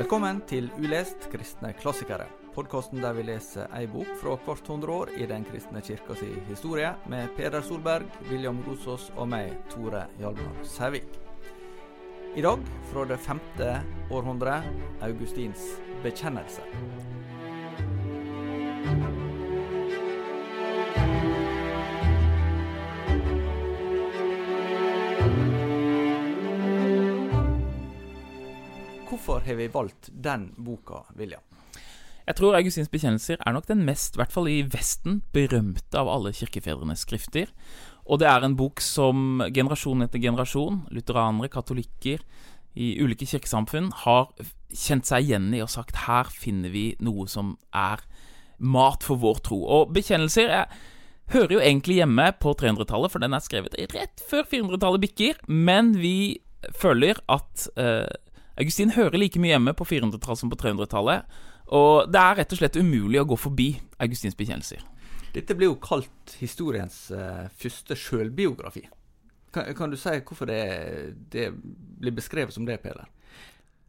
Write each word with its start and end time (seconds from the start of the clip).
Velkommen 0.00 0.38
til 0.48 0.70
Ulest 0.80 1.26
kristne 1.28 1.74
klassikere. 1.76 2.24
Podkasten 2.54 3.02
der 3.02 3.12
vi 3.18 3.26
leser 3.28 3.66
ei 3.76 3.82
bok 3.84 4.08
fra 4.16 4.32
hvert 4.46 4.70
hundre 4.72 4.94
år 4.94 5.10
i 5.12 5.26
Den 5.28 5.44
kristne 5.44 5.82
kirka 5.84 6.14
si 6.16 6.30
historie, 6.46 6.94
med 7.12 7.28
Peder 7.36 7.60
Solberg, 7.60 8.06
William 8.30 8.62
Rosås 8.64 9.10
og 9.20 9.28
meg, 9.28 9.52
Tore 9.68 10.06
Hjalmar 10.16 10.64
Sævik. 10.64 11.20
I 12.32 12.40
dag 12.40 12.64
fra 12.88 13.04
det 13.12 13.20
femte 13.20 13.68
århundret, 14.08 14.72
Augustins 15.04 15.68
bekjennelse. 16.00 16.64
Hvorfor 29.40 29.54
har 29.54 29.56
vi 29.56 29.68
valgt 29.72 30.08
den 30.12 30.42
boka, 30.58 30.98
William? 31.16 31.40
Jeg 32.26 32.36
tror 32.36 32.58
Augustins 32.58 32.90
bekjennelser 32.92 33.38
er 33.40 33.54
nok 33.56 33.70
den 33.70 33.86
mest, 33.86 34.12
i 34.12 34.20
hvert 34.20 34.34
fall 34.34 34.50
i 34.52 34.58
Vesten, 34.68 35.22
berømte 35.32 35.96
av 35.96 36.10
alle 36.12 36.34
kirkefedrenes 36.36 37.06
skrifter. 37.06 37.48
Og 38.04 38.20
det 38.20 38.28
er 38.28 38.44
en 38.44 38.58
bok 38.58 38.84
som 38.84 39.40
generasjon 39.48 40.04
etter 40.04 40.20
generasjon, 40.20 40.82
lutheranere, 40.92 41.48
katolikker 41.48 42.20
i 42.76 42.92
ulike 43.00 43.24
kirkesamfunn, 43.24 43.88
har 44.04 44.28
kjent 44.68 45.08
seg 45.08 45.24
igjen 45.24 45.48
i 45.56 45.64
og 45.64 45.72
sagt 45.72 46.04
her 46.04 46.28
finner 46.28 46.68
vi 46.68 46.90
noe 47.00 47.24
som 47.24 47.56
er 47.72 48.04
mat 48.60 49.08
for 49.08 49.24
vår 49.24 49.40
tro. 49.48 49.64
Og 49.64 49.96
bekjennelser 49.96 50.52
er, 50.52 50.80
hører 51.32 51.56
jo 51.56 51.64
egentlig 51.64 52.02
hjemme 52.02 52.28
på 52.44 52.52
300-tallet, 52.60 53.08
for 53.08 53.24
den 53.24 53.32
er 53.32 53.48
skrevet 53.48 53.80
rett 53.96 54.20
før 54.20 54.44
400-tallet 54.52 55.08
bikker, 55.08 55.46
men 55.48 55.94
vi 55.96 56.42
føler 56.76 57.24
at 57.32 57.70
eh, 57.80 58.10
Augustin 58.60 58.92
hører 58.92 59.16
like 59.18 59.40
mye 59.40 59.54
hjemme 59.54 59.72
på 59.76 59.86
400-tallet 59.88 60.42
som 60.42 60.52
på 60.52 60.58
300-tallet. 60.60 61.38
Og 61.76 62.10
det 62.10 62.20
er 62.20 62.40
rett 62.40 62.54
og 62.54 62.60
slett 62.60 62.78
umulig 62.80 63.20
å 63.22 63.28
gå 63.30 63.38
forbi 63.38 63.70
Augustins 64.02 64.36
bekjennelser. 64.36 64.82
Dette 65.30 65.54
blir 65.54 65.70
jo 65.70 65.78
kalt 65.82 66.34
historiens 66.40 66.96
uh, 67.14 67.46
første 67.60 67.94
sjølbiografi. 67.96 68.82
Kan, 69.54 69.70
kan, 69.78 69.90
du 69.90 69.98
si 69.98 70.12
hvorfor 70.26 70.50
det, 70.50 70.60
det, 71.30 71.50
blir 72.02 72.14
beskrevet 72.14 72.54
som 72.54 72.66
det, 72.66 72.80
Peder? 72.82 73.08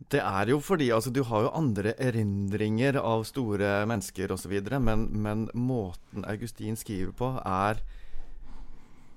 Det 0.10 0.22
er 0.22 0.50
jo 0.50 0.58
fordi 0.64 0.90
altså, 0.94 1.12
du 1.14 1.22
har 1.28 1.46
jo 1.46 1.56
andre 1.58 1.94
erindringer 2.02 2.98
av 3.02 3.26
store 3.30 3.84
mennesker 3.90 4.34
osv., 4.34 4.56
men, 4.82 5.08
men 5.22 5.48
måten 5.54 6.26
Augustin 6.26 6.78
skriver 6.78 7.14
på, 7.18 7.34
er 7.46 7.82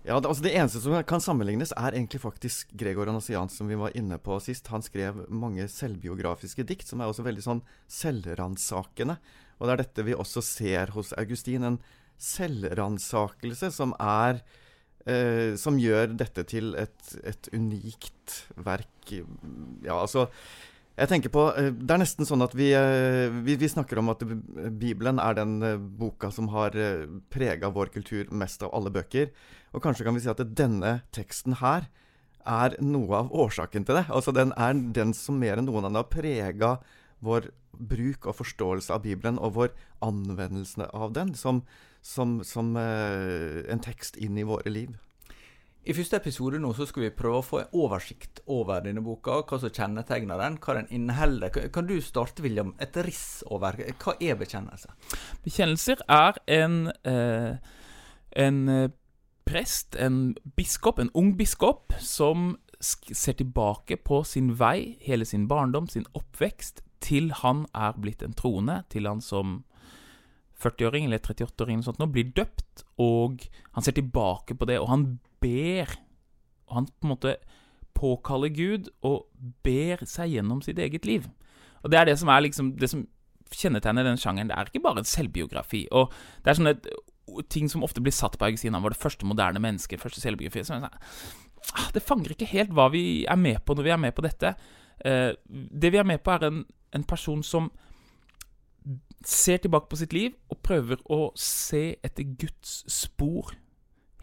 ja, 0.04 0.18
det, 0.20 0.28
altså 0.28 0.44
det 0.44 0.52
eneste 0.52 0.82
som 0.84 0.96
kan 1.08 1.22
sammenlignes, 1.24 1.72
er 1.72 1.94
egentlig 1.94 2.20
faktisk 2.20 2.72
Gregor 2.76 3.08
Anasian, 3.08 3.48
som 3.48 3.70
vi 3.70 3.78
var 3.80 3.94
inne 3.96 4.18
på 4.20 4.36
sist. 4.44 4.68
Han 4.68 4.84
skrev 4.84 5.22
mange 5.32 5.64
selvbiografiske 5.72 6.66
dikt, 6.68 6.90
som 6.90 7.00
er 7.00 7.08
også 7.08 7.24
veldig 7.24 7.44
sånn 7.46 7.62
selvransakende. 7.88 9.16
Og 9.56 9.64
det 9.64 9.72
er 9.74 9.82
dette 9.84 10.04
vi 10.04 10.16
også 10.16 10.42
ser 10.44 10.92
hos 10.92 11.14
Augustin. 11.16 11.64
En 11.64 11.80
selvransakelse 12.20 13.72
som 13.74 13.96
er 14.00 14.42
eh, 15.08 15.56
Som 15.60 15.80
gjør 15.80 16.12
dette 16.20 16.44
til 16.52 16.74
et, 16.76 17.16
et 17.24 17.48
unikt 17.56 18.44
verk. 18.56 19.08
Ja, 19.08 20.02
altså 20.02 20.28
jeg 20.94 21.10
tenker 21.10 21.30
på, 21.34 21.48
eh, 21.58 21.70
Det 21.70 21.90
er 21.90 21.98
nesten 21.98 22.26
sånn 22.26 22.44
at 22.44 22.54
vi, 22.54 22.70
eh, 22.72 23.28
vi, 23.42 23.56
vi 23.56 23.66
snakker 23.66 23.98
om 23.98 24.10
at 24.10 24.22
Bibelen 24.78 25.18
er 25.18 25.34
den 25.34 25.62
eh, 25.62 25.76
boka 25.76 26.30
som 26.30 26.48
har 26.48 26.70
prega 27.30 27.70
vår 27.70 27.90
kultur 27.90 28.30
mest 28.30 28.62
av 28.62 28.70
alle 28.72 28.90
bøker. 28.90 29.32
Og 29.74 29.82
kanskje 29.82 30.04
kan 30.04 30.14
vi 30.14 30.20
si 30.22 30.30
at 30.30 30.54
denne 30.54 31.02
teksten 31.10 31.58
her 31.58 31.88
er 32.46 32.76
noe 32.80 33.24
av 33.24 33.32
årsaken 33.32 33.84
til 33.84 33.96
det. 33.96 34.06
Altså 34.08 34.32
Den 34.32 34.52
er 34.56 34.74
den 34.74 35.12
som 35.14 35.38
mer 35.40 35.58
enn 35.58 35.66
noen 35.66 35.84
annen 35.84 35.98
har 35.98 36.10
prega 36.12 36.78
vår 37.24 37.50
bruk 37.74 38.26
og 38.26 38.36
forståelse 38.38 38.94
av 38.94 39.02
Bibelen, 39.02 39.38
og 39.38 39.54
vår 39.56 39.72
anvendelse 40.00 40.86
av 40.94 41.12
den 41.12 41.34
som, 41.34 41.64
som, 42.02 42.44
som 42.44 42.76
en 42.76 43.82
tekst 43.82 44.16
inn 44.16 44.38
i 44.38 44.46
våre 44.46 44.70
liv. 44.70 44.94
I 45.84 45.92
første 45.92 46.16
episode 46.16 46.56
nå 46.62 46.70
så 46.72 46.86
skal 46.88 47.02
vi 47.04 47.10
prøve 47.12 47.40
å 47.42 47.44
få 47.44 47.58
en 47.60 47.74
oversikt 47.76 48.40
over 48.48 48.80
denne 48.86 49.02
boka, 49.04 49.42
hva 49.44 49.58
som 49.60 49.72
kjennetegner 49.72 50.40
den, 50.40 50.56
hva 50.64 50.78
den 50.78 50.88
inneholder. 50.96 51.52
Kan 51.74 51.90
du 51.90 51.98
starte, 52.00 52.40
William, 52.44 52.72
et 52.80 52.96
riss 53.04 53.42
over 53.52 53.76
hva 53.76 54.14
er 54.16 54.38
bekjennelse? 54.40 54.94
Bekjennelser 55.44 56.00
er 56.08 56.40
en, 56.56 56.78
eh, 57.04 57.60
en 58.46 58.68
eh, 58.72 58.88
prest, 59.44 59.98
en 60.00 60.32
biskop, 60.56 60.98
en 60.98 61.12
ung 61.12 61.34
biskop, 61.36 61.92
som 62.00 62.56
ser 62.80 63.36
tilbake 63.36 64.00
på 64.00 64.22
sin 64.24 64.54
vei, 64.56 64.96
hele 65.04 65.28
sin 65.28 65.44
barndom, 65.48 65.88
sin 65.88 66.08
oppvekst, 66.16 66.80
til 67.04 67.28
han 67.42 67.66
er 67.76 67.92
blitt 68.00 68.24
en 68.24 68.32
troende, 68.32 68.80
til 68.88 69.04
han 69.04 69.20
som 69.20 69.60
40-åring 70.64 71.08
eller 71.08 71.22
38-åring 71.22 71.78
eller 71.78 71.86
sånt 71.86 72.00
nå, 72.02 72.08
blir 72.12 72.32
døpt, 72.36 72.84
og 73.02 73.44
han 73.76 73.84
ser 73.84 73.96
tilbake 73.96 74.56
på 74.58 74.68
det, 74.70 74.80
og 74.80 74.90
han 74.92 75.06
ber 75.44 75.98
Og 76.64 76.78
han 76.78 76.86
på 76.88 77.04
en 77.04 77.10
måte 77.10 77.34
påkaller 77.94 78.48
Gud 78.48 78.88
og 79.04 79.26
ber 79.62 80.00
seg 80.08 80.32
gjennom 80.32 80.62
sitt 80.64 80.78
eget 80.80 81.04
liv. 81.04 81.26
Og 81.84 81.92
det 81.92 81.98
er 81.98 82.08
det 82.08 82.16
som 82.18 82.30
er 82.32 82.40
liksom 82.46 82.72
Det 82.80 82.88
som 82.90 83.04
kjennetegner 83.54 84.06
den 84.06 84.18
sjangeren. 84.18 84.48
Det 84.48 84.56
er 84.56 84.70
ikke 84.70 84.82
bare 84.82 85.02
en 85.04 85.08
selvbiografi. 85.08 85.84
Og 85.92 86.12
det 86.42 86.50
er 86.50 86.58
sånne 86.58 86.74
ting 87.52 87.68
som 87.70 87.84
ofte 87.86 88.02
blir 88.02 88.14
satt 88.14 88.38
på 88.38 88.48
Augustin. 88.48 88.74
Han 88.74 88.82
var 88.82 88.94
det 88.94 89.02
første 89.02 89.26
moderne 89.28 89.60
mennesket, 89.62 90.00
første 90.00 90.20
selvbiografi. 90.20 90.64
Så 90.64 90.80
ah, 90.80 91.90
det 91.94 92.02
fanger 92.02 92.34
ikke 92.34 92.50
helt 92.50 92.74
hva 92.74 92.88
vi 92.92 93.24
er 93.30 93.38
med 93.38 93.60
på 93.64 93.76
når 93.76 93.86
vi 93.86 93.94
er 93.94 94.00
med 94.00 94.14
på 94.16 94.24
dette. 94.26 94.54
Eh, 95.04 95.30
det 95.46 95.92
vi 95.92 96.00
er 96.00 96.08
med 96.08 96.24
på, 96.24 96.34
er 96.34 96.48
en, 96.48 96.64
en 96.96 97.06
person 97.06 97.42
som 97.46 97.70
ser 99.28 99.60
tilbake 99.62 99.88
på 99.90 99.98
sitt 100.00 100.14
liv 100.16 100.34
og 100.52 100.60
prøver 100.66 101.00
å 101.12 101.30
se 101.38 101.96
etter 102.04 102.26
Guds 102.38 102.82
spor 102.90 103.54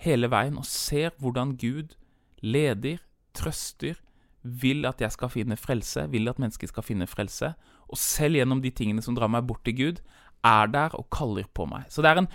hele 0.01 0.29
veien 0.31 0.57
og 0.59 0.67
ser 0.67 1.13
hvordan 1.22 1.56
Gud 1.62 1.95
leder, 2.41 3.01
trøster, 3.38 4.00
vil 4.41 4.88
at 4.90 5.01
jeg 5.01 5.13
skal 5.13 5.29
finne 5.29 5.57
frelse, 5.59 6.07
vil 6.09 6.29
at 6.31 6.40
mennesket 6.41 6.72
skal 6.72 6.85
finne 6.85 7.07
frelse. 7.09 7.53
Og 7.91 8.00
selv 8.00 8.40
gjennom 8.40 8.61
de 8.63 8.72
tingene 8.73 9.03
som 9.06 9.16
drar 9.17 9.29
meg 9.29 9.45
bort 9.47 9.63
til 9.67 9.78
Gud, 9.78 10.01
er 10.41 10.72
der 10.73 10.95
og 10.97 11.09
kaller 11.13 11.45
på 11.53 11.67
meg. 11.69 11.85
Så 11.94 12.01
det 12.01 12.09
er 12.09 12.23
en, 12.23 12.29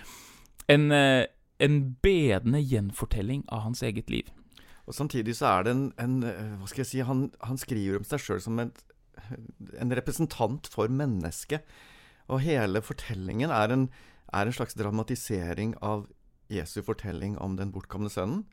en, 0.70 0.84
eh, 0.94 1.26
en 1.58 1.80
bedende 2.02 2.62
gjenfortelling 2.62 3.42
av 3.50 3.64
hans 3.66 3.82
eget 3.82 4.10
liv. 4.10 4.30
Og 4.86 4.94
Samtidig 4.94 5.34
så 5.36 5.50
er 5.50 5.66
det 5.66 5.74
en, 5.74 5.86
en 5.98 6.20
eh, 6.22 6.54
Hva 6.60 6.68
skal 6.70 6.84
jeg 6.84 6.90
si 6.92 7.00
Han, 7.02 7.26
han 7.42 7.58
skriver 7.58 7.98
om 7.98 8.06
seg 8.06 8.22
sjøl 8.22 8.42
som 8.44 8.60
en, 8.62 8.70
en 9.82 9.96
representant 9.98 10.70
for 10.70 10.92
mennesket. 10.92 11.66
Og 12.32 12.42
hele 12.42 12.82
fortellingen 12.82 13.52
er 13.54 13.72
en, 13.72 13.88
er 14.34 14.46
en 14.46 14.56
slags 14.56 14.74
dramatisering 14.78 15.76
av 15.84 16.06
Jesu 16.50 16.80
fortelling 16.86 17.36
om 17.42 17.56
den 17.58 17.72
bortkomne 17.74 18.10
sønnen, 18.10 18.44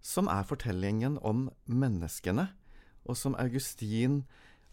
som 0.00 0.28
er 0.32 0.48
fortellingen 0.48 1.18
om 1.20 1.48
menneskene, 1.68 2.48
og 3.04 3.16
som 3.16 3.36
Augustin 3.40 4.22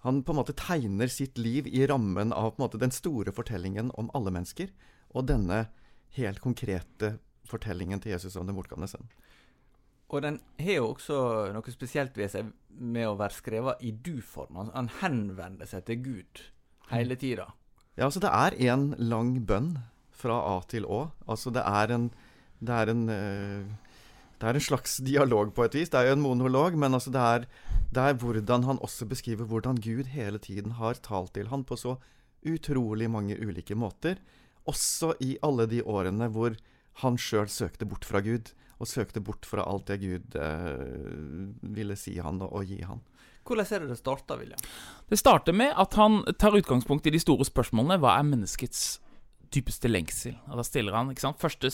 han 0.05 0.21
på 0.23 0.31
en 0.31 0.39
måte 0.39 0.55
tegner 0.55 1.09
sitt 1.11 1.39
liv 1.41 1.67
i 1.67 1.83
rammen 1.89 2.31
av 2.31 2.55
måte 2.61 2.79
den 2.79 2.93
store 2.95 3.33
fortellingen 3.35 3.89
om 3.99 4.11
alle 4.15 4.31
mennesker, 4.31 4.69
og 5.11 5.27
denne 5.27 5.65
helt 6.15 6.39
konkrete 6.43 7.17
fortellingen 7.47 7.99
til 8.03 8.13
Jesus 8.13 8.37
om 8.39 8.47
den 8.47 8.55
bortkomne 8.55 8.87
sønnen. 8.87 9.09
Og 10.07 10.21
den 10.23 10.39
har 10.61 10.77
jo 10.77 10.91
også 10.93 11.17
noe 11.51 11.73
spesielt 11.73 12.15
ved 12.15 12.31
seg 12.31 12.51
med 12.69 13.09
å 13.09 13.17
være 13.19 13.35
skrevet 13.35 13.81
i 13.83 13.91
du-form. 13.91 14.59
Han 14.71 14.91
henvender 15.01 15.67
seg 15.67 15.83
til 15.89 15.99
Gud 16.05 16.43
hele 16.93 17.17
tida. 17.19 17.49
Ja, 17.97 18.05
altså 18.07 18.21
det 18.21 18.29
er 18.29 18.55
en 18.71 18.91
lang 19.01 19.39
bønn 19.49 19.73
fra 20.13 20.37
A 20.55 20.61
til 20.69 20.85
Å. 20.85 21.07
Altså 21.29 21.53
det 21.53 21.65
er 21.65 21.93
en 21.95 22.09
det 22.57 22.73
er 22.73 22.89
en 22.89 23.03
eh, 23.13 23.67
det 24.37 24.45
er 24.45 24.57
en 24.57 24.61
slags 24.61 24.99
dialog 25.01 25.49
på 25.57 25.65
et 25.65 25.75
vis. 25.79 25.89
Det 25.89 25.97
er 25.97 26.11
jo 26.11 26.17
en 26.17 26.21
monolog, 26.21 26.75
men 26.77 26.93
altså 26.93 27.09
det, 27.13 27.21
er, 27.21 27.45
det 27.89 28.03
er 28.03 28.19
hvordan 28.21 28.67
han 28.67 28.81
også 28.85 29.07
beskriver 29.09 29.49
hvordan 29.49 29.79
Gud 29.81 30.11
hele 30.13 30.37
tiden 30.37 30.75
har 30.77 30.99
talt 31.01 31.33
til 31.33 31.49
han 31.49 31.65
på 31.65 31.77
så 31.77 31.95
utrolig 32.45 33.09
mange 33.09 33.37
ulike 33.41 33.73
måter. 33.73 34.21
Også 34.69 35.15
i 35.25 35.39
alle 35.41 35.65
de 35.65 35.81
årene 35.81 36.29
hvor 36.29 36.53
han 37.01 37.17
sjøl 37.17 37.49
søkte 37.49 37.89
bort 37.89 38.05
fra 38.05 38.21
Gud, 38.21 38.53
og 38.77 38.89
søkte 38.89 39.23
bort 39.25 39.45
fra 39.49 39.65
alt 39.65 39.89
det 39.89 39.97
Gud 40.03 40.37
eh, 40.37 41.49
ville 41.65 41.97
si 41.97 42.13
han 42.21 42.37
og, 42.45 42.61
gi 42.69 42.83
han. 42.85 43.01
Hvordan 43.47 43.71
er 43.71 43.85
det 43.85 43.95
det 43.95 43.99
starter, 44.01 44.39
William? 44.41 44.67
Det 45.09 45.19
starter 45.19 45.55
med 45.55 45.73
at 45.79 45.97
han 45.99 46.21
tar 46.39 46.57
utgangspunkt 46.59 47.07
i 47.07 47.13
de 47.15 47.21
store 47.23 47.47
spørsmålene. 47.47 47.99
Hva 48.03 48.17
er 48.17 48.27
menneskets 48.27 48.99
dypeste 49.55 49.89
lengsel? 49.89 50.35
Og 50.51 50.59
da 50.59 50.67
stiller 50.67 50.95
han 50.97 51.11
ikke 51.13 51.25
sant, 51.25 51.41
første, 51.41 51.71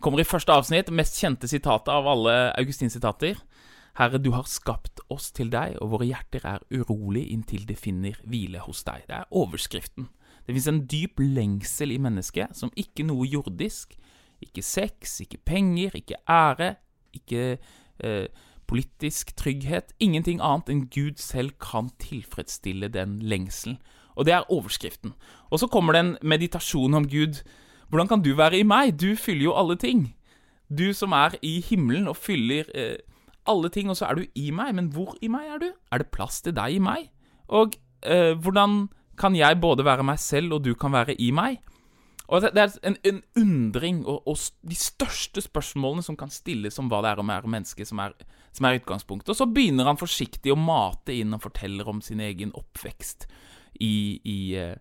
Kommer 0.00 0.22
i 0.22 0.24
første 0.24 0.54
avsnitt, 0.56 0.88
mest 0.96 1.18
kjente 1.20 1.48
sitatet 1.50 1.90
av 1.92 2.06
alle 2.08 2.32
Augustin-sitater. 2.56 3.36
Herre, 3.98 4.16
du 4.16 4.30
har 4.32 4.46
skapt 4.48 5.02
oss 5.12 5.26
til 5.36 5.50
deg, 5.52 5.74
og 5.84 5.90
våre 5.92 6.06
hjerter 6.08 6.46
er 6.48 6.62
urolig 6.72 7.26
inntil 7.34 7.66
det 7.68 7.76
finner 7.76 8.16
hvile 8.24 8.62
hos 8.64 8.80
deg. 8.86 9.04
Det 9.10 9.18
er 9.18 9.28
overskriften. 9.36 10.08
Det 10.46 10.56
fins 10.56 10.70
en 10.72 10.80
dyp 10.88 11.20
lengsel 11.20 11.92
i 11.92 12.00
mennesket 12.00 12.56
som 12.56 12.72
ikke 12.80 13.04
noe 13.10 13.28
jordisk. 13.28 13.92
Ikke 14.40 14.64
sex, 14.64 15.18
ikke 15.20 15.42
penger, 15.44 15.92
ikke 16.00 16.22
ære, 16.24 16.70
ikke 17.20 17.44
eh, 18.00 18.46
politisk 18.70 19.34
trygghet. 19.38 19.94
Ingenting 19.98 20.40
annet 20.42 20.70
enn 20.70 20.84
Gud 20.94 21.18
selv 21.18 21.56
kan 21.62 21.90
tilfredsstille 22.02 22.90
den 22.94 23.18
lengselen. 23.26 23.80
Og 24.14 24.26
det 24.26 24.34
er 24.36 24.50
overskriften. 24.52 25.14
Og 25.50 25.62
så 25.62 25.68
kommer 25.70 25.96
det 25.96 26.00
en 26.04 26.16
meditasjon 26.22 26.94
om 26.94 27.08
Gud. 27.08 27.42
Hvordan 27.88 28.08
kan 28.08 28.22
du 28.22 28.34
være 28.38 28.60
i 28.60 28.66
meg? 28.66 28.94
Du 29.00 29.16
fyller 29.16 29.50
jo 29.50 29.56
alle 29.58 29.76
ting. 29.76 30.12
Du 30.70 30.92
som 30.94 31.12
er 31.16 31.34
i 31.42 31.58
himmelen 31.60 32.08
og 32.08 32.16
fyller 32.16 32.68
eh, 32.74 32.98
alle 33.48 33.70
ting, 33.74 33.90
og 33.90 33.96
så 33.98 34.06
er 34.06 34.20
du 34.20 34.26
i 34.34 34.50
meg. 34.54 34.74
Men 34.74 34.92
hvor 34.94 35.16
i 35.22 35.30
meg 35.32 35.48
er 35.48 35.62
du? 35.62 35.70
Er 35.90 36.02
det 36.02 36.12
plass 36.14 36.42
til 36.44 36.54
deg 36.54 36.76
i 36.76 36.82
meg? 36.82 37.10
Og 37.48 37.74
eh, 38.06 38.36
hvordan 38.38 38.88
kan 39.18 39.36
jeg 39.36 39.60
både 39.60 39.84
være 39.84 40.06
meg 40.06 40.18
selv, 40.18 40.54
og 40.54 40.64
du 40.64 40.74
kan 40.74 40.92
være 40.92 41.18
i 41.18 41.30
meg? 41.34 41.58
Og 42.30 42.42
Det 42.42 42.62
er 42.62 42.76
en, 42.86 42.96
en 43.04 43.22
undring 43.36 44.04
og, 44.06 44.22
og, 44.28 44.38
de 44.62 44.76
største 44.78 45.42
spørsmålene 45.42 46.02
som 46.06 46.16
kan 46.16 46.30
stilles 46.30 46.78
om 46.78 46.86
hva 46.86 47.00
det 47.02 47.10
er 47.10 47.22
å 47.22 47.26
være 47.26 47.50
menneske, 47.50 47.84
som 47.84 47.98
er, 47.98 48.14
som 48.52 48.66
er 48.66 48.80
utgangspunktet. 48.80 49.32
Og 49.32 49.38
så 49.38 49.48
begynner 49.48 49.88
han 49.88 50.00
forsiktig 50.00 50.52
å 50.52 50.58
mate 50.58 51.14
inn 51.16 51.34
og 51.36 51.44
forteller 51.44 51.88
om 51.90 52.02
sin 52.04 52.22
egen 52.24 52.54
oppvekst 52.58 53.26
i, 53.80 54.20
i, 54.24 54.38
eh, 54.58 54.76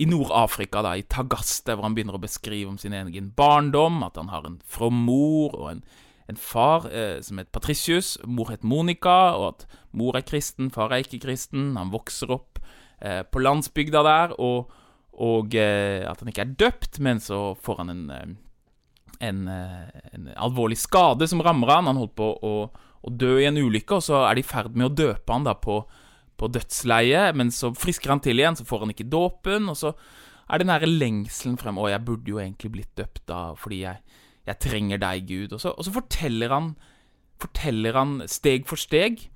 i 0.00 0.08
Nord-Afrika, 0.08 0.82
da, 0.86 0.96
i 0.96 1.06
Tagaste, 1.06 1.74
hvor 1.74 1.86
han 1.88 1.96
begynner 1.96 2.18
å 2.18 2.22
beskrive 2.22 2.72
om 2.72 2.78
sin 2.80 2.96
egen 2.96 3.32
barndom, 3.36 4.02
at 4.06 4.18
han 4.20 4.32
har 4.32 4.48
en 4.48 4.60
from 4.64 5.04
mor 5.06 5.54
og 5.58 5.70
en, 5.74 5.84
en 6.30 6.40
far 6.40 6.88
eh, 6.90 7.18
som 7.24 7.42
het 7.42 7.52
Patricius, 7.52 8.16
mor 8.24 8.52
het 8.54 8.66
Monica, 8.66 9.36
og 9.36 9.48
at 9.52 9.80
mor 9.92 10.18
er 10.18 10.26
kristen, 10.26 10.72
far 10.74 10.94
er 10.94 11.04
ikke 11.04 11.22
kristen. 11.26 11.74
Han 11.78 11.92
vokser 11.94 12.32
opp 12.34 12.62
eh, 13.02 13.22
på 13.26 13.42
landsbygda 13.44 14.06
der. 14.06 14.38
og 14.40 14.76
og 15.20 15.54
eh, 15.58 16.00
at 16.08 16.22
han 16.22 16.30
ikke 16.32 16.46
er 16.46 16.54
døpt, 16.62 17.00
men 17.04 17.20
så 17.20 17.52
får 17.60 17.82
han 17.82 17.92
en, 17.92 18.04
eh, 18.14 18.28
en, 19.28 19.42
eh, 19.52 20.04
en, 20.14 20.30
alvorlig 20.36 20.78
skade 20.80 21.28
som 21.28 21.42
rammer 21.44 21.74
han. 21.74 21.90
Han 21.90 22.00
holdt 22.00 22.16
på 22.16 22.30
å, 22.40 22.54
å, 23.00 23.12
dø 23.12 23.36
i 23.40 23.48
en 23.48 23.60
ulykke, 23.60 23.98
og 23.98 24.06
så 24.06 24.24
er 24.28 24.38
de 24.38 24.44
i 24.44 24.50
ferd 24.50 24.76
med 24.76 24.90
å 24.90 24.94
døpe 25.02 25.32
han 25.32 25.46
da 25.46 25.56
på, 25.58 25.80
på 26.40 26.50
dødsleiet. 26.52 27.36
Men 27.38 27.52
så 27.54 27.72
frisker 27.76 28.14
han 28.14 28.22
til 28.24 28.42
igjen, 28.42 28.58
så 28.58 28.66
får 28.68 28.84
han 28.84 28.94
ikke 28.94 29.10
dåpen, 29.10 29.70
og 29.72 29.78
så 29.80 29.94
er 30.50 30.58
det 30.58 30.66
den 30.66 30.74
derre 30.74 30.90
lengselen 30.90 31.58
frem. 31.60 31.80
Å, 31.80 31.90
jeg 31.92 32.06
burde 32.06 32.34
jo 32.34 32.40
egentlig 32.42 32.72
blitt 32.76 32.94
døpt 32.98 33.24
da, 33.30 33.42
fordi 33.58 33.82
jeg, 33.84 34.22
jeg 34.50 34.62
trenger 34.66 35.02
deg, 35.02 35.28
Gud. 35.28 35.58
Og 35.58 35.62
så, 35.62 35.74
og 35.74 35.86
så 35.86 35.94
forteller, 35.94 36.54
han, 36.54 36.72
forteller 37.42 38.00
han 38.00 38.16
steg 38.30 38.66
for 38.70 38.80
steg 38.80 39.28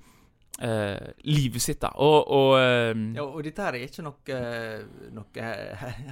Uh, 0.55 1.11
livet 1.27 1.59
sitt, 1.59 1.81
da. 1.81 1.89
Og, 1.99 2.29
og 2.31 2.53
uh, 2.55 2.95
Ja, 3.17 3.25
og 3.25 3.41
dette 3.43 3.59
her 3.65 3.75
er 3.75 3.89
ikke 3.89 4.05
noe, 4.05 4.37
noe 5.11 5.47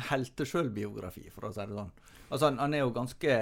heltesjølbiografi, 0.10 1.30
for 1.32 1.48
å 1.48 1.52
si 1.56 1.64
det 1.64 1.78
sånn. 1.78 1.94
Altså, 2.34 2.50
han, 2.50 2.58
han 2.58 2.74
er 2.74 2.82
jo 2.82 2.94
ganske 2.96 3.34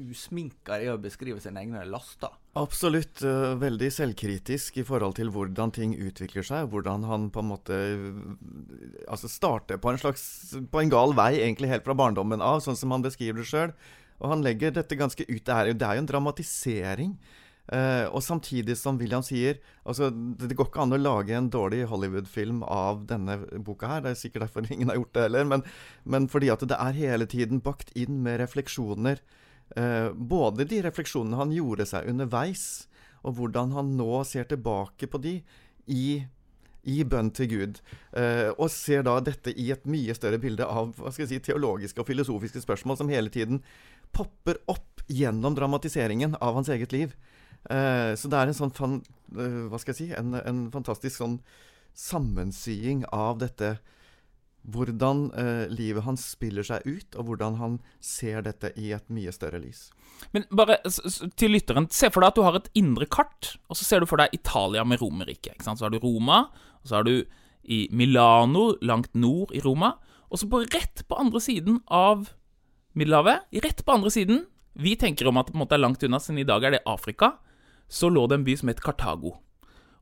usminka 0.00 0.78
i 0.80 0.86
å 0.88 0.96
beskrive 1.00 1.42
sine 1.44 1.60
egne 1.60 1.82
laster. 1.92 2.32
Absolutt. 2.56 3.20
Uh, 3.20 3.52
veldig 3.60 3.90
selvkritisk 3.92 4.80
i 4.80 4.86
forhold 4.88 5.18
til 5.18 5.28
hvordan 5.34 5.74
ting 5.76 5.92
utvikler 5.92 6.46
seg. 6.46 6.70
Hvordan 6.72 7.04
han 7.04 7.28
på 7.34 7.44
en 7.44 7.50
måte 7.52 7.76
Altså 9.08 9.28
starter 9.30 9.78
på 9.80 9.92
en 9.92 10.00
slags 10.00 10.22
På 10.72 10.80
en 10.80 10.90
gal 10.92 11.12
vei, 11.16 11.34
egentlig 11.42 11.70
helt 11.70 11.84
fra 11.84 11.96
barndommen 11.98 12.42
av, 12.44 12.62
sånn 12.64 12.78
som 12.80 12.96
han 12.96 13.04
beskriver 13.04 13.42
det 13.42 13.50
sjøl. 13.50 13.76
Og 14.18 14.32
han 14.32 14.42
legger 14.42 14.72
dette 14.74 14.98
ganske 14.98 15.28
ut. 15.28 15.44
Det 15.44 15.54
er, 15.54 15.74
det 15.76 15.86
er 15.86 15.98
jo 15.98 16.06
en 16.06 16.10
dramatisering 16.10 17.12
Uh, 17.68 18.08
og 18.16 18.22
samtidig 18.24 18.78
som 18.80 18.96
William 18.96 19.20
sier 19.20 19.58
altså, 19.84 20.06
Det 20.08 20.54
går 20.56 20.70
ikke 20.70 20.84
an 20.86 20.94
å 20.96 20.98
lage 21.00 21.34
en 21.36 21.50
dårlig 21.52 21.82
Hollywood-film 21.90 22.62
av 22.64 23.02
denne 23.10 23.36
boka 23.60 23.90
her. 23.90 24.06
Det 24.06 24.14
er 24.14 24.20
sikkert 24.22 24.46
derfor 24.46 24.68
ingen 24.72 24.88
har 24.88 24.96
gjort 24.96 25.12
det 25.18 25.26
heller. 25.26 25.50
Men, 25.52 25.66
men 26.08 26.30
fordi 26.32 26.48
at 26.54 26.64
det 26.64 26.78
er 26.80 26.96
hele 26.96 27.28
tiden 27.28 27.60
bakt 27.64 27.92
inn 27.98 28.22
med 28.24 28.40
refleksjoner. 28.40 29.20
Uh, 29.76 30.14
både 30.16 30.64
de 30.70 30.80
refleksjonene 30.86 31.36
han 31.36 31.52
gjorde 31.52 31.84
seg 31.90 32.08
underveis, 32.08 32.64
og 33.20 33.36
hvordan 33.36 33.76
han 33.76 33.92
nå 33.98 34.22
ser 34.24 34.48
tilbake 34.48 35.10
på 35.10 35.20
de 35.20 35.38
i 35.92 36.08
i 36.88 37.02
bønn 37.04 37.28
til 37.34 37.48
Gud, 37.50 37.80
uh, 38.16 38.54
og 38.54 38.70
ser 38.72 39.02
da 39.04 39.18
dette 39.20 39.52
i 39.52 39.66
et 39.74 39.84
mye 39.90 40.14
større 40.16 40.38
bilde 40.40 40.64
av 40.64 40.94
hva 40.96 41.10
skal 41.12 41.26
jeg 41.26 41.34
si, 41.34 41.40
teologiske 41.50 42.00
og 42.00 42.08
filosofiske 42.08 42.62
spørsmål 42.64 43.00
som 43.00 43.10
hele 43.12 43.32
tiden 43.34 43.60
popper 44.16 44.60
opp 44.70 45.02
gjennom 45.08 45.56
dramatiseringen 45.58 46.38
av 46.40 46.56
hans 46.56 46.70
eget 46.72 46.94
liv. 46.94 47.12
Uh, 47.66 48.14
så 48.16 48.30
det 48.30 48.38
er 48.38 48.48
en 48.48 48.56
sånn 48.56 48.72
fan, 48.72 49.00
uh, 49.36 49.66
Hva 49.68 49.80
skal 49.82 49.92
jeg 49.92 49.98
si 49.98 50.08
en, 50.16 50.36
en, 50.38 50.60
fantastisk 50.72 51.18
sånn 51.18 51.40
sammensying 51.98 53.02
av 53.12 53.40
dette 53.42 53.78
Hvordan 54.68 55.20
eh, 55.38 55.70
livet 55.72 56.04
hans 56.04 56.20
spiller 56.34 56.66
seg 56.66 56.84
ut, 56.84 57.14
og 57.16 57.28
hvordan 57.28 57.54
han 57.56 57.76
ser 58.04 58.42
dette 58.44 58.68
i 58.76 58.90
et 58.92 59.06
mye 59.14 59.32
større 59.32 59.60
lys. 59.62 59.86
Men 60.34 60.44
bare 60.52 60.76
til 61.40 61.54
lytteren, 61.54 61.86
se 61.94 62.10
for 62.12 62.20
deg 62.20 62.34
at 62.34 62.36
du 62.36 62.44
har 62.44 62.58
et 62.58 62.68
indre 62.76 63.06
kart, 63.08 63.54
og 63.70 63.78
så 63.78 63.86
ser 63.86 64.04
du 64.04 64.08
for 64.10 64.20
deg 64.20 64.34
Italia 64.36 64.84
med 64.84 65.00
Romerriket. 65.00 65.62
Så 65.64 65.86
har 65.86 65.94
du 65.94 65.96
Roma, 66.02 66.50
og 66.82 66.90
så 66.90 66.98
har 66.98 67.08
du 67.08 67.14
i 67.64 67.86
Milano, 67.96 68.74
langt 68.84 69.14
nord 69.16 69.54
i 69.56 69.62
Roma, 69.64 69.94
og 70.28 70.42
så 70.42 70.50
på 70.50 70.60
rett 70.66 71.06
på 71.08 71.16
andre 71.16 71.40
siden 71.40 71.80
av 71.88 72.28
Middelhavet, 72.98 73.48
rett 73.64 73.84
på 73.84 73.94
andre 73.94 74.10
siden 74.12 74.46
Vi 74.78 74.94
tenker 75.00 75.28
om 75.30 75.38
at 75.40 75.48
det 75.50 75.74
er 75.74 75.80
langt 75.80 76.02
unna, 76.04 76.20
siden 76.20 76.42
i 76.42 76.46
dag 76.46 76.64
er 76.64 76.76
det 76.76 76.86
Afrika 76.86 77.38
så 77.88 78.10
lå 78.12 78.26
det 78.28 78.38
en 78.38 78.46
by 78.46 78.56
som 78.60 78.70
het 78.70 78.82
Kartago. 78.84 79.36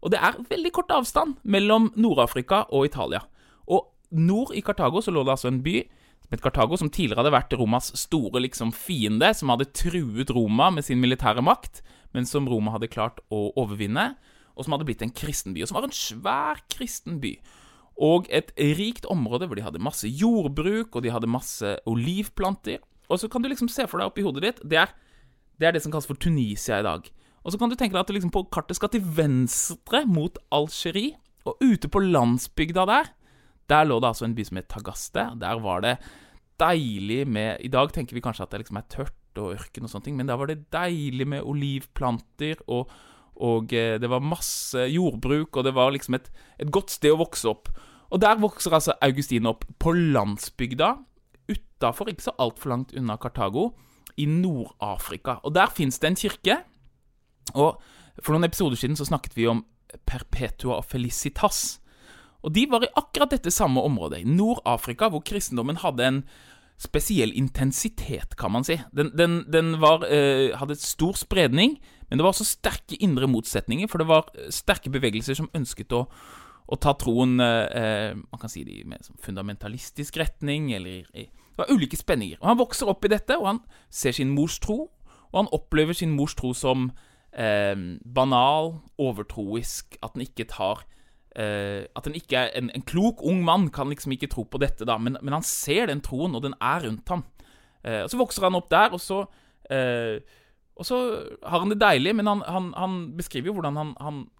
Og 0.02 0.12
det 0.12 0.20
er 0.22 0.38
veldig 0.50 0.72
kort 0.74 0.92
avstand 0.94 1.38
mellom 1.42 1.90
Nord-Afrika 1.98 2.64
og 2.74 2.86
Italia. 2.86 3.22
Og 3.66 3.86
nord 4.10 4.52
i 4.54 4.62
Kartago 4.62 5.02
så 5.02 5.14
lå 5.14 5.24
det 5.26 5.34
altså 5.34 5.50
en 5.50 5.62
by 5.64 5.80
som 6.26 6.34
het 6.34 6.42
Kartago, 6.42 6.76
som 6.78 6.90
tidligere 6.90 7.22
hadde 7.22 7.34
vært 7.34 7.54
Romas 7.58 7.92
store 7.98 8.42
liksom, 8.42 8.72
fiende, 8.74 9.30
som 9.34 9.52
hadde 9.52 9.68
truet 9.70 10.32
Roma 10.34 10.72
med 10.74 10.86
sin 10.86 10.98
militære 11.02 11.44
makt, 11.44 11.84
men 12.14 12.26
som 12.26 12.48
Roma 12.50 12.74
hadde 12.74 12.90
klart 12.90 13.20
å 13.30 13.52
overvinne, 13.58 14.14
og 14.56 14.66
som 14.66 14.74
hadde 14.74 14.88
blitt 14.88 15.04
en 15.04 15.14
kristen 15.14 15.54
by, 15.54 15.62
og 15.62 15.70
som 15.70 15.78
var 15.78 15.86
en 15.86 15.94
svær 15.94 16.62
kristen 16.72 17.20
by. 17.22 17.36
Og 18.02 18.26
et 18.34 18.50
rikt 18.58 19.06
område 19.08 19.46
hvor 19.46 19.58
de 19.58 19.64
hadde 19.64 19.82
masse 19.82 20.08
jordbruk, 20.08 20.96
og 20.96 21.04
de 21.04 21.12
hadde 21.14 21.30
masse 21.30 21.76
olivplanter. 21.88 22.82
Og 23.06 23.22
så 23.22 23.30
kan 23.30 23.44
du 23.44 23.48
liksom 23.48 23.70
se 23.70 23.86
for 23.86 24.00
deg 24.00 24.10
oppi 24.10 24.24
hodet 24.26 24.42
ditt 24.42 24.64
det 24.66 24.80
er, 24.82 24.92
det 25.60 25.68
er 25.68 25.76
det 25.76 25.84
som 25.84 25.92
kalles 25.94 26.08
for 26.08 26.18
Tunisia 26.18 26.80
i 26.80 26.86
dag. 26.86 27.06
Og 27.46 27.54
så 27.54 27.60
kan 27.60 27.70
du 27.70 27.76
tenke 27.78 27.94
deg 27.94 28.02
at 28.02 28.10
liksom 28.10 28.32
på 28.34 28.42
kartet 28.50 28.74
skal 28.74 28.90
til 28.90 29.04
venstre 29.16 30.02
mot 30.10 30.34
Algerie. 30.50 31.14
Og 31.46 31.62
ute 31.62 31.86
på 31.86 32.02
landsbygda 32.02 32.84
der, 32.90 33.12
der 33.70 33.86
lå 33.86 34.00
det 34.02 34.08
altså 34.10 34.26
en 34.26 34.34
by 34.34 34.42
som 34.48 34.58
het 34.58 34.66
Tagaste. 34.66 35.28
Der 35.38 35.60
var 35.62 35.84
det 35.84 35.92
deilig 36.58 37.22
med 37.28 37.62
I 37.62 37.70
dag 37.70 37.92
tenker 37.94 38.16
vi 38.16 38.24
kanskje 38.24 38.42
at 38.42 38.50
det 38.50 38.64
liksom 38.64 38.80
er 38.80 38.90
tørt 38.90 39.38
og 39.38 39.52
ørken 39.54 39.86
og 39.86 39.92
sånne 39.92 40.08
ting, 40.08 40.16
men 40.18 40.26
der 40.26 40.38
var 40.40 40.48
det 40.50 40.72
deilig 40.72 41.26
med 41.28 41.44
olivplanter, 41.44 42.62
og, 42.72 42.88
og 43.36 43.72
eh, 43.76 43.98
det 44.00 44.08
var 44.08 44.24
masse 44.24 44.86
jordbruk, 44.88 45.58
og 45.60 45.66
det 45.66 45.74
var 45.76 45.92
liksom 45.92 46.16
et, 46.16 46.30
et 46.58 46.70
godt 46.72 46.94
sted 46.94 47.12
å 47.12 47.20
vokse 47.20 47.50
opp. 47.50 47.68
Og 48.08 48.22
der 48.22 48.40
vokser 48.40 48.72
altså 48.72 48.96
Augustin 49.04 49.46
opp, 49.46 49.66
på 49.78 49.92
landsbygda, 49.92 50.94
utafor, 51.52 52.08
ikke 52.10 52.30
så 52.30 52.34
altfor 52.40 52.72
langt 52.72 52.96
unna 52.96 53.18
Kartago, 53.20 53.74
i 54.16 54.24
Nord-Afrika. 54.24 55.36
Og 55.44 55.52
der 55.54 55.68
fins 55.76 56.00
det 56.00 56.08
en 56.08 56.18
kirke 56.18 56.56
og 57.54 57.82
For 58.24 58.32
noen 58.32 58.48
episoder 58.48 58.78
siden 58.80 58.96
så 58.96 59.04
snakket 59.04 59.34
vi 59.36 59.44
om 59.44 59.58
Perpetua 60.08 60.80
Felicitas. 60.80 61.80
Og 62.40 62.54
de 62.54 62.62
var 62.70 62.84
i 62.84 62.92
akkurat 62.96 63.34
dette 63.34 63.50
samme 63.52 63.82
området, 63.84 64.22
i 64.22 64.30
Nord-Afrika, 64.30 65.10
hvor 65.12 65.20
kristendommen 65.20 65.76
hadde 65.82 66.06
en 66.06 66.22
spesiell 66.78 67.32
intensitet, 67.36 68.36
kan 68.36 68.52
man 68.52 68.64
si. 68.64 68.76
Den, 68.96 69.10
den, 69.16 69.44
den 69.52 69.76
var, 69.80 70.04
eh, 70.08 70.52
hadde 70.58 70.76
stor 70.80 71.16
spredning, 71.16 71.78
men 72.08 72.18
det 72.18 72.24
var 72.24 72.34
også 72.34 72.48
sterke 72.48 72.98
indre 73.00 73.28
motsetninger, 73.28 73.88
for 73.88 73.98
det 73.98 74.08
var 74.10 74.28
eh, 74.36 74.50
sterke 74.52 74.92
bevegelser 74.92 75.38
som 75.38 75.48
ønsket 75.56 75.94
å, 75.96 76.04
å 76.66 76.78
ta 76.82 76.92
troen 77.00 77.40
eh, 77.40 78.12
Man 78.12 78.42
kan 78.42 78.52
si 78.52 78.64
det 78.66 78.76
i 78.76 78.84
mer 78.88 79.00
fundamentalistisk 79.24 80.20
retning, 80.20 80.72
eller 80.76 81.08
i, 81.16 81.26
Det 81.26 81.62
var 81.64 81.72
ulike 81.72 81.96
spenninger. 81.96 82.38
Og 82.42 82.48
Han 82.52 82.60
vokser 82.60 82.92
opp 82.92 83.04
i 83.04 83.12
dette, 83.12 83.40
og 83.40 83.46
han 83.46 83.60
ser 83.90 84.12
sin 84.12 84.34
mors 84.36 84.60
tro, 84.60 84.90
og 85.32 85.36
han 85.40 85.52
opplever 85.56 85.96
sin 85.96 86.12
mors 86.12 86.36
tro 86.36 86.52
som 86.54 86.90
eh, 87.36 87.76
banal, 88.04 88.74
overtroisk, 88.98 89.98
at 90.02 90.16
den 90.16 90.26
ikke 90.26 90.48
tar 90.50 90.86
eh, 91.36 91.84
At 91.96 92.08
den 92.08 92.16
ikke 92.16 92.46
er 92.46 92.50
en, 92.58 92.70
en, 92.74 92.86
klok 92.88 93.22
ung 93.22 93.44
mann 93.44 93.68
kan 93.70 93.92
liksom 93.92 94.16
ikke 94.16 94.30
tro 94.32 94.46
på 94.48 94.60
dette, 94.62 94.88
da, 94.88 94.98
men, 94.98 95.20
men 95.22 95.36
han 95.36 95.46
ser 95.46 95.90
den 95.92 96.02
troen, 96.04 96.34
og 96.34 96.42
den 96.46 96.56
er 96.60 96.88
rundt 96.88 97.12
ham. 97.12 97.24
Eh, 97.84 98.02
og 98.02 98.10
Så 98.10 98.20
vokser 98.20 98.48
han 98.48 98.58
opp 98.58 98.70
der, 98.72 98.96
og 98.96 99.02
så 99.02 99.24
eh, 99.70 100.20
og 100.76 100.84
så 100.84 100.96
har 101.40 101.62
han 101.62 101.72
det 101.72 101.78
deilig, 101.80 102.12
men 102.18 102.28
han, 102.28 102.42
han, 102.44 102.66
han 102.76 102.96
beskriver 103.16 103.48
jo 103.48 103.54
hvordan 103.56 103.78
han, 103.80 103.94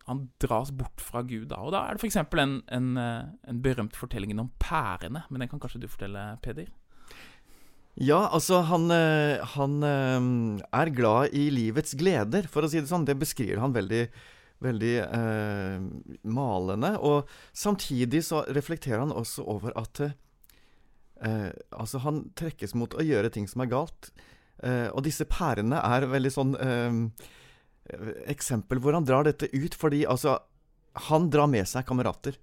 han, 0.05 0.19
dras 0.43 0.69
bort 0.69 1.01
fra 1.01 1.23
Gud. 1.25 1.47
Da. 1.49 1.63
Og 1.65 1.73
da 1.73 1.87
er 1.87 1.97
det 1.97 2.05
f.eks. 2.05 2.19
En, 2.21 2.59
en, 2.77 2.91
eh, 3.01 3.23
en 3.49 3.63
berømt 3.65 3.97
fortelling 3.97 4.35
om 4.41 4.51
pærene. 4.61 5.25
Men 5.31 5.41
den 5.41 5.49
kan 5.49 5.63
kanskje 5.63 5.81
du 5.81 5.89
fortelle, 5.89 6.27
Peder? 6.45 6.69
Ja, 7.97 8.27
altså 8.29 8.61
han, 8.69 8.91
eh, 8.93 9.41
han, 9.57 9.83
eh, 9.83 10.67
er 10.81 10.91
glad 10.93 11.33
i 11.33 11.49
livets 11.51 11.95
gleder, 11.97 12.45
for 12.49 12.63
å 12.63 12.69
si 12.69 12.81
det 12.81 12.91
sånn. 12.91 13.07
Det 13.09 13.17
beskriver 13.17 13.63
han 13.63 13.73
veldig, 13.73 14.03
veldig 14.61 14.95
eh, 15.07 15.87
malende. 16.29 16.93
Og 17.01 17.31
samtidig 17.57 18.21
så 18.27 18.45
reflekterer 18.53 19.01
han 19.01 19.17
også 19.17 19.47
over 19.49 19.73
at 19.81 20.03
eh, 20.05 20.13
Altså, 21.73 22.03
han 22.05 22.27
trekkes 22.37 22.77
mot 22.77 22.93
å 22.93 23.05
gjøre 23.05 23.33
ting 23.33 23.49
som 23.49 23.65
er 23.65 23.73
galt. 23.73 24.13
Eh, 24.61 24.93
og 24.93 25.05
disse 25.09 25.25
pærene 25.25 25.81
er 25.81 26.09
veldig 26.13 26.33
sånn 26.33 26.53
eh, 26.61 27.01
eksempel 28.29 28.81
hvor 28.81 28.97
han 28.97 29.09
drar 29.09 29.25
dette 29.25 29.49
ut, 29.53 29.75
fordi 29.77 30.05
altså 30.09 30.39
Han 31.09 31.29
drar 31.29 31.47
med 31.47 31.69
seg 31.69 31.85
kamerater 31.85 32.37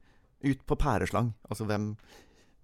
ut 0.44 0.66
på 0.66 0.76
pæreslang. 0.78 1.34
Altså 1.50 1.66
hvem, 1.66 1.96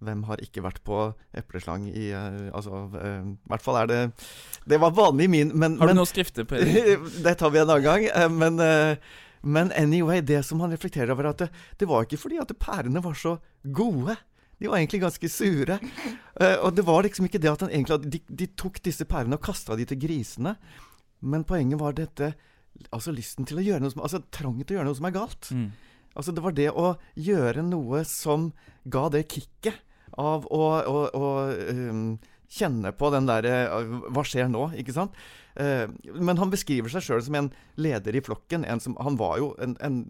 hvem 0.04 0.22
har 0.28 0.40
ikke 0.44 0.62
vært 0.64 0.80
på 0.86 0.98
epleslang 1.36 1.86
i 1.88 2.10
uh, 2.16 2.48
Altså, 2.56 2.86
uh, 2.94 3.20
i 3.26 3.52
hvert 3.52 3.64
fall 3.64 3.80
er 3.82 3.90
det 3.90 4.00
Det 4.68 4.80
var 4.80 4.96
vanlig 4.96 5.28
i 5.28 5.32
min 5.34 5.52
men, 5.52 5.76
Har 5.80 5.90
du 5.90 5.92
men, 5.92 6.00
noen 6.00 6.08
skrifter 6.08 6.48
på 6.48 6.60
det 7.26 7.36
tar 7.40 7.52
vi 7.52 7.60
en 7.60 7.68
annen 7.68 7.84
gang. 7.84 8.06
Uh, 8.08 8.28
men, 8.32 8.60
men 9.40 9.72
anyway, 9.76 10.20
det 10.24 10.42
som 10.46 10.60
han 10.64 10.72
reflekterer 10.72 11.12
over, 11.14 11.30
at 11.32 11.44
det, 11.44 11.48
det 11.80 11.88
var 11.88 12.04
ikke 12.04 12.20
fordi 12.20 12.40
at 12.40 12.52
pærene 12.60 13.02
var 13.04 13.16
så 13.16 13.36
gode. 13.62 14.16
De 14.60 14.68
var 14.68 14.80
egentlig 14.80 15.02
ganske 15.04 15.30
sure. 15.32 15.78
og 16.64 16.74
det 16.76 16.84
var 16.84 17.04
liksom 17.04 17.28
ikke 17.28 17.40
det 17.40 17.52
at 17.52 17.64
han 17.64 17.72
egentlig 17.72 18.12
de, 18.12 18.20
de 18.28 18.48
tok 18.60 18.82
disse 18.84 19.06
pærene 19.08 19.38
og 19.38 19.44
kasta 19.44 19.76
de 19.76 19.88
til 19.88 20.00
grisene. 20.00 20.56
Men 21.20 21.44
poenget 21.48 21.80
var 21.80 21.96
dette 21.96 22.34
Altså 22.94 23.12
lysten 23.12 23.44
til 23.44 23.58
å 23.60 23.64
gjøre 23.64 23.82
noe 23.82 23.92
som 23.92 24.04
Altså 24.06 24.22
trangen 24.32 24.64
til 24.64 24.76
å 24.76 24.78
gjøre 24.78 24.88
noe 24.88 24.96
som 24.96 25.08
er 25.08 25.16
galt. 25.16 25.48
Mm. 25.52 25.70
Altså 26.16 26.34
Det 26.34 26.44
var 26.44 26.56
det 26.56 26.68
å 26.72 26.94
gjøre 27.18 27.64
noe 27.66 28.02
som 28.08 28.50
ga 28.90 29.08
det 29.12 29.26
kicket 29.32 29.80
av 30.20 30.46
å, 30.52 30.64
å, 30.80 31.02
å 31.16 31.30
um, 31.72 32.18
kjenne 32.50 32.92
på 32.96 33.10
den 33.14 33.28
derre 33.30 33.54
uh, 33.70 33.94
Hva 34.12 34.24
skjer 34.26 34.50
nå? 34.52 34.68
Ikke 34.80 34.94
sant? 34.96 35.16
Uh, 35.58 35.88
men 36.14 36.38
han 36.40 36.52
beskriver 36.52 36.92
seg 36.92 37.06
sjøl 37.06 37.24
som 37.26 37.38
en 37.38 37.50
leder 37.80 38.16
i 38.16 38.22
flokken. 38.24 38.66
En 38.68 38.82
som, 38.82 38.96
han 39.00 39.18
var 39.20 39.40
jo 39.42 39.52
en, 39.62 39.76
en 39.84 40.02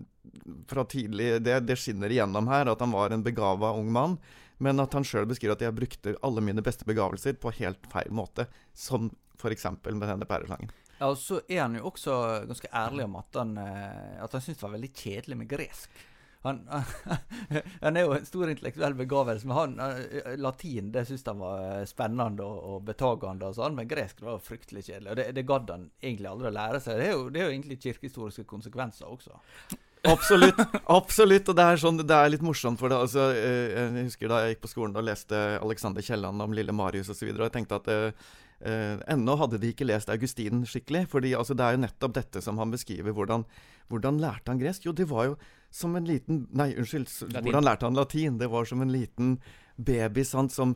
fra 0.71 0.85
tidlig 0.89 1.41
det, 1.45 1.63
det, 1.67 1.79
skinner 1.81 2.13
igjennom 2.13 2.49
her 2.51 2.71
at 2.71 2.83
han 2.85 2.95
var 2.95 3.15
en 3.15 3.25
begava 3.27 3.73
ung 3.79 3.91
mann. 3.95 4.19
Men 4.61 4.83
at 4.83 4.93
han 4.93 5.07
sjøl 5.09 5.29
beskriver 5.29 5.57
at 5.57 5.65
jeg 5.65 5.77
brukte 5.77 6.19
alle 6.27 6.45
mine 6.45 6.65
beste 6.65 6.85
begavelser 6.89 7.39
på 7.41 7.55
helt 7.63 7.87
feil 7.93 8.13
måte. 8.13 8.45
Som 8.77 9.09
f.eks. 9.41 9.67
med 9.89 10.05
denne 10.05 10.29
pæreslangen. 10.29 10.73
Ja, 11.01 11.09
og 11.09 11.17
så 11.17 11.39
er 11.49 11.63
han 11.63 11.79
jo 11.79 11.87
også 11.89 12.15
ganske 12.45 12.69
ærlig 12.77 13.07
om 13.07 13.15
at 13.17 13.37
han, 13.41 13.55
uh, 13.57 14.21
at 14.21 14.35
han 14.37 14.43
syntes 14.45 14.61
det 14.61 14.67
var 14.67 14.75
veldig 14.75 14.91
kjedelig 14.93 15.39
med 15.41 15.49
gresk. 15.49 16.03
Han, 16.43 16.63
han, 17.85 17.97
er 17.97 18.07
jo 18.07 18.15
en 18.17 18.25
stor 18.25 18.49
intellektuell 18.49 18.95
begavelse, 18.97 19.49
men 19.49 19.57
han, 19.59 19.75
uh, 19.77 20.31
latin 20.41 20.89
det 20.95 21.05
syntes 21.09 21.27
han 21.29 21.43
var 21.43 21.67
eh, 21.67 21.85
spennende 21.89 22.47
og, 22.47 22.63
og 22.71 22.87
betagende, 22.89 23.51
og 23.51 23.59
sånn, 23.59 23.77
men 23.77 23.91
gresk 23.91 24.23
var 24.25 24.41
fryktelig 24.45 24.87
kjedelig. 24.87 25.13
Og 25.13 25.21
det, 25.21 25.29
det 25.37 25.47
gadd 25.49 25.71
han 25.75 25.87
egentlig 26.01 26.33
aldri 26.33 26.49
å 26.49 26.57
lære 26.57 26.81
seg. 26.81 27.01
Det 27.01 27.07
er 27.11 27.15
jo, 27.15 27.29
det 27.29 27.43
er 27.43 27.49
jo 27.49 27.55
egentlig 27.59 27.81
kirkehistoriske 27.85 28.47
konsekvenser 28.49 29.13
også. 29.13 29.37
Absolutt. 30.09 30.61
absolutt, 30.89 31.49
Og 31.53 31.57
det 31.59 31.65
er, 31.67 31.81
sånn, 31.81 32.01
det 32.01 32.17
er 32.17 32.31
litt 32.33 32.45
morsomt. 32.45 32.81
for 32.81 32.89
det, 32.89 32.97
altså, 33.05 33.27
Jeg 33.37 34.07
husker 34.07 34.33
da 34.33 34.39
jeg 34.47 34.55
gikk 34.55 34.63
på 34.65 34.71
skolen 34.73 34.97
og 34.97 35.05
leste 35.05 35.37
Alexander 35.61 36.05
Kielland 36.05 36.41
om 36.41 36.57
lille 36.57 36.73
Marius 36.73 37.13
osv. 37.13 37.27
Og, 37.29 37.35
så 37.35 37.43
og 37.43 37.49
jeg 37.51 37.57
tenkte 37.59 37.83
at 37.83 37.91
Uh, 38.61 39.01
ennå 39.09 39.39
hadde 39.41 39.57
de 39.63 39.71
ikke 39.73 39.87
lest 39.89 40.11
Augustin 40.13 40.67
skikkelig. 40.69 41.07
fordi 41.09 41.33
altså, 41.35 41.55
Det 41.57 41.65
er 41.65 41.77
jo 41.77 41.85
nettopp 41.87 42.15
dette 42.19 42.43
som 42.45 42.59
han 42.61 42.71
beskriver. 42.71 43.13
Hvordan, 43.17 43.47
hvordan 43.89 44.21
lærte 44.21 44.53
han 44.53 44.61
gresk? 44.61 44.85
Jo, 44.85 44.93
det 44.93 45.09
var 45.09 45.31
jo 45.31 45.39
som 45.71 45.97
en 45.97 46.05
liten 46.05 46.47
Nei, 46.53 46.75
unnskyld. 46.77 47.09
Latin. 47.31 47.47
Hvordan 47.47 47.65
lærte 47.65 47.87
han 47.87 47.97
latin? 47.97 48.39
Det 48.39 48.51
var 48.51 48.65
som 48.65 48.83
en 48.83 48.93
liten 48.93 49.39
baby 49.77 50.25
sant, 50.25 50.53
som 50.53 50.75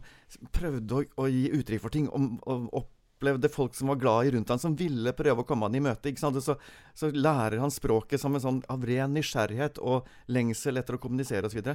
prøvde 0.55 0.95
å, 0.95 1.05
å 1.21 1.29
gi 1.29 1.51
uttrykk 1.53 1.83
for 1.83 1.95
ting. 1.95 2.09
Og, 2.09 2.69
og, 2.73 2.91
opplevde 3.25 3.49
folk 3.49 3.75
som 3.75 3.89
var 3.89 3.97
glad 3.97 4.27
i 4.27 4.31
rundt 4.35 4.51
han, 4.53 4.59
som 4.61 4.75
ville 4.77 5.13
prøve 5.17 5.41
å 5.41 5.47
komme 5.49 5.65
han 5.69 5.77
i 5.79 5.81
møte. 5.81 6.11
ikke 6.11 6.21
sant? 6.21 6.37
Så, 6.45 6.59
så 6.95 7.09
lærer 7.15 7.61
han 7.63 7.73
språket 7.73 8.21
som 8.21 8.35
en 8.35 8.43
sånn 8.43 8.59
av 8.69 8.85
ren 8.85 9.15
nysgjerrighet 9.17 9.79
og 9.81 10.09
lengsel 10.29 10.77
etter 10.77 10.99
å 10.99 11.01
kommunisere 11.01 11.49
osv. 11.49 11.71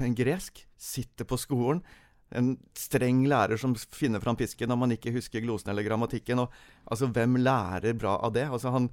Men 0.00 0.16
gresk 0.18 0.60
sitter 0.76 1.24
på 1.24 1.38
skolen 1.40 1.80
en 2.30 2.52
streng 2.78 3.24
lærer 3.28 3.58
som 3.60 3.74
finner 3.74 4.22
fram 4.22 4.38
pisken 4.38 4.70
når 4.70 4.78
man 4.78 4.94
ikke 4.94 5.12
husker 5.14 5.42
glosen 5.42 5.72
eller 5.72 5.86
grammatikken. 5.86 6.42
Og, 6.44 6.52
altså, 6.86 7.10
hvem 7.10 7.38
lærer 7.42 7.96
bra 7.98 8.16
av 8.22 8.34
det? 8.36 8.46
Altså, 8.48 8.72
han, 8.74 8.88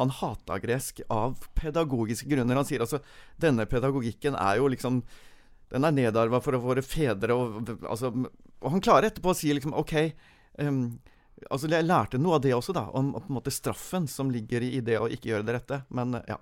han 0.00 0.14
hata 0.20 0.58
gresk 0.62 1.02
av 1.12 1.36
pedagogiske 1.58 2.30
grunner. 2.30 2.60
Han 2.60 2.68
sier 2.68 2.84
altså 2.84 3.02
denne 3.40 3.68
pedagogikken 3.68 4.38
er 4.38 4.60
jo 4.62 4.70
liksom 4.72 5.02
Den 5.68 5.84
er 5.84 5.92
nedarva 5.92 6.40
for 6.40 6.56
våre 6.56 6.80
fedre. 6.80 7.34
Og, 7.36 7.74
altså, 7.84 8.08
og 8.62 8.72
han 8.72 8.80
klarer 8.80 9.10
etterpå 9.10 9.34
å 9.34 9.36
si 9.36 9.52
liksom 9.52 9.74
OK 9.76 9.94
um, 10.64 10.96
altså 11.50 11.68
Jeg 11.68 11.84
lærte 11.84 12.18
noe 12.18 12.38
av 12.38 12.44
det 12.46 12.54
også, 12.56 12.72
da. 12.72 12.86
Om 12.88 13.12
på 13.18 13.26
en 13.26 13.36
måte 13.36 13.52
straffen 13.52 14.08
som 14.08 14.32
ligger 14.32 14.64
i 14.64 14.80
det 14.80 14.96
å 14.96 15.10
ikke 15.12 15.34
gjøre 15.34 15.44
det 15.44 15.58
rette. 15.58 15.82
Men 15.92 16.16
ja. 16.24 16.40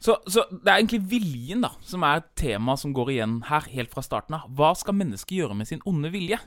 Så, 0.00 0.16
så, 0.32 0.46
det 0.50 0.64
er 0.64 0.78
egentlig 0.78 1.02
viljen 1.10 1.64
da 1.64 1.74
som 1.84 2.04
er 2.08 2.22
et 2.22 2.30
tema 2.40 2.76
som 2.80 2.94
går 2.96 3.12
igjen 3.12 3.36
her 3.50 3.66
helt 3.68 3.92
fra 3.92 4.04
starten 4.04 4.38
av. 4.38 4.48
Hva 4.56 4.72
skal 4.78 4.96
mennesket 4.96 5.36
gjøre 5.42 5.58
med 5.58 5.68
sin 5.68 5.82
onde 5.88 6.08
vilje? 6.12 6.38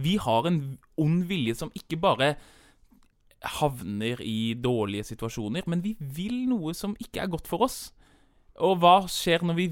Vi 0.00 0.16
har 0.16 0.48
en 0.48 0.62
ond 1.00 1.26
vilje 1.28 1.58
som 1.58 1.72
ikke 1.76 2.00
bare 2.00 2.34
havner 3.58 4.22
i 4.24 4.54
dårlige 4.54 5.10
situasjoner, 5.10 5.66
men 5.66 5.82
vi 5.84 5.96
vil 5.98 6.46
noe 6.48 6.72
som 6.78 6.94
ikke 7.02 7.24
er 7.24 7.32
godt 7.32 7.50
for 7.50 7.66
oss. 7.66 7.90
Og 8.62 8.78
hva 8.80 9.02
skjer 9.10 9.44
når 9.44 9.58
vi 9.58 9.68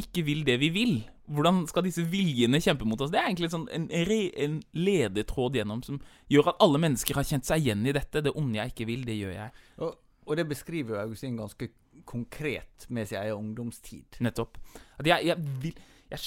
ikke 0.00 0.24
vil 0.26 0.44
det 0.44 0.58
vi 0.60 0.70
vil? 0.74 0.94
Hvordan 1.32 1.62
skal 1.70 1.86
disse 1.86 2.04
viljene 2.12 2.60
kjempe 2.60 2.86
mot 2.88 3.00
oss? 3.00 3.12
Det 3.12 3.20
er 3.20 3.28
egentlig 3.30 3.52
sånn 3.52 3.68
en, 3.72 3.86
en 3.88 4.56
ledetråd 4.76 5.56
gjennom 5.56 5.84
som 5.86 6.00
gjør 6.32 6.52
at 6.52 6.64
alle 6.64 6.80
mennesker 6.82 7.16
har 7.16 7.28
kjent 7.28 7.48
seg 7.48 7.62
igjen 7.62 7.86
i 7.86 7.94
dette. 7.94 8.24
Det 8.24 8.34
onde 8.36 8.58
jeg 8.58 8.74
ikke 8.74 8.88
vil, 8.90 9.06
det 9.08 9.16
gjør 9.20 9.36
jeg. 9.36 9.54
Og, 9.86 9.94
og 10.26 10.40
det 10.40 10.48
beskriver 10.50 10.96
jo 10.96 11.04
Augustin 11.06 11.38
ganske 11.40 11.70
konkret 12.06 12.86
med 12.88 13.08
sin 13.08 13.20
egen 13.22 13.38
ungdomstid. 13.38 14.18
Nettopp. 14.20 14.58
Jeg, 15.04 15.26
jeg 15.26 15.38
vil 15.62 15.78
jeg, 16.10 16.20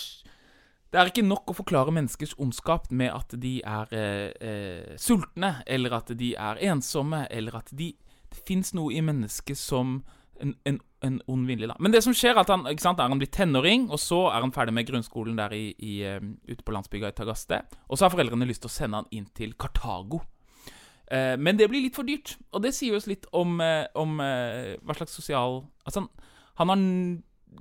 Det 0.92 1.00
er 1.00 1.12
ikke 1.12 1.26
nok 1.26 1.52
å 1.52 1.58
forklare 1.58 1.94
menneskers 1.96 2.36
ondskap 2.40 2.90
med 2.92 3.12
at 3.14 3.36
de 3.42 3.58
er 3.66 3.96
eh, 3.96 4.32
eh, 4.40 4.98
sultne, 5.02 5.58
eller 5.68 5.98
at 5.98 6.14
de 6.18 6.34
er 6.36 6.62
ensomme, 6.72 7.26
eller 7.30 7.62
at 7.62 7.72
de 7.72 7.94
Det 8.26 8.42
fins 8.48 8.74
noe 8.74 8.92
i 8.92 9.02
mennesket 9.06 9.58
som 9.58 10.02
en, 10.42 10.56
en, 10.66 10.80
en 11.02 11.22
ond 11.32 11.48
vilje, 11.48 11.68
da. 11.70 11.76
Men 11.80 11.94
det 11.94 12.02
som 12.04 12.14
skjer, 12.16 12.34
er 12.34 12.42
at 12.42 12.52
han, 12.52 12.66
sant, 12.82 13.00
er 13.00 13.12
han 13.12 13.22
blitt 13.22 13.36
tenåring, 13.36 13.88
og 13.94 14.00
så 14.02 14.26
er 14.32 14.44
han 14.44 14.52
ferdig 14.56 14.74
med 14.76 14.88
grunnskolen 14.90 15.38
der 15.40 15.54
i, 15.56 15.70
i, 15.80 15.94
um, 16.18 16.34
ute 16.48 16.66
på 16.66 16.76
landsbygda 16.76 17.14
i 17.14 17.16
Tagaste. 17.16 17.62
Og 17.88 17.98
så 17.98 18.06
har 18.06 18.16
foreldrene 18.16 18.48
lyst 18.50 18.66
til 18.66 18.72
å 18.72 18.76
sende 18.76 19.02
han 19.02 19.12
inn 19.16 19.30
til 19.38 19.56
Kartago. 19.60 20.24
Eh, 21.12 21.36
men 21.38 21.58
det 21.58 21.68
blir 21.70 21.84
litt 21.86 21.98
for 21.98 22.08
dyrt, 22.08 22.36
og 22.52 22.64
det 22.66 22.74
sier 22.74 22.96
oss 22.98 23.06
litt 23.10 23.28
om, 23.36 23.60
eh, 23.62 23.86
om 23.94 24.18
eh, 24.24 24.74
hva 24.82 24.96
slags 24.98 25.14
sosial 25.14 25.62
Altså, 25.86 26.08
han, 26.58 26.72
har 26.72 26.80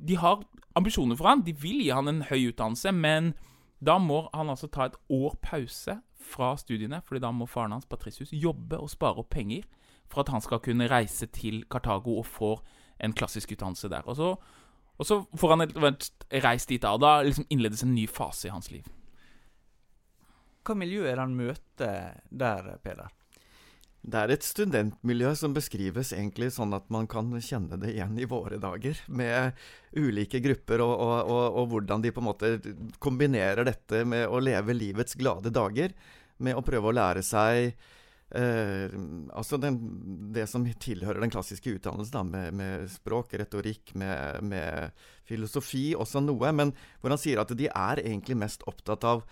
De 0.06 0.16
har 0.16 0.44
ambisjoner 0.74 1.16
for 1.16 1.28
han, 1.28 1.44
de 1.44 1.52
vil 1.52 1.82
gi 1.84 1.90
han 1.92 2.08
en 2.08 2.22
høy 2.30 2.48
utdannelse, 2.48 2.92
men 2.92 3.34
da 3.84 3.98
må 4.00 4.24
han 4.32 4.48
altså 4.48 4.70
ta 4.72 4.88
et 4.88 4.96
år 5.12 5.36
pause 5.44 5.98
fra 6.16 6.54
studiene, 6.56 7.02
fordi 7.04 7.20
da 7.20 7.30
må 7.36 7.46
faren 7.46 7.74
hans, 7.76 7.86
Patricius, 7.86 8.32
jobbe 8.32 8.78
og 8.80 8.88
spare 8.90 9.20
opp 9.20 9.28
penger 9.34 9.66
for 10.08 10.24
at 10.24 10.32
han 10.32 10.40
skal 10.40 10.62
kunne 10.64 10.88
reise 10.88 11.26
til 11.26 11.64
Kartago 11.70 12.16
og 12.18 12.26
få 12.26 12.54
en 13.04 13.12
klassisk 13.12 13.52
utdannelse 13.52 13.90
der. 13.92 14.08
Og 14.08 14.16
så, 14.16 14.30
og 14.98 15.06
så 15.06 15.20
får 15.36 15.54
han 15.54 15.74
reist 16.44 16.72
dit, 16.72 16.82
da, 16.82 16.94
og 16.94 17.02
da 17.04 17.18
liksom 17.22 17.46
innledes 17.50 17.84
en 17.84 17.94
ny 17.94 18.06
fase 18.08 18.48
i 18.48 18.54
hans 18.54 18.70
liv. 18.72 18.88
Hva 20.64 20.78
miljø 20.80 21.04
er 21.04 21.18
det 21.18 21.26
han 21.26 21.36
møter 21.36 22.22
der, 22.32 22.78
Peder? 22.82 23.12
Det 24.04 24.20
er 24.20 24.32
et 24.34 24.44
studentmiljø 24.44 25.30
som 25.38 25.54
beskrives 25.56 26.11
egentlig 26.12 26.50
sånn 26.52 26.76
at 26.76 26.90
man 26.92 27.06
kan 27.08 27.30
kjenne 27.40 27.78
det 27.80 27.94
igjen 27.94 28.18
i 28.20 28.28
våre 28.28 28.58
dager. 28.61 28.99
Med 29.08 29.56
ulike 29.96 30.42
grupper, 30.44 30.82
og, 30.84 30.92
og, 30.92 31.14
og, 31.32 31.44
og, 31.46 31.68
hvordan 31.73 32.04
de 32.04 32.12
på 32.12 32.20
en 32.20 32.28
måte 32.28 32.50
kombinerer 33.00 33.64
dette 33.64 34.02
med 34.04 34.28
å 34.28 34.42
leve 34.44 34.76
livets 34.76 35.16
glade 35.16 35.54
dager. 35.54 35.96
Med 36.44 36.58
å 36.58 36.64
prøve 36.66 36.90
å 36.90 36.96
lære 36.99 37.23
seg 37.25 37.70
eh, 38.37 38.92
altså 39.32 39.61
den, 39.62 39.80
det 40.37 40.50
som 40.52 40.66
tilhører 40.68 41.25
den 41.25 41.32
klassiske 41.32 41.73
utdannelsen, 41.78 42.28
med, 42.34 42.52
med, 42.61 42.84
språk, 42.92 43.32
retorikk, 43.40 43.94
med, 43.96 44.44
med 44.44 45.06
filosofi, 45.25 45.94
også 45.96 46.20
noe. 46.26 46.52
Men 46.52 46.76
hvor 47.00 47.14
han 47.14 47.25
sier 47.25 47.40
at 47.40 47.56
de 47.56 47.73
er 47.73 48.04
egentlig 48.04 48.37
mest 48.44 48.68
opptatt 48.68 49.08
av 49.08 49.25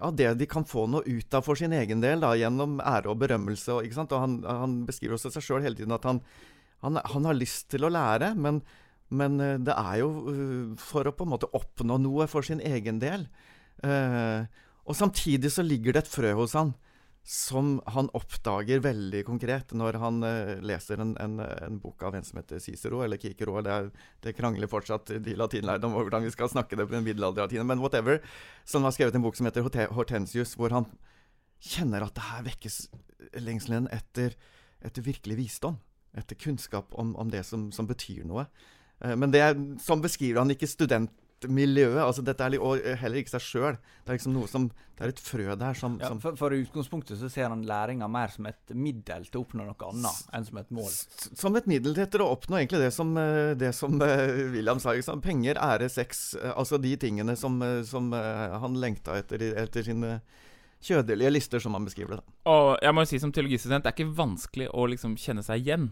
av 0.00 0.16
det 0.16 0.28
de 0.40 0.48
kan 0.48 0.66
få 0.68 0.84
noe 0.90 1.04
ut 1.06 1.34
av 1.34 1.46
for 1.46 1.58
sin 1.58 1.72
egen 1.72 2.02
del, 2.04 2.20
da, 2.22 2.34
gjennom 2.36 2.78
ære 2.84 3.12
og 3.12 3.20
berømmelse. 3.22 3.78
Og, 3.78 3.98
og 4.04 4.18
han, 4.20 4.38
han, 4.44 4.78
beskriver 4.88 5.16
også 5.16 5.32
seg 5.32 5.46
sjøl 5.46 5.64
hele 5.64 5.78
tiden 5.78 5.96
at 5.96 6.06
han, 6.08 6.20
han, 6.84 7.00
han, 7.00 7.28
har 7.28 7.38
lyst 7.38 7.70
til 7.72 7.86
å 7.86 7.92
lære, 7.92 8.34
men, 8.36 8.60
men, 9.08 9.40
eh, 9.40 9.58
det 9.64 9.76
er 9.78 10.02
jo 10.02 10.10
uh, 10.26 10.76
for 10.80 11.08
å 11.08 11.14
på 11.16 11.26
en 11.26 11.32
måte 11.34 11.50
oppnå 11.56 11.98
noe 12.02 12.28
for 12.30 12.44
sin 12.46 12.60
egen 12.60 13.00
del. 13.02 13.26
Eh, 13.82 14.44
og 14.82 14.98
samtidig 14.98 15.52
så 15.54 15.64
ligger 15.64 15.96
det 15.96 16.04
et 16.04 16.12
frø 16.12 16.34
hos 16.42 16.56
han 16.58 16.74
som 17.22 17.76
han 17.86 18.08
oppdager 18.18 18.80
veldig 18.82 19.20
konkret 19.28 19.70
når 19.78 19.98
han 20.02 20.24
uh, 20.26 20.56
leser 20.64 20.98
en, 21.02 21.12
en, 21.22 21.38
en, 21.38 21.78
bok 21.82 22.02
av 22.02 22.16
en 22.18 22.26
som 22.26 22.40
heter 22.40 22.58
Cicero, 22.62 23.04
eller 23.04 23.20
Kikero. 23.22 23.60
Det, 23.62 23.76
er, 23.76 23.90
det 24.26 24.34
krangler 24.34 24.70
fortsatt 24.70 25.14
de 25.22 25.36
latinlærde 25.38 25.86
om 25.86 25.94
hvordan 25.94 26.26
vi 26.26 26.32
skal 26.34 26.50
snakke 26.50 26.78
det 26.78 26.88
på 26.88 26.96
den 26.96 27.06
middelalderlatinen, 27.06 27.68
men 27.68 27.82
whatever. 27.84 28.18
Han 28.74 28.88
har 28.88 28.96
skrevet 28.96 29.14
en 29.14 29.22
bok 29.22 29.38
som 29.38 29.46
heter 29.46 29.70
Hortensius, 29.94 30.56
hvor 30.58 30.74
han 30.74 30.90
kjenner 31.62 32.02
at 32.02 32.18
det 32.18 32.26
her 32.26 32.44
vekkes 32.50 32.82
lengselen 33.38 33.86
etter, 33.94 34.34
etter 34.82 35.06
virkelig 35.06 35.38
visdom. 35.38 35.78
Etter 36.18 36.36
kunnskap 36.36 36.90
om, 36.98 37.14
om 37.16 37.30
det 37.32 37.46
som, 37.48 37.70
som, 37.72 37.86
betyr 37.86 38.26
noe. 38.26 38.48
Uh, 38.98 39.14
men 39.14 39.30
det, 39.30 39.46
sånn 39.84 40.02
beskriver 40.02 40.42
han 40.42 40.50
ikke 40.52 40.70
student 40.70 41.14
miljøet. 41.50 41.98
Altså 42.04 42.22
dette 42.22 42.44
er, 42.44 42.56
Og 42.62 42.78
heller 43.00 43.18
ikke 43.22 43.32
seg 43.34 43.40
sjøl. 43.44 43.76
Det 44.04 44.12
er 44.12 44.18
liksom 44.18 44.34
noe 44.36 44.48
som 44.50 44.68
Det 44.98 45.06
er 45.06 45.12
et 45.14 45.22
frø 45.24 45.56
der 45.58 45.74
som, 45.74 45.96
Ja, 46.00 46.08
som 46.12 46.20
for, 46.22 46.36
for 46.38 46.52
i 46.54 46.60
utgangspunktet 46.62 47.18
så 47.18 47.30
ser 47.32 47.48
han 47.48 47.64
læringa 47.66 48.06
mer 48.12 48.28
som 48.30 48.46
et 48.46 48.70
middel 48.76 49.24
til 49.26 49.40
å 49.40 49.44
oppnå 49.46 49.64
noe 49.66 49.88
annet 49.88 50.28
enn 50.36 50.44
som 50.46 50.58
et 50.60 50.70
mål. 50.70 50.90
Som 51.40 51.56
et 51.58 51.66
middel 51.66 51.96
til 51.96 52.22
å 52.22 52.28
oppnå 52.36 52.60
egentlig 52.60 52.82
det 52.84 52.92
som, 52.94 53.10
eh, 53.18 53.54
det 53.58 53.72
som 53.74 53.96
eh, 54.02 54.52
William 54.52 54.78
sa. 54.78 54.92
Liksom. 54.94 55.20
Penger, 55.24 55.58
ære, 55.58 55.88
sex. 55.90 56.34
eh, 56.38 56.52
Altså 56.54 56.78
de 56.78 56.94
tingene 56.96 57.34
som, 57.36 57.56
eh, 57.66 57.82
som 57.88 58.12
eh, 58.14 58.58
han 58.62 58.78
lengta 58.78 59.16
etter, 59.18 59.42
etter 59.64 59.82
sine 59.82 60.20
kjødelige 60.82 61.30
lister, 61.30 61.58
som 61.62 61.74
han 61.74 61.84
beskriver 61.86 62.18
det. 62.18 62.24
Og 62.50 62.76
jeg 62.82 62.94
må 62.94 63.04
jo 63.04 63.10
si 63.12 63.18
som 63.22 63.32
teologistudent, 63.34 63.84
det 63.84 63.92
er 63.92 63.96
ikke 63.98 64.16
vanskelig 64.18 64.68
å 64.74 64.86
liksom 64.90 65.16
kjenne 65.20 65.44
seg 65.46 65.62
igjen 65.62 65.90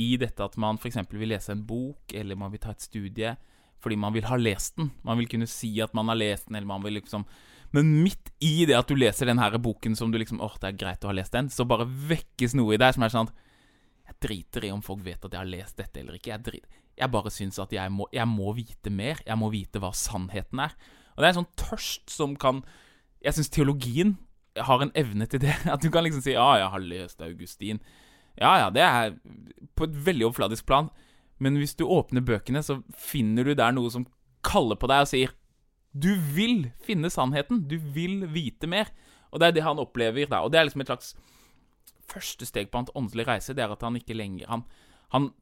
i 0.00 0.16
dette 0.18 0.42
at 0.42 0.56
man 0.58 0.78
f.eks. 0.80 0.96
vil 1.12 1.28
lese 1.30 1.52
en 1.54 1.62
bok, 1.68 2.10
eller 2.16 2.38
man 2.38 2.50
vil 2.50 2.62
ta 2.62 2.72
et 2.74 2.82
studie 2.82 3.34
fordi 3.82 3.98
man 3.98 4.14
vil 4.14 4.26
ha 4.28 4.38
lest 4.38 4.76
den. 4.78 4.92
Man 5.06 5.18
vil 5.20 5.30
kunne 5.30 5.48
si 5.50 5.72
at 5.82 5.94
man 5.96 6.10
har 6.12 6.18
lest 6.20 6.48
den, 6.48 6.56
eller 6.58 6.70
man 6.70 6.84
vil 6.84 7.00
liksom 7.00 7.26
Men 7.72 7.88
midt 8.02 8.28
i 8.44 8.66
det 8.68 8.76
at 8.76 8.88
du 8.88 8.94
leser 8.94 9.26
den 9.26 9.40
her 9.40 9.56
boken 9.56 9.94
som 9.96 10.10
du 10.12 10.18
liksom 10.20 10.42
åh, 10.44 10.58
det 10.60 10.68
er 10.68 10.76
greit 10.76 11.04
å 11.04 11.08
ha 11.08 11.14
lest 11.16 11.32
den, 11.32 11.48
så 11.48 11.64
bare 11.64 11.86
vekkes 11.88 12.52
noe 12.58 12.74
i 12.74 12.80
deg 12.80 12.92
som 12.92 13.06
er 13.06 13.14
sånn 13.14 13.30
at 13.30 13.38
Jeg 14.10 14.18
driter 14.26 14.66
i 14.66 14.72
om 14.74 14.82
folk 14.84 15.00
vet 15.06 15.24
at 15.24 15.32
jeg 15.32 15.40
har 15.40 15.48
lest 15.48 15.78
dette 15.78 16.00
eller 16.00 16.18
ikke. 16.18 16.34
Jeg, 16.34 16.44
driter, 16.44 16.82
jeg 16.98 17.10
bare 17.14 17.30
syns 17.32 17.58
at 17.62 17.72
jeg 17.72 17.92
må, 17.94 18.08
jeg 18.12 18.28
må 18.28 18.52
vite 18.52 18.90
mer. 18.90 19.22
Jeg 19.24 19.38
må 19.40 19.48
vite 19.54 19.80
hva 19.80 19.92
sannheten 19.96 20.60
er. 20.60 20.74
Og 21.14 21.22
det 21.22 21.28
er 21.28 21.32
en 21.32 21.40
sånn 21.40 21.54
tørst 21.60 22.12
som 22.12 22.36
kan 22.36 22.62
Jeg 23.22 23.36
syns 23.36 23.52
teologien 23.54 24.16
har 24.58 24.82
en 24.82 24.92
evne 24.98 25.26
til 25.30 25.40
det. 25.40 25.54
At 25.74 25.80
du 25.80 25.90
kan 25.90 26.04
liksom 26.04 26.22
si 26.22 26.32
'Ja, 26.32 26.58
jeg 26.58 26.68
har 26.68 26.80
lest 26.80 27.20
Augustin'. 27.20 27.80
Ja, 28.36 28.56
ja, 28.58 28.70
det 28.70 28.82
er 28.82 29.16
på 29.76 29.84
et 29.84 29.96
veldig 30.06 30.26
overfladisk 30.26 30.66
plan. 30.66 30.90
Men 31.42 31.58
hvis 31.58 31.74
du 31.78 31.84
åpner 31.90 32.22
bøkene, 32.24 32.62
så 32.62 32.80
finner 32.94 33.46
du 33.46 33.56
der 33.58 33.74
noe 33.74 33.90
som 33.90 34.06
kaller 34.46 34.78
på 34.78 34.90
deg 34.90 35.04
og 35.04 35.10
sier 35.10 35.34
'Du 35.92 36.14
vil 36.16 36.70
finne 36.80 37.10
sannheten. 37.10 37.66
Du 37.68 37.76
vil 37.76 38.24
vite 38.32 38.66
mer'. 38.66 38.94
Og 39.32 39.40
det 39.40 39.46
er 39.48 39.52
det 39.52 39.62
han 39.62 39.78
opplever 39.78 40.28
da. 40.28 40.40
Og 40.40 40.52
det 40.52 40.60
er 40.60 40.64
liksom 40.64 40.80
et 40.80 40.86
slags 40.92 41.14
første 42.08 42.46
steg 42.46 42.70
på 42.70 42.78
hans 42.78 42.92
åndelige 42.94 43.28
reise. 43.28 43.54
Det 43.54 43.64
er 43.64 43.72
at 43.72 43.82
han 43.82 43.96
ikke 43.96 44.16
lenger 44.16 44.48
Han, 44.48 44.62
han, 45.12 45.32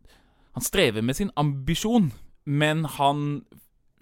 han 0.55 0.63
strever 0.63 1.03
med 1.03 1.15
sin 1.15 1.31
ambisjon, 1.37 2.13
men 2.45 2.85
han 2.85 3.45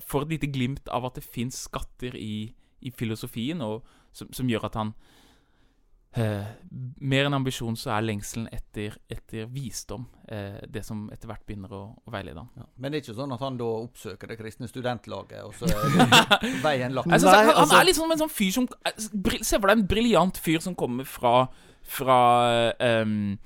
får 0.00 0.23
et 0.23 0.28
lite 0.28 0.52
glimt 0.52 0.88
av 0.88 1.05
at 1.05 1.14
det 1.14 1.25
fins 1.25 1.55
skatter 1.69 2.17
i, 2.17 2.55
i 2.81 2.90
filosofien, 2.90 3.61
og 3.61 3.85
som, 4.12 4.33
som 4.33 4.49
gjør 4.49 4.64
at 4.64 4.75
han 4.75 4.93
eh, 6.17 6.47
Mer 7.00 7.28
enn 7.28 7.37
ambisjon 7.37 7.76
så 7.78 7.93
er 7.95 8.02
lengselen 8.07 8.49
etter, 8.55 8.97
etter 9.12 9.47
visdom 9.52 10.07
eh, 10.28 10.59
det 10.67 10.83
som 10.87 11.05
etter 11.14 11.31
hvert 11.31 11.45
begynner 11.47 11.73
å, 11.76 11.81
å 12.02 12.11
veilede 12.14 12.43
ham. 12.43 12.49
Ja. 12.59 12.67
Men 12.76 12.90
det 12.90 12.99
er 12.99 13.05
ikke 13.07 13.17
sånn 13.21 13.35
at 13.37 13.45
han 13.45 13.59
da 13.61 13.69
oppsøker 13.85 14.33
det 14.33 14.38
kristne 14.40 14.69
studentlaget, 14.71 15.45
og 15.47 15.55
så 15.55 15.69
er 15.71 16.57
veien 16.64 16.97
lagt. 16.97 17.11
Jeg 17.12 17.23
Nei, 17.23 17.35
han, 17.37 17.52
han 17.52 17.62
altså- 17.64 17.81
er 17.83 17.93
sånn 18.00 18.14
en 18.17 18.23
sånn 18.25 18.35
fyr 18.35 18.55
som 18.57 18.69
bri- 19.14 19.43
Se 19.47 19.61
for 19.61 19.71
deg 19.71 19.78
en 19.78 19.87
briljant 19.90 20.40
fyr 20.43 20.59
som 20.64 20.75
kommer 20.78 21.07
fra, 21.07 21.35
fra 21.87 22.19
ehm, 22.83 23.38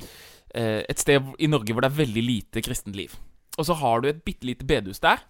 eh, 0.54 0.80
et 0.88 1.04
sted 1.04 1.34
i 1.38 1.50
Norge 1.52 1.74
hvor 1.76 1.84
det 1.84 1.92
er 1.92 2.00
veldig 2.00 2.24
lite 2.24 2.64
kristent 2.64 2.96
liv. 2.96 3.14
Og 3.58 3.68
så 3.68 3.76
har 3.76 4.00
du 4.00 4.08
et 4.08 4.24
bitte 4.24 4.48
lite 4.48 4.64
bedehus 4.64 5.02
der. 5.04 5.20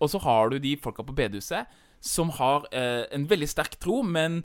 Og 0.00 0.08
så 0.12 0.20
har 0.24 0.50
du 0.52 0.58
de 0.60 0.76
folka 0.80 1.04
på 1.04 1.14
bedehuset 1.16 1.68
som 2.04 2.30
har 2.36 2.66
eh, 2.72 3.04
en 3.12 3.24
veldig 3.28 3.48
sterk 3.48 3.76
tro, 3.80 4.02
men 4.04 4.42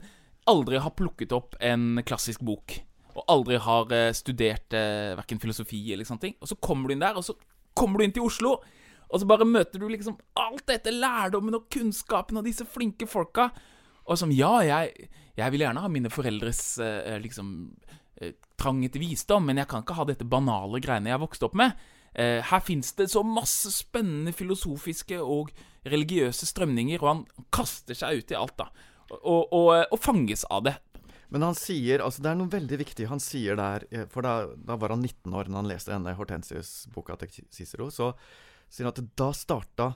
aldri 0.48 0.80
har 0.82 0.94
plukket 0.98 1.32
opp 1.36 1.56
en 1.62 2.00
klassisk 2.04 2.42
bok. 2.44 2.80
Og 3.12 3.24
aldri 3.28 3.58
har 3.60 3.92
eh, 3.92 4.12
studert 4.16 4.76
eh, 4.76 5.12
verken 5.18 5.40
filosofi 5.42 5.82
eller 5.92 6.08
sånne 6.08 6.26
ting. 6.26 6.36
Og 6.40 6.50
så 6.50 6.58
kommer 6.62 6.88
du 6.88 6.96
inn 6.96 7.04
der, 7.04 7.18
og 7.18 7.26
så 7.26 7.36
kommer 7.76 8.00
du 8.00 8.06
inn 8.06 8.14
til 8.16 8.26
Oslo. 8.28 8.56
Og 9.12 9.20
så 9.20 9.28
bare 9.28 9.48
møter 9.48 9.80
du 9.80 9.88
liksom 9.92 10.16
alt 10.40 10.64
dette, 10.70 10.94
lærdommen 10.94 11.58
og 11.58 11.68
kunnskapen 11.72 12.40
og 12.40 12.46
disse 12.48 12.64
flinke 12.68 13.08
folka. 13.10 13.50
Og 14.08 14.18
som 14.18 14.32
ja, 14.34 14.54
jeg, 14.64 15.08
jeg 15.36 15.54
vil 15.54 15.66
gjerne 15.66 15.82
ha 15.84 15.90
mine 15.92 16.10
foreldres 16.12 16.62
eh, 16.82 17.18
liksom 17.22 17.50
eh, 18.20 18.32
trang 18.60 18.80
etter 18.86 19.02
visdom, 19.02 19.44
men 19.46 19.60
jeg 19.60 19.68
kan 19.70 19.84
ikke 19.84 19.98
ha 19.98 20.06
dette 20.08 20.28
banale 20.28 20.80
greiene 20.82 21.12
jeg 21.12 21.22
vokste 21.22 21.48
opp 21.48 21.58
med. 21.60 21.76
Eh, 22.12 22.40
her 22.44 22.64
fins 22.64 22.92
det 22.98 23.10
så 23.12 23.22
masse 23.24 23.70
spennende 23.72 24.34
filosofiske 24.36 25.20
og 25.20 25.52
religiøse 25.88 26.48
strømninger, 26.48 27.02
og 27.02 27.10
han 27.10 27.22
kaster 27.54 27.98
seg 27.98 28.22
ut 28.22 28.32
i 28.32 28.38
alt, 28.38 28.56
da. 28.58 28.88
Og, 29.12 29.52
og, 29.52 29.70
og 29.92 30.00
fanges 30.00 30.46
av 30.48 30.64
det. 30.70 30.76
Men 31.32 31.46
han 31.46 31.56
sier, 31.56 32.02
altså 32.04 32.22
det 32.24 32.30
er 32.32 32.38
noe 32.38 32.52
veldig 32.52 32.78
viktig 32.82 33.08
han 33.08 33.20
sier 33.22 33.56
der 33.56 33.86
eh, 33.88 34.04
For 34.12 34.24
da, 34.24 34.52
da 34.52 34.76
var 34.80 34.92
han 34.92 35.04
19 35.04 35.32
år 35.32 35.48
når 35.48 35.62
han 35.62 35.70
leste 35.70 35.94
denne 35.94 36.12
Hortensius-boka 36.18 37.16
til 37.22 37.46
Cicero. 37.54 37.88
Så 37.92 38.12
sier 38.68 38.88
han 38.88 38.94
at 38.94 39.04
da 39.18 39.30
starta 39.36 39.92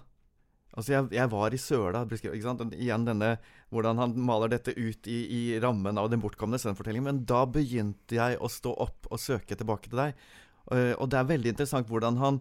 Altså, 0.76 0.92
jeg, 0.92 1.06
jeg 1.16 1.30
var 1.32 1.54
i 1.54 1.58
søla, 1.60 2.02
ikke 2.04 2.36
sant? 2.44 2.60
Igjen 2.76 3.06
denne 3.06 3.36
Hvordan 3.72 4.00
han 4.02 4.12
maler 4.28 4.50
dette 4.52 4.74
ut 4.76 5.08
i, 5.08 5.18
i 5.32 5.40
rammen 5.62 5.96
av 5.96 6.10
den 6.12 6.20
bortkomne 6.20 6.60
sønnfortellingen. 6.60 7.06
Men 7.08 7.22
da 7.28 7.46
begynte 7.48 8.18
jeg 8.18 8.36
å 8.36 8.50
stå 8.52 8.74
opp 8.84 9.08
og 9.08 9.22
søke 9.22 9.56
tilbake 9.56 9.88
til 9.88 10.02
deg. 10.02 10.26
Eh, 10.74 10.92
og 10.98 11.08
det 11.10 11.20
er 11.20 11.30
veldig 11.30 11.54
interessant 11.54 11.88
hvordan 11.88 12.20
han 12.20 12.40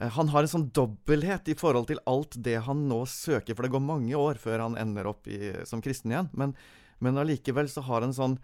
eh, 0.00 0.08
han 0.16 0.32
har 0.32 0.46
en 0.46 0.52
sånn 0.54 0.70
dobbelthet 0.74 1.52
i 1.52 1.58
forhold 1.58 1.90
til 1.90 2.00
alt 2.08 2.38
det 2.40 2.56
han 2.64 2.86
nå 2.88 3.02
søker, 3.10 3.52
for 3.52 3.66
det 3.66 3.74
går 3.74 3.84
mange 3.84 4.16
år 4.16 4.40
før 4.40 4.64
han 4.64 4.78
ender 4.80 5.10
opp 5.12 5.28
i, 5.28 5.52
som 5.68 5.84
kristen 5.84 6.14
igjen. 6.14 6.32
Men, 6.32 6.56
men 7.02 7.18
allikevel 7.20 7.68
så 7.70 7.84
har 7.86 8.04
han 8.06 8.14
sånn 8.16 8.38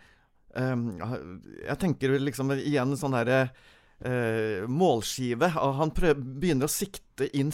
ehm, 0.58 0.88
Jeg 1.62 1.78
tenker 1.80 2.18
liksom 2.18 2.52
igjen 2.58 2.96
sånn 2.98 3.18
herre 3.18 3.48
Uh, 3.98 4.62
målskive. 4.70 5.48
Og 5.58 5.72
Han 5.74 5.90
prøv, 5.90 6.20
begynner 6.38 6.68
å 6.68 6.70
sikte 6.70 7.26
inn, 7.34 7.48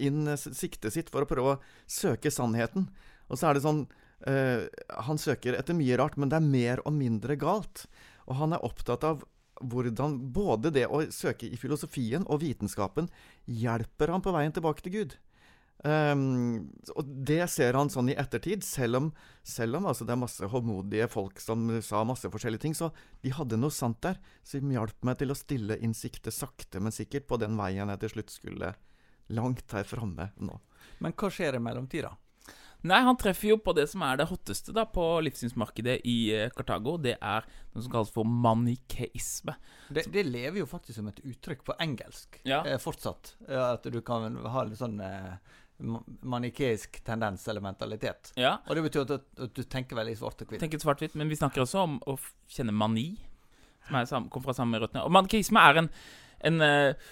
inn 0.00 0.30
eh, 0.32 0.38
siktet 0.40 0.94
sitt 0.94 1.10
for 1.12 1.26
å 1.26 1.28
prøve 1.28 1.50
å 1.52 1.58
søke 1.84 2.32
sannheten. 2.32 2.86
Og 3.28 3.36
så 3.36 3.50
er 3.50 3.58
det 3.58 3.64
sånn 3.66 3.82
uh, 4.24 4.64
Han 5.04 5.20
søker 5.20 5.58
etter 5.58 5.76
mye 5.76 5.98
rart, 6.00 6.16
men 6.16 6.32
det 6.32 6.38
er 6.38 6.46
mer 6.46 6.80
og 6.88 6.96
mindre 6.96 7.36
galt. 7.36 7.84
Og 8.24 8.40
han 8.40 8.56
er 8.56 8.64
opptatt 8.64 9.04
av 9.04 9.26
hvordan 9.60 10.16
både 10.32 10.72
det 10.72 10.86
å 10.88 11.02
søke 11.12 11.50
i 11.52 11.60
filosofien 11.60 12.24
og 12.32 12.40
vitenskapen 12.40 13.10
hjelper 13.44 14.14
han 14.14 14.24
på 14.24 14.32
veien 14.32 14.56
tilbake 14.56 14.86
til 14.86 14.94
Gud. 14.94 15.18
Ehm, 15.84 16.68
og 16.92 17.08
det 17.24 17.40
ser 17.48 17.78
han 17.78 17.88
sånn 17.92 18.10
i 18.12 18.16
ettertid, 18.20 18.64
selv 18.66 18.98
om, 18.98 19.10
selv 19.46 19.78
om 19.78 19.88
altså, 19.88 20.04
det 20.04 20.12
er 20.14 20.20
masse 20.20 20.50
håndmodige 20.52 21.08
folk 21.12 21.40
som 21.40 21.66
sa 21.84 22.02
masse 22.04 22.28
forskjellige 22.32 22.66
ting, 22.66 22.76
så 22.76 22.90
de 23.24 23.32
hadde 23.36 23.58
noe 23.60 23.72
sant 23.74 24.00
der 24.04 24.20
som 24.46 24.70
hjalp 24.72 24.98
meg 25.08 25.20
til 25.22 25.32
å 25.32 25.38
stille 25.38 25.78
inn 25.80 25.96
siktet 25.96 26.36
sakte, 26.36 26.82
men 26.84 26.92
sikkert 26.92 27.28
på 27.30 27.40
den 27.40 27.56
veien 27.60 27.88
jeg 27.94 28.04
til 28.04 28.14
slutt 28.16 28.34
skulle 28.34 28.74
langt 29.30 29.72
her 29.72 29.86
framme 29.88 30.32
nå. 30.42 30.58
Men 31.00 31.14
hva 31.16 31.30
skjer 31.32 31.56
i 31.56 31.62
mellomtida? 31.62 32.12
Nei, 32.80 33.02
han 33.04 33.16
treffer 33.20 33.50
jo 33.50 33.58
på 33.60 33.74
det 33.76 33.84
som 33.92 34.00
er 34.06 34.16
det 34.16 34.26
hotteste 34.30 34.72
da 34.72 34.86
på 34.88 35.02
livssynsmarkedet 35.26 35.98
i 36.08 36.16
Cartago 36.32 36.54
Kartago. 36.56 36.94
Det 37.04 37.12
er 37.20 37.44
noe 37.74 37.84
som 37.84 37.92
kalles 37.92 38.12
for 38.14 38.24
manikeisme. 38.24 39.52
Det, 39.92 40.06
det 40.12 40.24
lever 40.24 40.62
jo 40.62 40.68
faktisk 40.68 40.96
som 40.96 41.10
et 41.12 41.20
uttrykk 41.20 41.66
på 41.66 41.76
engelsk 41.84 42.40
Ja. 42.48 42.62
eh, 42.64 42.80
fortsatt. 42.80 43.34
At 43.48 43.84
du 43.84 44.00
kan 44.00 44.32
ha 44.46 44.64
litt 44.64 44.80
sånn 44.80 44.96
eh, 45.04 45.36
manikeisk 45.80 47.00
tendens 47.04 47.46
eller 47.48 47.64
mentalitet. 47.64 48.32
Ja, 48.36 48.58
Og 48.66 48.76
det 48.76 48.84
betyr 48.88 49.06
at, 49.06 49.24
at, 49.38 49.54
du 49.56 49.62
tenker 49.62 49.98
veldig 49.98 50.16
svart 50.18 50.42
og 50.42 50.50
hvitt. 50.50 50.60
tenker 50.62 50.82
svart-hvitt, 50.82 51.16
men 51.18 51.30
vi 51.30 51.38
snakker 51.38 51.64
også 51.64 51.84
om 51.84 51.98
å 52.08 52.16
kjenne 52.50 52.74
mani, 52.76 53.14
som 53.86 53.98
er 53.98 54.08
sam, 54.10 54.28
kom 54.32 54.44
fra 54.44 54.54
samme 54.56 54.80
røttene. 54.80 55.04
Og 55.06 55.14
manikeisme 55.14 55.62
er 55.62 55.82
en, 55.82 55.90
en 56.50 56.64
eh, 56.66 57.10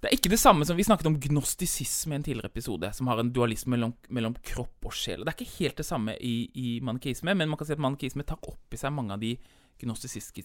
Det 0.00 0.08
er 0.08 0.16
ikke 0.16 0.32
det 0.32 0.40
samme 0.40 0.64
som 0.64 0.78
vi 0.78 0.84
snakket 0.86 1.10
om 1.10 1.18
gnostisisme 1.20 2.14
i 2.14 2.20
en 2.20 2.22
tidligere 2.24 2.48
episode, 2.48 2.92
som 2.96 3.10
har 3.12 3.20
en 3.20 3.32
dualisme 3.32 3.74
mellom, 3.74 3.92
mellom 4.08 4.36
kropp 4.40 4.88
og 4.88 4.94
sjel. 4.96 5.24
Det 5.24 5.34
er 5.34 5.36
ikke 5.40 5.58
helt 5.58 5.82
det 5.82 5.88
samme 5.88 6.14
i, 6.16 6.48
i 6.54 6.78
manikeisme, 6.80 7.34
men 7.34 7.50
man 7.50 7.60
kan 7.60 7.68
si 7.68 7.76
at 7.76 7.82
manikeisme 7.84 8.24
tar 8.24 8.40
opp 8.40 8.72
i 8.72 8.80
seg 8.80 8.94
mange 8.96 9.16
av 9.16 9.20
de 9.20 9.34
gnostisiske 9.80 10.44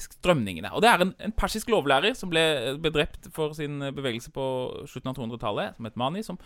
strømningene. 0.00 0.70
Og 0.72 0.82
det 0.84 0.90
er 0.90 1.04
en, 1.04 1.14
en 1.20 1.34
persisk 1.36 1.68
lovlærer 1.72 2.14
som 2.16 2.30
ble, 2.32 2.42
ble 2.80 2.92
drept 2.94 3.28
for 3.34 3.56
sin 3.56 3.80
bevegelse 3.92 4.32
på 4.32 4.44
slutten 4.88 5.12
av 5.12 5.18
200-tallet, 5.18 5.76
som 5.76 5.88
het 5.88 5.98
Mani, 6.00 6.22
som, 6.24 6.38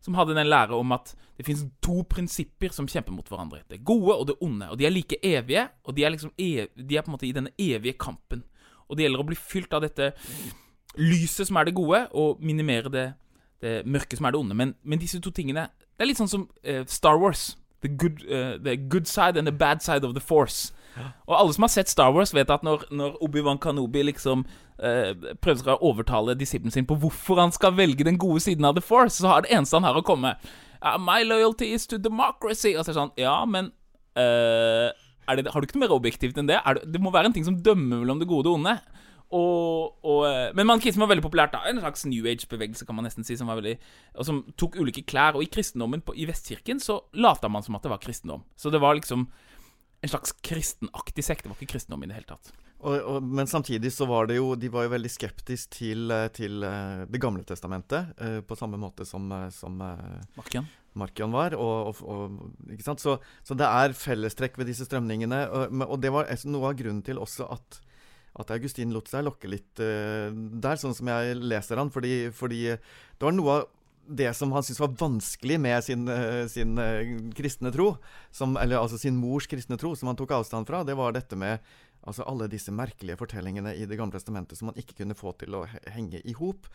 som 0.00 0.16
hadde 0.16 0.34
den 0.36 0.48
lære 0.48 0.76
om 0.76 0.92
at 0.96 1.14
det 1.36 1.46
finnes 1.46 1.66
to 1.84 2.02
prinsipper 2.08 2.72
som 2.72 2.88
kjemper 2.88 3.12
mot 3.12 3.28
hverandre. 3.28 3.62
Det 3.68 3.82
gode 3.84 4.16
og 4.16 4.26
det 4.28 4.36
onde. 4.44 4.68
Og 4.70 4.78
de 4.78 4.86
er 4.86 4.92
like 4.92 5.16
evige, 5.24 5.68
og 5.84 5.96
de 5.96 6.04
er, 6.04 6.12
liksom 6.12 6.32
ev 6.38 6.66
de 6.76 6.96
er 6.96 7.04
på 7.04 7.10
en 7.10 7.16
måte 7.16 7.28
i 7.28 7.32
denne 7.36 7.52
evige 7.58 7.98
kampen. 8.00 8.42
Og 8.88 8.96
det 8.96 9.06
gjelder 9.06 9.22
å 9.22 9.28
bli 9.28 9.38
fylt 9.38 9.72
av 9.76 9.84
dette 9.84 10.12
lyset 10.98 11.48
som 11.48 11.56
er 11.56 11.68
det 11.68 11.76
gode, 11.78 12.02
og 12.12 12.42
minimere 12.42 12.92
det, 12.92 13.06
det 13.62 13.74
mørke 13.86 14.18
som 14.18 14.26
er 14.26 14.34
det 14.34 14.40
onde. 14.40 14.56
Men, 14.56 14.74
men 14.82 15.00
disse 15.00 15.20
to 15.20 15.30
tingene 15.30 15.68
Det 15.96 16.04
er 16.04 16.08
litt 16.08 16.20
sånn 16.20 16.32
som 16.32 16.46
uh, 16.64 16.84
Star 16.88 17.18
Wars. 17.20 17.58
The 17.84 17.88
good, 17.88 18.24
uh, 18.24 18.56
the 18.60 18.76
good 18.76 19.08
side 19.08 19.36
and 19.36 19.46
the 19.46 19.52
bad 19.52 19.82
side 19.84 20.04
of 20.04 20.14
the 20.14 20.20
force. 20.20 20.72
Og 20.98 21.34
alle 21.36 21.54
som 21.54 21.66
har 21.66 21.72
sett 21.72 21.92
Star 21.92 22.12
Wars, 22.14 22.34
vet 22.34 22.50
at 22.50 22.64
når, 22.66 22.86
når 22.90 23.18
Obi-Wan 23.24 23.60
Kanobi 23.62 24.02
liksom 24.08 24.44
eh, 24.82 25.12
prøver 25.42 25.74
å 25.74 25.78
overtale 25.92 26.36
disippelen 26.38 26.74
sin 26.74 26.88
på 26.88 26.98
hvorfor 27.00 27.40
han 27.40 27.54
skal 27.54 27.76
velge 27.78 28.06
den 28.06 28.18
gode 28.20 28.42
siden 28.44 28.66
av 28.68 28.76
The 28.78 28.84
Force, 28.84 29.20
så 29.20 29.30
har 29.30 29.44
det 29.44 29.54
eneste 29.54 29.78
han 29.78 29.88
har 29.88 29.98
å 29.98 30.06
komme 30.06 30.34
uh, 30.36 30.96
My 30.98 31.22
loyalty 31.26 31.72
is 31.74 31.86
to 31.90 31.98
democracy. 31.98 32.74
Og 32.76 32.84
så 32.84 32.90
er 32.90 32.94
det 32.94 33.00
sånn 33.00 33.14
Ja, 33.20 33.38
men 33.48 33.72
uh, 34.18 34.90
det, 35.36 35.52
Har 35.52 35.60
du 35.60 35.68
ikke 35.68 35.78
noe 35.78 35.86
mer 35.86 35.96
objektivt 35.96 36.40
enn 36.40 36.50
det? 36.50 36.58
Det, 36.58 36.88
det 36.96 37.02
må 37.02 37.12
være 37.14 37.30
en 37.30 37.36
ting 37.36 37.46
som 37.46 37.58
dømmer 37.60 38.02
mellom 38.02 38.22
det 38.22 38.30
gode 38.30 38.50
og 38.50 38.60
onde. 38.60 38.80
Og, 39.30 39.92
og, 40.02 40.24
eh, 40.26 40.48
men 40.58 40.66
mankisme 40.66 41.04
var 41.04 41.12
veldig 41.12 41.22
populært 41.22 41.52
da. 41.54 41.62
En 41.70 41.78
slags 41.78 42.02
New 42.08 42.26
Age-bevegelse, 42.26 42.86
kan 42.86 42.96
man 42.98 43.06
nesten 43.06 43.26
si, 43.26 43.36
som 43.38 43.50
veldig 43.50 43.76
som 44.26 44.42
tok 44.58 44.80
ulike 44.80 45.04
klær. 45.06 45.38
Og 45.38 45.46
i 45.46 45.50
kristendommen 45.52 46.02
på, 46.02 46.16
i 46.18 46.26
Vestkirken 46.26 46.82
så 46.82 46.98
lata 47.14 47.48
man 47.48 47.62
som 47.62 47.78
at 47.78 47.86
det 47.86 47.92
var 47.92 48.02
kristendom. 48.02 48.42
Så 48.58 48.74
det 48.74 48.82
var 48.82 48.98
liksom 48.98 49.28
en 50.00 50.08
slags 50.08 50.32
kristenaktig 50.44 51.24
sekt. 51.24 51.44
Det 51.44 51.52
var 51.52 51.60
ikke 51.60 51.74
kristendom 51.76 52.04
i 52.04 52.10
det 52.10 52.18
hele 52.20 52.28
tatt. 52.30 52.52
Og, 52.80 52.96
og, 52.96 53.24
men 53.24 53.48
samtidig 53.48 53.90
så 53.92 54.06
var 54.08 54.30
det 54.30 54.38
jo 54.38 54.54
De 54.56 54.70
var 54.72 54.86
jo 54.86 54.94
veldig 54.94 55.10
skeptiske 55.12 55.74
til, 55.76 56.06
eh, 56.14 56.30
til 56.32 56.62
eh, 56.64 57.02
Det 57.12 57.20
gamle 57.20 57.44
testamentet, 57.44 58.14
eh, 58.16 58.38
på 58.40 58.56
samme 58.56 58.80
måte 58.80 59.04
som, 59.04 59.26
som 59.52 59.76
Markian. 60.38 60.68
Markian 60.96 61.34
var. 61.34 61.54
Og, 61.60 62.00
ikke 62.72 62.86
sant? 62.86 63.02
Så, 63.04 63.18
så, 63.44 63.54
det 63.54 63.68
er 63.68 63.96
fellestrekk 63.96 64.56
ved 64.58 64.70
disse 64.72 64.88
strømningene. 64.88 65.44
Og, 65.84 65.98
det 66.00 66.12
var 66.14 66.30
noe 66.50 66.72
av 66.72 66.80
grunnen 66.80 67.04
til 67.06 67.20
også 67.20 67.46
at, 67.52 67.78
at 68.40 68.50
Augustin 68.56 68.94
lot 68.96 69.10
seg 69.12 69.22
lokke 69.26 69.50
litt 69.52 69.78
uh, 69.78 70.32
der, 70.34 70.80
sånn 70.80 70.96
som 70.96 71.12
jeg 71.12 71.36
leser 71.38 71.78
han. 71.78 71.92
Fordi, 71.94 72.32
fordi 72.34 72.64
det 72.72 73.22
var 73.22 73.36
noe 73.36 73.60
av 73.60 73.68
det 74.10 74.32
som 74.34 74.50
han 74.54 74.64
syntes 74.66 74.80
var 74.82 74.96
vanskelig 74.98 75.58
med 75.62 75.84
sin, 75.86 76.08
sin 76.50 76.78
uh, 76.78 77.30
kristne 77.36 77.70
tro, 77.74 77.92
som, 78.34 78.56
eller 78.58 78.80
altså 78.80 78.98
sin 78.98 79.18
mors 79.18 79.46
kristne 79.50 79.78
tro, 79.80 79.92
som 79.96 80.10
han 80.10 80.18
tok 80.18 80.34
avstand 80.40 80.66
fra, 80.66 80.82
det 80.86 80.98
var 80.98 81.14
dette 81.16 81.38
med 81.38 81.62
Altså 82.00 82.24
alle 82.24 82.46
disse 82.48 82.72
merkelige 82.72 83.18
fortellingene 83.20 83.74
i 83.76 83.84
Det 83.88 83.98
gamle 84.00 84.16
testamentet 84.16 84.56
som 84.58 84.70
han 84.70 84.78
ikke 84.80 84.96
kunne 85.02 85.16
få 85.16 85.34
til 85.40 85.56
å 85.58 85.66
henge 85.92 86.22
i 86.24 86.32
hop. 86.38 86.68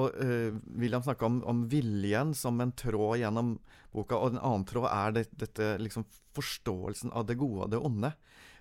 Og 0.00 0.16
uh, 0.18 0.56
William 0.74 1.04
snakka 1.04 1.28
om, 1.28 1.36
om, 1.46 1.60
viljen 1.70 2.32
som 2.34 2.58
en 2.62 2.74
tråd 2.74 3.20
gjennom 3.22 3.54
boka, 3.94 4.18
og 4.18 4.34
en 4.34 4.40
annen 4.40 4.66
tråd 4.66 4.88
er 4.90 5.14
det, 5.14 5.28
dette 5.44 5.76
liksom 5.82 6.06
forståelsen 6.34 7.14
av 7.14 7.28
det 7.28 7.38
gode 7.38 7.68
og 7.68 7.70
det 7.70 7.82
onde. 7.86 8.10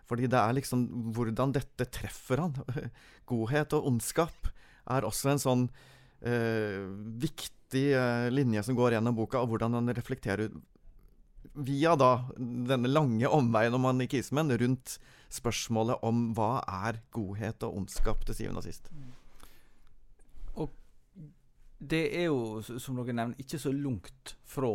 Fordi 0.09 0.29
det 0.29 0.37
er 0.37 0.53
liksom 0.59 0.85
hvordan 1.15 1.55
dette 1.55 1.89
treffer 1.97 2.43
han. 2.45 2.53
Godhet 3.29 3.73
og 3.73 3.89
ondskap 3.89 4.51
er 4.93 5.07
også 5.07 5.33
en 5.33 5.41
sånn 5.41 5.65
uh, 6.25 6.85
viktig 7.23 7.87
uh, 7.95 8.29
linje 8.33 8.63
som 8.63 8.77
går 8.77 8.97
gjennom 8.97 9.17
boka, 9.17 9.41
og 9.41 9.53
hvordan 9.53 9.79
han 9.79 9.93
reflekterer 9.95 10.51
via 11.53 11.93
da 11.99 12.13
denne 12.37 12.89
lange 12.89 13.29
omveien 13.29 13.75
om 13.75 13.83
manikismen 13.85 14.51
rundt 14.57 14.97
spørsmålet 15.33 16.01
om 16.05 16.29
hva 16.37 16.63
er 16.87 17.01
godhet 17.13 17.65
og 17.67 17.81
ondskap 17.81 18.23
til 18.25 18.37
syvende 18.37 18.61
og 18.61 18.67
sist. 18.67 18.89
Og 20.57 20.73
det 21.77 22.03
er 22.17 22.29
jo, 22.29 22.61
som 22.63 22.97
dere 22.99 23.15
nevner, 23.15 23.39
ikke 23.41 23.61
så 23.61 23.73
langt 23.73 24.35
fra 24.49 24.73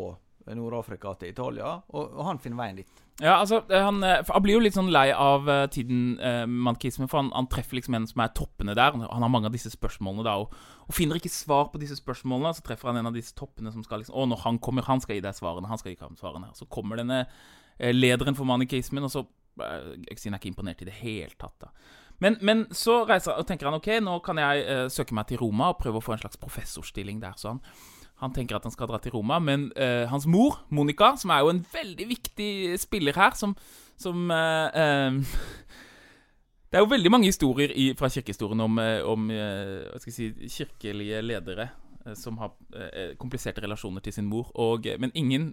Nord-Afrika 0.49 1.15
til 1.19 1.33
Italia, 1.35 1.79
og, 1.89 2.03
og, 2.15 2.25
han 2.29 2.41
finner 2.43 2.63
veien 2.63 2.81
dit. 2.83 3.05
Ja, 3.19 3.41
altså, 3.41 3.65
han, 3.69 4.03
eh, 4.07 4.21
han, 4.23 4.43
blir 4.45 4.55
jo 4.55 4.63
litt 4.63 4.77
sånn 4.77 4.93
lei 4.95 5.09
av 5.11 5.49
uh, 5.51 5.65
tiden 5.75 6.21
uh, 6.23 6.45
mankisme, 6.47 7.09
for 7.11 7.19
han, 7.19 7.33
han, 7.35 7.49
treffer 7.51 7.81
liksom 7.81 7.97
en 7.99 8.07
som 8.07 8.23
er 8.23 8.31
toppene 8.37 8.77
der. 8.79 8.95
Han 8.95 9.25
har 9.27 9.33
mange 9.33 9.51
av 9.51 9.57
disse 9.57 9.73
spørsmålene 9.73 10.23
da, 10.27 10.37
og, 10.45 10.55
og, 10.85 10.93
finner 10.95 11.19
ikke 11.19 11.33
svar 11.35 11.67
på 11.73 11.81
disse 11.83 11.99
spørsmålene. 11.99 12.55
Så 12.55 12.63
treffer 12.69 12.93
han 12.93 13.01
en 13.01 13.11
av 13.11 13.19
disse 13.19 13.35
toppene 13.39 13.75
som 13.75 13.83
skal 13.87 14.05
liksom 14.05 14.15
Å, 14.15 14.29
når 14.31 14.45
han 14.45 14.63
kommer, 14.63 14.87
han 14.87 15.03
skal 15.03 15.19
gi 15.19 15.25
deg 15.27 15.35
svarene. 15.35 15.71
Han 15.71 15.83
skal 15.83 15.93
gi 15.93 15.99
deg 15.99 16.21
svarene. 16.21 16.53
Så 16.55 16.71
kommer 16.71 17.03
denne 17.03 17.25
lederen 17.95 18.39
for 18.39 18.47
manikismen, 18.47 19.07
og 19.07 19.15
så 19.15 19.27
Exin 20.07 20.37
er 20.37 20.39
ikke 20.39 20.53
imponert 20.53 20.85
i 20.85 20.87
det 20.87 20.95
hele 21.01 21.35
tatt. 21.35 21.57
da 21.65 21.73
men, 22.23 22.37
men, 22.47 22.61
så 22.75 23.01
reiser, 23.07 23.35
og 23.35 23.47
tenker 23.47 23.67
han 23.67 23.75
ok, 23.79 23.89
nå 24.03 24.15
kan 24.23 24.39
jeg 24.39 24.91
søke 24.95 25.17
meg 25.19 25.27
til 25.27 25.41
Roma 25.43 25.73
og 25.73 25.81
prøve 25.83 25.99
å 25.99 26.05
få 26.05 26.15
en 26.15 26.21
slags 26.23 26.39
professorstilling 26.39 27.19
der. 27.23 27.35
Så 27.39 27.57
han 27.57 27.61
han 28.19 28.35
tenker 28.35 28.59
at 28.59 28.67
han 28.67 28.75
skal 28.75 28.91
dra 28.91 28.99
til 29.03 29.15
Roma, 29.15 29.39
men 29.39 29.69
uh, 29.79 30.09
hans 30.11 30.27
mor, 30.27 30.63
Monica, 30.75 31.13
som 31.21 31.31
er 31.31 31.45
jo 31.45 31.53
en 31.53 31.65
veldig 31.73 32.07
viktig 32.11 32.53
spiller 32.81 33.19
her, 33.19 33.37
som, 33.39 33.55
som 33.97 34.31
uh, 34.31 34.69
uh, 34.75 35.19
Det 36.69 36.77
er 36.77 36.83
jo 36.85 36.91
veldig 36.91 37.11
mange 37.11 37.31
historier 37.31 37.71
i, 37.73 37.95
fra 37.97 38.11
kirkehistorien 38.13 38.61
om, 38.61 38.75
om 39.09 39.31
si, 40.05 40.27
kirkelige 40.53 41.23
ledere 41.25 41.71
som 42.13 42.37
har 42.43 42.53
kompliserte 43.17 43.63
relasjoner 43.65 44.05
til 44.05 44.13
sin 44.13 44.29
mor. 44.29 44.51
Og, 44.53 44.85
men 45.01 45.15
ingen 45.17 45.47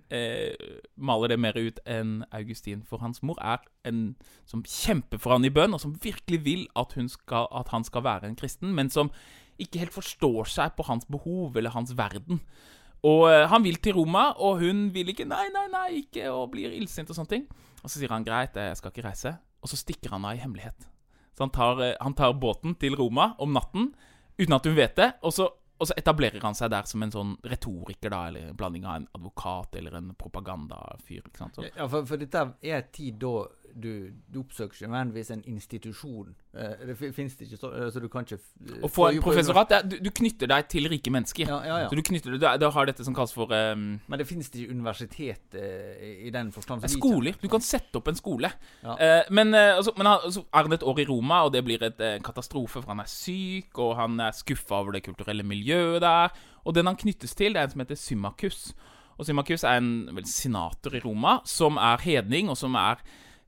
maler 0.99 1.31
det 1.31 1.37
mer 1.39 1.55
ut 1.55 1.79
enn 1.87 2.17
Augustin, 2.35 2.83
for 2.83 2.99
hans 2.99 3.23
mor 3.23 3.39
er 3.39 3.63
en 3.87 4.17
som 4.43 4.65
kjemper 4.67 5.23
for 5.23 5.37
han 5.37 5.47
i 5.47 5.53
bønn, 5.55 5.71
og 5.71 5.79
som 5.85 5.95
virkelig 6.03 6.41
vil 6.43 6.67
at, 6.75 6.99
skal, 7.15 7.47
at 7.47 7.71
han 7.71 7.87
skal 7.87 8.03
være 8.03 8.27
en 8.27 8.35
kristen, 8.35 8.75
men 8.75 8.91
som 8.91 9.13
ikke 9.61 9.81
helt 9.83 9.95
forstår 9.95 10.49
seg 10.51 10.73
på 10.75 10.85
hans 10.87 11.07
behov 11.09 11.57
eller 11.57 11.73
hans 11.75 11.93
verden. 11.97 12.41
Og 13.05 13.27
uh, 13.29 13.43
han 13.51 13.63
vil 13.65 13.77
til 13.83 13.97
Roma, 13.99 14.31
og 14.41 14.63
hun 14.63 14.87
vil 14.95 15.11
ikke. 15.13 15.27
Nei, 15.29 15.45
nei, 15.53 15.67
nei, 15.71 15.87
ikke, 16.01 16.29
og 16.33 16.49
blir 16.55 16.73
illsint 16.73 17.11
og 17.11 17.17
sånne 17.17 17.33
ting. 17.35 17.45
Og 17.83 17.89
så 17.89 17.99
sier 17.99 18.13
han 18.13 18.25
greit, 18.25 18.57
jeg 18.57 18.79
skal 18.79 18.93
ikke 18.93 19.05
reise. 19.05 19.35
Og 19.61 19.69
så 19.69 19.77
stikker 19.77 20.15
han 20.15 20.25
av 20.25 20.37
i 20.37 20.41
hemmelighet. 20.41 20.87
Så 21.35 21.45
han 21.45 21.53
tar, 21.53 21.81
uh, 21.81 21.91
han 22.01 22.17
tar 22.17 22.33
båten 22.39 22.77
til 22.81 22.97
Roma 22.97 23.33
om 23.43 23.53
natten 23.55 23.91
uten 24.39 24.57
at 24.57 24.65
hun 24.67 24.75
vet 24.77 24.97
det. 24.97 25.11
Og 25.27 25.35
så, 25.35 25.47
og 25.51 25.89
så, 25.89 25.95
etablerer 25.99 26.41
han 26.43 26.57
seg 26.57 26.71
der 26.73 26.89
som 26.89 27.03
en 27.05 27.13
sånn 27.13 27.35
retoriker, 27.45 28.09
da, 28.09 28.25
eller 28.31 28.49
en 28.49 28.57
blanding 28.57 28.87
av 28.87 28.97
en 29.01 29.07
advokat 29.19 29.77
eller 29.79 29.99
en 29.99 30.09
propagandafyr. 30.17 31.21
ikke 31.27 31.43
sant? 31.43 31.59
Så. 31.59 31.67
Ja, 31.69 31.87
for, 31.91 32.07
for 32.09 32.21
dette 32.21 32.47
er 32.65 32.87
tid 32.95 33.21
da 33.21 33.45
du, 33.75 34.11
du 34.31 34.39
oppsøker 34.39 34.77
ikke 34.77 34.87
nødvendigvis 34.87 35.31
en 35.35 35.41
institusjon. 35.51 36.29
Uh, 36.55 36.61
det 36.87 36.95
det 36.99 37.41
ikke 37.43 37.57
så, 37.59 37.71
så 37.91 37.99
du 37.99 38.07
kan 38.11 38.23
ikke 38.23 38.39
Å 38.85 38.89
få 38.91 39.09
en 39.09 39.19
professorat 39.23 39.73
du, 39.83 39.97
du, 39.99 40.09
knytter 40.15 40.47
deg 40.47 40.69
til 40.71 40.87
rike 40.91 41.11
mennesker. 41.11 41.49
Ja, 41.51 41.57
ja, 41.67 41.79
ja. 41.83 41.89
Så 41.91 41.99
du 41.99 42.03
knytter 42.07 42.37
deg 42.39 42.61
Du 42.61 42.69
har 42.71 42.87
dette 42.87 43.03
som 43.03 43.17
kalles 43.17 43.35
for 43.35 43.51
um, 43.51 43.85
Men 44.07 44.21
det 44.21 44.27
finnes 44.29 44.47
ikke 44.47 44.71
universitet 44.71 45.59
uh, 45.59 45.99
i 45.99 46.31
den 46.31 46.53
forstand? 46.55 46.87
Skoler. 46.95 47.35
Du 47.41 47.49
kan 47.51 47.63
sette 47.63 47.99
opp 47.99 48.07
en 48.11 48.19
skole. 48.19 48.51
Uh, 48.85 49.27
men, 49.35 49.51
altså, 49.55 49.91
men 49.99 50.07
han, 50.13 50.23
er 50.31 50.69
han 50.69 50.77
et 50.77 50.87
år 50.87 51.03
i 51.03 51.07
Roma, 51.09 51.43
og 51.45 51.53
det 51.55 51.65
blir 51.67 51.83
et 51.83 52.01
katastrofe, 52.23 52.79
for 52.79 52.93
han 52.93 53.03
er 53.03 53.11
syk, 53.11 53.75
og 53.81 53.95
han 53.99 54.19
er 54.23 54.35
skuffa 54.35 54.79
over 54.79 54.95
det 54.95 55.03
kulturelle 55.05 55.43
miljøet 55.43 56.01
der. 56.05 56.35
Og 56.63 56.75
den 56.77 56.87
han 56.87 56.97
knyttes 56.99 57.35
til, 57.35 57.53
det 57.53 57.61
er 57.61 57.67
en 57.67 57.75
som 57.75 57.83
heter 57.83 57.99
Symmachus. 57.99 58.69
Og 59.15 59.27
Symmachus 59.27 59.63
er 59.63 59.79
en 59.79 59.91
vel, 60.15 60.25
senator 60.27 60.95
i 60.95 61.03
Roma 61.03 61.37
som 61.47 61.79
er 61.79 62.01
hedning, 62.03 62.49
og 62.51 62.57
som 62.59 62.75
er 62.79 63.03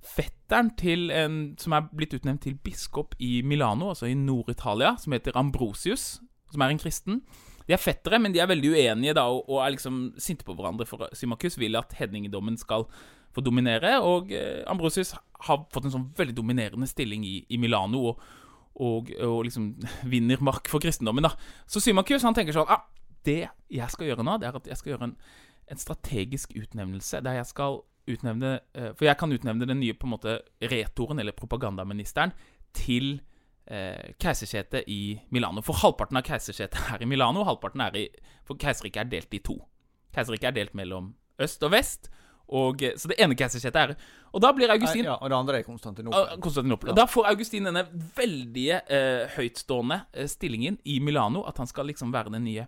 fetteren 0.06 0.72
til 0.80 1.12
en 1.12 1.40
som 1.60 1.76
er 1.76 1.90
blitt 1.96 2.16
utnevnt 2.16 2.44
til 2.46 2.58
biskop 2.64 3.16
i 3.20 3.42
Milano, 3.42 3.92
altså 3.92 4.08
i 4.10 4.16
Nord-Italia, 4.18 4.96
som 5.02 5.16
heter 5.16 5.38
Ambrosius, 5.38 6.20
som 6.52 6.64
er 6.64 6.74
en 6.74 6.82
kristen. 6.82 7.22
De 7.68 7.76
er 7.76 7.82
fettere, 7.82 8.20
men 8.20 8.32
de 8.32 8.40
er 8.40 8.48
veldig 8.48 8.72
uenige 8.72 9.16
da, 9.18 9.26
og, 9.28 9.60
er 9.60 9.74
liksom 9.76 10.14
sinte 10.24 10.46
på 10.48 10.56
hverandre. 10.56 10.88
For 10.88 11.10
Symakus 11.18 11.58
vil 11.60 11.76
at 11.76 11.98
hedningedommen 12.00 12.58
skal 12.58 12.88
få 13.36 13.44
dominere, 13.44 13.98
og 14.02 14.32
eh, 14.32 14.64
Ambrosius 14.72 15.14
har 15.48 15.66
fått 15.74 15.90
en 15.90 15.94
sånn 15.94 16.08
veldig 16.18 16.38
dominerende 16.38 16.88
stilling 16.88 17.26
i, 17.28 17.42
i 17.50 17.60
Milano, 17.60 18.14
og, 18.14 18.24
og, 18.76 19.12
og, 19.20 19.42
liksom 19.50 19.74
vinner 20.14 20.42
mark 20.42 20.72
for 20.72 20.84
kristendommen. 20.84 21.28
da. 21.28 21.34
Så 21.68 21.84
Symakus 21.84 22.26
han 22.26 22.38
tenker 22.38 22.56
sånn 22.56 22.72
ah, 22.72 22.88
Det 23.26 23.44
jeg 23.74 23.92
skal 23.92 24.14
gjøre 24.14 24.24
nå, 24.24 24.38
det 24.40 24.48
er 24.48 24.56
at 24.56 24.72
jeg 24.72 24.80
skal 24.80 24.94
gjøre 24.94 25.12
en, 25.12 25.18
en 25.68 25.82
strategisk 25.82 26.56
utnevnelse 26.56 27.20
der 27.26 27.42
jeg 27.42 27.50
skal 27.52 27.82
utnevne 28.08 28.60
eh, 28.74 28.92
For 28.98 29.08
jeg 29.08 29.20
kan 29.20 29.34
utnevne 29.34 29.68
den 29.70 29.82
nye 29.82 29.96
på 29.98 30.08
en 30.08 30.14
måte 30.16 30.38
retoren, 30.72 31.20
eller 31.20 31.36
propagandaministeren, 31.38 32.34
til 32.78 33.20
eh, 33.66 34.14
keisersetet 34.22 34.88
i 34.92 35.18
Milano. 35.34 35.64
For 35.66 35.80
halvparten 35.82 36.20
av 36.20 36.28
keisersetet 36.28 36.94
er 36.94 37.04
i 37.04 37.10
Milano, 37.10 37.46
halvparten 37.48 37.84
er 37.88 37.98
i 38.00 38.06
For 38.48 38.60
keiserriket 38.60 39.06
er 39.06 39.12
delt 39.18 39.34
i 39.34 39.42
to. 39.44 39.58
Keiserriket 40.16 40.52
er 40.52 40.60
delt 40.62 40.78
mellom 40.78 41.14
øst 41.44 41.64
og 41.64 41.74
vest. 41.76 42.12
Og, 42.48 42.84
eh, 42.84 42.96
så 42.96 43.10
det 43.12 43.18
ene 43.20 43.36
keisersetet 43.36 43.82
er 43.82 43.96
Og 44.32 44.40
da 44.40 44.54
blir 44.56 44.72
Augustin 44.72 45.04
ja, 45.04 45.18
Og 45.20 45.28
det 45.28 45.36
andre 45.36 45.58
er 45.60 45.66
Konstantinopel. 45.68 46.38
Konstantinopel. 46.40 46.88
Ja. 46.88 46.94
Og 46.94 47.00
da 47.02 47.06
får 47.12 47.28
Augustin 47.34 47.68
denne 47.68 47.84
veldige 48.16 48.80
eh, 48.88 49.26
høytstående 49.36 50.00
eh, 50.14 50.30
stillingen 50.32 50.80
i 50.86 51.00
Milano, 51.04 51.44
at 51.44 51.60
han 51.60 51.68
skal 51.68 51.92
liksom 51.92 52.14
være 52.14 52.32
den 52.38 52.48
nye 52.48 52.68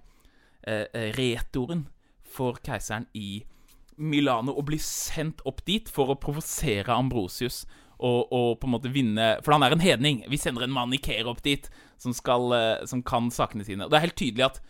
eh, 0.68 1.16
retoren 1.16 1.88
for 2.28 2.60
keiseren 2.64 3.08
i 3.14 3.40
Milano. 3.40 3.56
Milano 4.00 4.56
og 4.56 4.66
bli 4.70 4.80
sendt 4.82 5.44
opp 5.48 5.62
dit 5.68 5.90
for 5.92 6.12
å 6.12 6.18
provosere 6.20 6.96
Ambrosius 6.96 7.66
og, 8.00 8.32
og, 8.32 8.50
på 8.60 8.68
en 8.68 8.74
måte 8.78 8.92
vinne 8.94 9.34
For 9.44 9.52
han 9.52 9.66
er 9.66 9.76
en 9.76 9.84
hedning. 9.84 10.22
Vi 10.32 10.40
sender 10.40 10.64
en 10.66 10.76
mann 10.76 10.94
i 10.96 11.02
Care 11.04 11.28
opp 11.28 11.42
dit 11.44 11.68
som, 12.00 12.16
skal, 12.16 12.48
eh, 12.56 12.86
som 12.88 13.04
kan 13.04 13.28
sakene 13.34 13.66
sine. 13.68 13.86
Og 13.86 13.92
det 13.92 14.00
er 14.00 14.08
helt 14.08 14.20
tydelig 14.20 14.46
at 14.48 14.62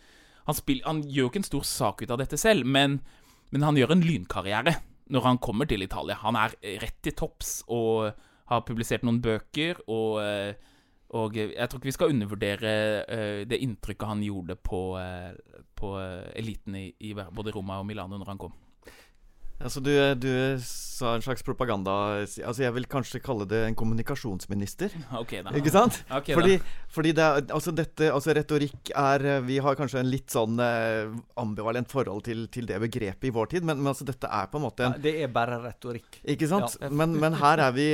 han, 0.48 0.56
spiller, 0.58 0.86
han 0.88 1.04
gjør 1.06 1.28
jo 1.28 1.30
ikke 1.30 1.42
en 1.44 1.50
stor 1.50 1.68
sak 1.68 2.02
ut 2.02 2.10
av 2.10 2.18
dette 2.18 2.38
selv, 2.40 2.66
men, 2.66 2.98
men, 3.52 3.66
han 3.66 3.78
gjør 3.78 3.94
en 3.94 4.02
lynkarriere 4.02 4.74
når 5.14 5.26
han 5.28 5.38
kommer 5.42 5.68
til 5.70 5.84
Italia. 5.86 6.18
Han 6.24 6.38
er 6.38 6.56
rett 6.82 6.98
til 7.06 7.14
topps 7.18 7.60
og 7.70 8.10
har 8.50 8.66
publisert 8.66 9.06
noen 9.06 9.22
bøker. 9.22 9.86
og... 9.86 10.20
Eh, 10.24 10.66
og 11.10 11.34
jeg 11.34 11.66
tror 11.66 11.80
ikke 11.80 11.88
vi 11.88 11.92
skal 11.96 12.12
undervurdere 12.12 12.72
det 13.50 13.56
inntrykket 13.64 14.06
han 14.06 14.20
gjorde 14.22 14.54
på, 14.62 14.94
på 15.74 15.88
eliten 16.38 16.76
i, 16.78 16.84
i, 17.02 17.10
både 17.18 17.50
Roma 17.50 17.80
og 17.82 17.88
Milano 17.88 18.14
når 18.14 18.30
han 18.30 18.38
kom. 18.38 18.52
Altså 19.60 19.80
du, 19.84 19.92
du 20.16 20.30
sa 20.64 21.14
en 21.16 21.24
slags 21.24 21.44
propaganda 21.44 21.92
Altså 22.24 22.62
Jeg 22.64 22.74
vil 22.76 22.86
kanskje 22.90 23.20
kalle 23.24 23.46
det 23.48 23.60
en 23.66 23.76
kommunikasjonsminister. 23.76 24.94
Ok, 25.18 25.34
da. 25.44 25.52
Ikke 25.56 25.72
sant? 25.72 26.00
Ok, 26.16 26.32
fordi, 26.36 26.56
fordi 26.92 27.12
det 27.16 27.24
er, 27.24 27.44
altså 27.52 27.74
dette, 27.76 28.08
altså 28.12 28.34
retorikk 28.36 28.92
er 28.96 29.26
eh, 29.34 29.42
Vi 29.46 29.58
har 29.62 29.76
kanskje 29.78 30.00
en 30.02 30.10
litt 30.10 30.32
sånn 30.32 30.60
eh, 30.64 31.12
ambivalent 31.40 31.90
forhold 31.92 32.24
til, 32.28 32.46
til 32.52 32.68
det 32.70 32.80
begrepet 32.82 33.28
i 33.28 33.34
vår 33.34 33.52
tid, 33.54 33.68
men, 33.68 33.80
men 33.82 33.92
altså 33.92 34.08
dette 34.08 34.28
er 34.28 34.48
på 34.50 34.60
en 34.60 34.66
måte 34.66 34.86
Ja, 34.86 34.94
en 34.96 35.04
det 35.04 35.14
er 35.24 35.32
bare 35.32 35.60
retorikk. 35.64 36.20
Ikke 36.24 36.48
sant? 36.50 36.78
Ja. 36.80 36.90
Men, 36.92 37.16
men 37.20 37.36
her, 37.40 37.64
er 37.68 37.76
vi, 37.76 37.88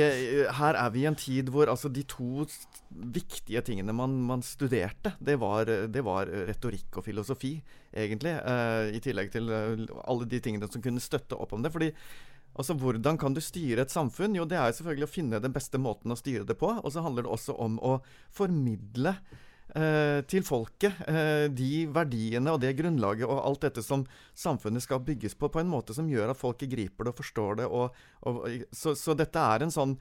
her 0.59 0.79
er 0.79 0.95
vi 0.95 1.03
i 1.03 1.09
en 1.11 1.19
tid 1.19 1.51
hvor 1.53 1.71
altså 1.71 1.91
de 1.91 2.03
to 2.07 2.47
viktige 2.89 3.61
tingene 3.67 3.93
man, 3.93 4.13
man 4.23 4.43
studerte, 4.45 5.13
det 5.19 5.35
var, 5.41 5.65
det 5.65 6.03
var 6.05 6.29
retorikk 6.47 6.99
og 6.99 7.05
filosofi, 7.05 7.57
egentlig. 7.91 8.37
eh, 8.39 8.95
I 8.95 9.03
tillegg 9.03 9.31
til 9.33 9.51
eh, 9.51 9.85
alle 10.07 10.27
de 10.29 10.39
tingene 10.43 10.69
som 10.71 10.83
kunne 10.83 11.03
støtte 11.03 11.37
opp 11.37 11.53
om 11.57 11.65
det. 11.65 11.73
Fordi 11.75 11.91
Altså, 12.57 12.73
Hvordan 12.73 13.19
kan 13.21 13.35
du 13.35 13.41
styre 13.43 13.83
et 13.85 13.93
samfunn? 13.93 14.33
Jo, 14.33 14.45
det 14.49 14.57
er 14.57 14.71
selvfølgelig 14.73 15.05
å 15.05 15.11
finne 15.11 15.39
den 15.43 15.53
beste 15.53 15.77
måten 15.77 16.09
å 16.09 16.17
styre 16.17 16.41
det 16.47 16.55
på. 16.57 16.71
Og 16.81 16.89
så 16.89 17.03
handler 17.05 17.27
det 17.27 17.29
også 17.35 17.53
om 17.53 17.75
å 17.85 17.99
formidle 18.33 19.13
eh, 19.77 20.23
til 20.25 20.41
folket 20.47 21.03
eh, 21.05 21.45
de 21.53 21.85
verdiene 21.93 22.55
og 22.55 22.63
det 22.63 22.73
grunnlaget 22.79 23.29
og 23.29 23.43
alt 23.43 23.67
dette 23.67 23.83
som 23.85 24.07
samfunnet 24.33 24.81
skal 24.81 25.03
bygges 25.05 25.37
på, 25.37 25.51
på 25.53 25.61
en 25.61 25.69
måte 25.69 25.93
som 25.93 26.09
gjør 26.09 26.33
at 26.33 26.41
folket 26.41 26.73
griper 26.73 27.05
det 27.05 27.13
og 27.13 27.21
forstår 27.21 27.61
det. 27.61 27.69
Og, 27.69 28.01
og, 28.25 28.41
så, 28.73 28.95
så 28.97 29.13
dette 29.13 29.45
er 29.53 29.67
en 29.67 29.75
sånn 29.77 29.93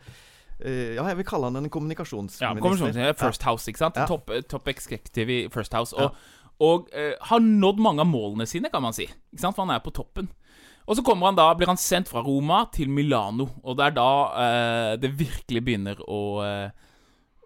Ja, 0.61 1.05
jeg 1.11 1.19
vil 1.19 1.27
kalle 1.29 1.51
han 1.51 1.61
en 1.61 1.69
kommunikasjonsminister. 1.73 2.47
Ja, 2.47 2.55
kommunikasjonsminister. 2.57 3.19
First 3.21 3.45
House, 3.45 3.69
ikke 3.71 3.83
sant? 3.83 4.01
Ja. 4.01 4.07
Topp 4.09 4.33
top 4.49 4.71
executive 4.73 5.33
i 5.33 5.39
First 5.53 5.77
House. 5.77 5.93
Og, 5.93 6.17
og 6.65 6.89
uh, 6.97 7.13
har 7.29 7.45
nådd 7.45 7.83
mange 7.85 8.01
av 8.01 8.09
målene 8.09 8.47
sine, 8.49 8.71
kan 8.73 8.85
man 8.85 8.97
si. 8.97 9.05
Ikke 9.05 9.43
sant? 9.45 9.57
For 9.59 9.67
han 9.67 9.75
er 9.77 9.85
på 9.85 9.93
toppen. 9.93 10.31
Og 10.87 10.97
så 10.97 11.05
kommer 11.05 11.29
han 11.29 11.37
da, 11.37 11.51
blir 11.59 11.69
han 11.69 11.81
sendt 11.81 12.09
fra 12.09 12.23
Roma 12.25 12.63
til 12.73 12.89
Milano, 12.89 13.49
og 13.67 13.77
det 13.77 13.89
er 13.89 13.97
da 13.99 14.11
uh, 14.33 14.93
det 15.03 15.13
virkelig 15.19 15.65
begynner 15.67 16.01
å 16.07 16.21
eh, 16.47 16.85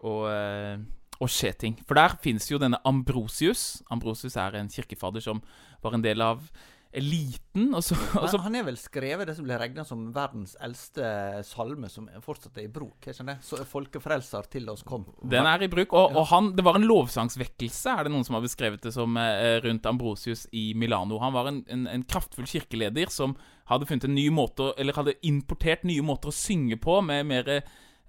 å, 0.06 0.14
eh, 0.30 0.76
å 1.20 1.28
skje 1.28 1.52
ting. 1.64 1.78
For 1.86 1.98
der 1.98 2.16
fins 2.22 2.48
jo 2.50 2.60
denne 2.60 2.80
Ambrosius. 2.88 3.82
Ambrosius 3.92 4.38
er 4.40 4.58
en 4.60 4.70
kirkefader 4.72 5.24
som 5.24 5.42
var 5.84 5.96
en 5.96 6.04
del 6.04 6.22
av 6.24 6.46
eliten. 6.92 7.68
Og 7.76 7.84
så, 7.84 7.94
og 8.18 8.26
så 8.32 8.40
han 8.42 8.56
er 8.58 8.64
vel 8.66 8.78
skrevet 8.78 9.28
det 9.28 9.36
som 9.38 9.46
ble 9.46 9.58
regna 9.60 9.84
som 9.86 10.08
verdens 10.14 10.56
eldste 10.62 11.04
salme, 11.46 11.90
som 11.92 12.08
fortsatt 12.24 12.58
er 12.58 12.66
i 12.66 12.72
bruk. 12.72 12.98
jeg 13.06 13.14
skjønner? 13.14 13.38
Så 13.44 13.60
'Folkefrelser 13.62 14.48
til 14.50 14.68
oss 14.72 14.82
kom'. 14.82 15.06
Den 15.22 15.46
er 15.46 15.62
i 15.62 15.70
bruk. 15.70 15.94
Og, 15.94 16.16
og 16.16 16.26
han, 16.32 16.52
det 16.56 16.64
var 16.66 16.78
en 16.78 16.88
lovsangsvekkelse, 16.88 17.94
er 17.94 18.04
det 18.04 18.14
noen 18.14 18.26
som 18.26 18.38
har 18.38 18.42
beskrevet 18.42 18.82
det 18.82 18.92
som, 18.94 19.16
eh, 19.16 19.60
rundt 19.62 19.86
Ambrosius 19.86 20.46
i 20.52 20.72
Milano. 20.74 21.20
Han 21.22 21.32
var 21.32 21.52
en, 21.52 21.64
en, 21.68 21.86
en 21.86 22.02
kraftfull 22.02 22.48
kirkeleder 22.50 23.10
som 23.10 23.36
hadde 23.70 23.86
funnet 23.86 24.08
en 24.08 24.14
ny 24.14 24.26
måte 24.34 24.72
Eller 24.76 24.96
hadde 24.96 25.14
importert 25.22 25.84
nye 25.86 26.02
måter 26.02 26.30
å 26.30 26.34
synge 26.34 26.76
på, 26.80 27.00
med, 27.06 27.26
mer, 27.26 27.48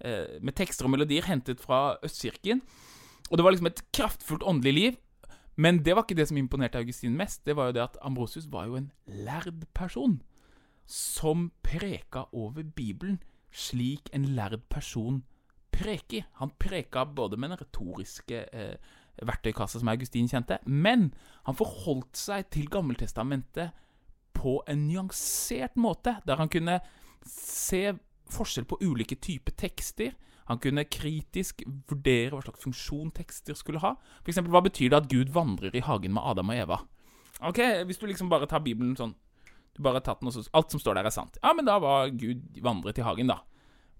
eh, 0.01 0.39
med 0.41 0.55
tekster 0.57 0.85
og 0.85 0.95
melodier 0.95 1.27
hentet 1.29 1.61
fra 1.61 1.97
Østkirken. 2.01 2.63
Og 3.29 3.37
det 3.37 3.45
var 3.45 3.53
liksom 3.53 3.69
et 3.69 3.85
kraftfullt 3.93 4.43
åndelig 4.43 4.73
liv. 4.73 4.97
Men 5.55 5.81
det 5.83 5.95
var 5.95 6.05
ikke 6.05 6.17
det 6.17 6.27
som 6.29 6.37
imponerte 6.37 6.79
Augustin 6.79 7.17
mest. 7.17 7.45
Det 7.45 7.55
var 7.55 7.69
jo 7.69 7.75
det 7.75 7.83
at 7.83 7.97
Ambrosius 8.01 8.47
var 8.51 8.65
jo 8.69 8.75
en 8.79 8.91
lærd 9.05 9.65
person. 9.73 10.21
Som 10.85 11.51
preka 11.63 12.25
over 12.31 12.63
Bibelen 12.63 13.21
slik 13.51 14.09
en 14.13 14.25
lærd 14.35 14.61
person 14.69 15.23
preker. 15.71 16.23
Han 16.39 16.51
preka 16.59 17.05
både 17.05 17.37
med 17.37 17.49
den 17.49 17.61
retoriske 17.61 18.45
eh, 18.53 18.75
verktøykassa 19.21 19.79
som 19.79 19.91
Augustin 19.91 20.29
kjente, 20.29 20.57
men 20.65 21.11
han 21.45 21.57
forholdt 21.57 22.17
seg 22.17 22.47
til 22.53 22.69
Gammeltestamentet 22.71 23.75
på 24.33 24.61
en 24.69 24.87
nyansert 24.87 25.75
måte, 25.77 26.15
der 26.25 26.39
han 26.39 26.49
kunne 26.49 26.79
se 27.27 27.91
forskjell 28.31 28.65
på 28.65 28.79
ulike 28.81 29.19
typer 29.21 29.53
tekster. 29.59 30.15
Han 30.49 30.59
kunne 30.63 30.87
kritisk 30.89 31.61
vurdere 31.89 32.33
hva 32.33 32.41
slags 32.45 32.63
funksjon 32.63 33.11
tekster 33.15 33.57
skulle 33.57 33.81
ha. 33.83 33.95
For 34.21 34.33
eksempel, 34.33 34.53
hva 34.53 34.63
betyr 34.65 34.91
det 34.91 35.01
at 35.03 35.11
Gud 35.11 35.33
vandrer 35.35 35.75
i 35.75 35.83
hagen 35.85 36.15
med 36.15 36.25
Adam 36.25 36.51
og 36.53 36.63
Eva? 36.63 36.79
Ok, 37.41 37.59
Hvis 37.85 37.97
du 37.97 38.07
liksom 38.07 38.29
bare 38.29 38.49
tar 38.49 38.63
Bibelen 38.65 38.95
sånn 38.97 39.15
du 39.71 39.79
bare 39.83 40.01
har 40.01 40.05
tatt 40.05 40.19
den, 40.19 40.27
og 40.27 40.35
så, 40.35 40.43
Alt 40.57 40.73
som 40.73 40.81
står 40.81 40.97
der, 40.99 41.07
er 41.07 41.15
sant. 41.15 41.37
Ja, 41.39 41.53
men 41.55 41.67
da 41.67 41.77
var 41.79 42.11
Gud 42.11 42.59
vandret 42.63 42.99
i 42.99 43.05
hagen, 43.05 43.31
da. 43.31 43.39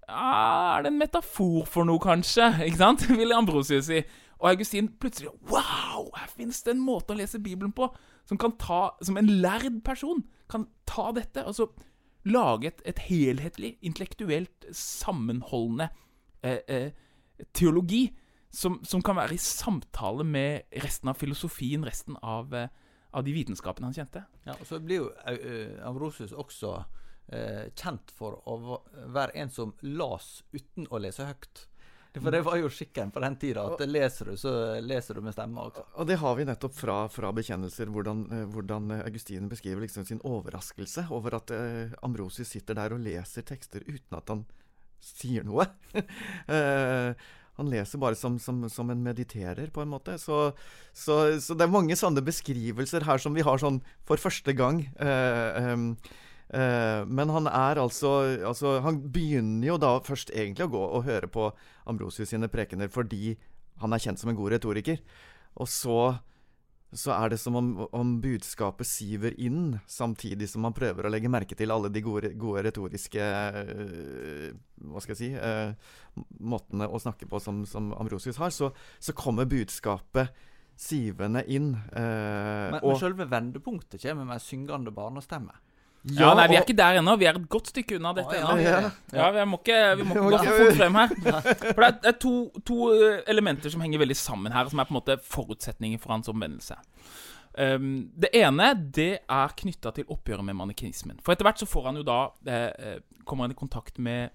Ja, 0.04 0.76
er 0.76 0.84
det 0.84 0.92
en 0.92 0.98
metafor 1.00 1.64
for 1.70 1.88
noe, 1.88 2.00
kanskje? 2.02 2.50
Ikke 2.66 2.80
sant? 2.80 3.06
Vil 3.08 3.32
Ambrosius 3.32 3.88
si. 3.88 4.02
Og 4.42 4.50
Augustin 4.50 4.90
plutselig 5.00 5.30
Wow! 5.48 6.10
Her 6.18 6.28
finnes 6.34 6.60
det 6.66 6.74
en 6.74 6.84
måte 6.84 7.14
å 7.14 7.18
lese 7.18 7.40
Bibelen 7.40 7.72
på 7.72 7.88
som 8.26 8.38
kan 8.38 8.56
ta 8.58 8.92
Som 9.02 9.16
en 9.18 9.30
lærd 9.42 9.80
person 9.86 10.24
kan 10.50 10.66
ta 10.86 11.12
dette 11.14 11.44
og 11.46 11.54
så 11.56 11.68
lage 12.28 12.68
et, 12.68 12.82
et 12.86 12.98
helhetlig, 13.08 13.70
intellektuelt 13.82 14.66
sammenholdende 14.76 15.88
teologi 17.52 18.06
som, 18.52 18.80
som 18.84 19.02
kan 19.02 19.16
være 19.16 19.34
i 19.34 19.40
samtale 19.40 20.24
med 20.28 20.68
resten 20.84 21.08
av 21.08 21.16
filosofien, 21.20 21.84
resten 21.84 22.18
av, 22.22 22.52
eh, 22.54 22.68
av 23.10 23.24
de 23.24 23.32
vitenskapene 23.32 23.88
han 23.88 23.96
kjente. 23.96 24.24
Ja, 24.44 24.56
og 24.58 24.68
så 24.68 24.80
blir 24.80 25.02
jo 25.02 25.08
uh, 25.08 25.88
Ambrosius 25.88 26.34
også 26.36 26.74
eh, 27.32 27.72
kjent 27.72 28.12
for 28.12 28.42
å 28.48 28.80
være 29.12 29.40
en 29.40 29.52
som 29.52 29.72
las 29.88 30.42
uten 30.52 30.88
å 30.90 31.00
lese 31.00 31.26
høyt. 31.28 31.66
For 32.12 32.28
det 32.28 32.42
var 32.44 32.58
jo 32.60 32.68
skikken 32.68 33.08
på 33.08 33.22
den 33.24 33.38
tida, 33.40 33.62
at 33.72 33.82
leser 33.88 34.28
du, 34.28 34.36
så 34.36 34.50
leser 34.84 35.16
du 35.16 35.22
med 35.24 35.32
stemma 35.32 35.64
også. 35.70 35.86
Og 35.96 36.08
det 36.10 36.18
har 36.20 36.34
vi 36.36 36.44
nettopp 36.44 36.74
fra, 36.76 36.96
fra 37.08 37.30
bekjennelser, 37.32 37.88
hvordan, 37.88 38.26
eh, 38.28 38.42
hvordan 38.52 38.98
eh, 38.98 39.04
Augustine 39.06 39.48
beskriver 39.48 39.86
liksom 39.86 40.04
sin 40.04 40.20
overraskelse 40.28 41.06
over 41.16 41.38
at 41.40 41.54
eh, 41.56 41.94
Ambrosius 42.04 42.52
sitter 42.52 42.76
der 42.76 42.92
og 42.92 43.00
leser 43.00 43.48
tekster 43.48 43.86
uten 43.88 44.18
at 44.18 44.28
han 44.28 44.44
sier 45.02 45.46
noe. 45.46 45.68
Eh, 46.52 47.12
han 47.60 47.68
leser 47.68 48.00
bare 48.00 48.16
som, 48.16 48.38
som, 48.40 48.62
som 48.72 48.90
en 48.90 49.02
mediterer, 49.04 49.68
på 49.70 49.82
en 49.82 49.90
måte. 49.92 50.16
Så, 50.18 50.38
så, 50.96 51.16
så 51.36 51.54
det 51.54 51.66
er 51.66 51.74
mange 51.74 51.96
sånne 51.98 52.24
beskrivelser 52.24 53.04
her 53.04 53.20
som 53.20 53.36
vi 53.36 53.44
har 53.44 53.60
sånn 53.60 53.82
for 54.08 54.20
første 54.20 54.54
gang. 54.56 54.80
Eh, 54.96 55.68
eh, 55.68 57.02
men 57.04 57.34
han 57.36 57.48
er 57.48 57.80
altså, 57.80 58.14
altså 58.48 58.78
Han 58.84 59.02
begynner 59.12 59.68
jo 59.70 59.78
da 59.80 59.92
først 60.04 60.32
egentlig 60.32 60.66
å 60.66 60.72
gå 60.74 60.82
og 60.98 61.06
høre 61.06 61.28
på 61.32 61.50
Ambrosius 61.88 62.32
sine 62.32 62.50
prekener 62.52 62.92
fordi 62.92 63.36
han 63.84 63.92
er 63.92 64.02
kjent 64.04 64.20
som 64.20 64.32
en 64.32 64.38
god 64.38 64.56
retoriker. 64.56 65.00
Og 65.60 65.68
så, 65.68 65.98
så 66.92 67.14
er 67.16 67.32
det 67.32 67.38
som 67.40 67.56
om, 67.56 67.68
om 67.96 68.10
budskapet 68.20 68.86
siver 68.86 69.32
inn, 69.40 69.78
samtidig 69.88 70.48
som 70.50 70.66
man 70.66 70.74
prøver 70.76 71.06
å 71.08 71.12
legge 71.12 71.30
merke 71.32 71.56
til 71.56 71.72
alle 71.72 71.88
de 71.92 72.02
gode, 72.04 72.34
gode 72.36 72.66
retoriske 72.66 73.22
øh, 73.22 74.50
Hva 74.92 75.00
skal 75.00 75.14
jeg 75.14 75.20
si 75.22 75.30
øh, 75.32 75.72
måtene 76.44 76.88
å 76.88 77.00
snakke 77.00 77.28
på 77.30 77.40
som, 77.40 77.62
som 77.68 77.94
Ambrosius 77.96 78.40
har. 78.42 78.52
Så, 78.52 78.72
så 79.00 79.16
kommer 79.16 79.48
budskapet 79.48 80.34
sivende 80.76 81.44
inn. 81.48 81.72
øh, 81.72 82.68
Men, 82.76 82.80
men 82.82 83.00
selve 83.00 83.28
vendepunktet 83.30 84.02
kommer 84.02 84.28
med 84.28 84.36
en 84.36 84.44
syngende 84.44 84.92
barnestemme. 84.92 85.56
Ja, 86.02 86.32
nei, 86.34 86.48
Vi 86.50 86.56
er 86.58 86.64
ikke 86.64 86.74
der 86.74 86.98
ennå. 86.98 87.14
Vi 87.20 87.26
er 87.30 87.36
et 87.38 87.48
godt 87.50 87.68
stykke 87.70 87.98
unna 88.00 88.10
dette. 88.16 88.38
Ennå. 88.40 88.56
ja, 88.58 88.90
Ja, 89.14 89.28
vi 89.30 89.44
må 89.46 89.60
ikke, 89.62 89.80
vi 90.00 90.06
må 90.08 90.16
ikke 90.16 90.30
gå 90.32 90.40
for 90.46 90.62
fort 90.64 90.80
frem 90.80 90.98
her. 90.98 91.12
For 91.68 91.84
det 91.84 92.10
er, 92.10 92.16
to, 92.24 92.32
to 92.66 92.78
eh, 92.96 93.20
elementer 93.30 93.70
som 93.70 93.84
henger 93.84 94.02
veldig 94.02 94.16
sammen 94.18 94.54
her, 94.54 94.70
som 94.72 94.82
er 94.82 94.88
på 94.88 94.96
en 94.96 94.98
måte 94.98 95.18
forutsetninger 95.22 96.02
for 96.02 96.16
hans 96.16 96.30
omvendelse. 96.32 96.78
Um, 97.52 98.08
det 98.16 98.30
ene 98.32 98.70
det 98.96 99.10
er 99.28 99.54
knytta 99.60 99.92
til 99.92 100.08
oppgjøret 100.10 100.46
med 100.48 100.56
manikinismen. 100.58 101.20
For 101.22 101.34
etter 101.34 101.46
hvert 101.46 101.60
så 101.60 101.68
får 101.68 101.90
han 101.90 102.00
jo 102.00 102.06
da 102.08 102.20
eh, 102.48 102.70
eh, 102.72 103.24
kommer 103.28 103.46
han 103.46 103.54
i 103.54 103.58
kontakt 103.58 104.00
med 104.02 104.32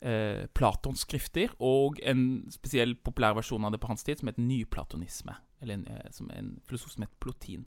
eh, 0.00 0.44
Platons 0.54 1.02
skrifter 1.04 1.52
og 1.60 1.98
en 2.06 2.44
spesiell 2.54 2.94
populær 2.96 3.34
versjon 3.36 3.66
av 3.66 3.74
det 3.74 3.82
på 3.82 3.90
hans 3.90 4.06
tid 4.06 4.22
som 4.22 4.30
heter 4.30 4.46
nyplatonisme. 4.46 5.34
Eller 5.60 5.80
en, 5.80 5.88
eh, 5.90 6.06
som 6.14 6.30
en 6.32 6.54
filosof 6.68 6.94
som 6.94 7.04
heter 7.04 7.18
Plotin. 7.20 7.66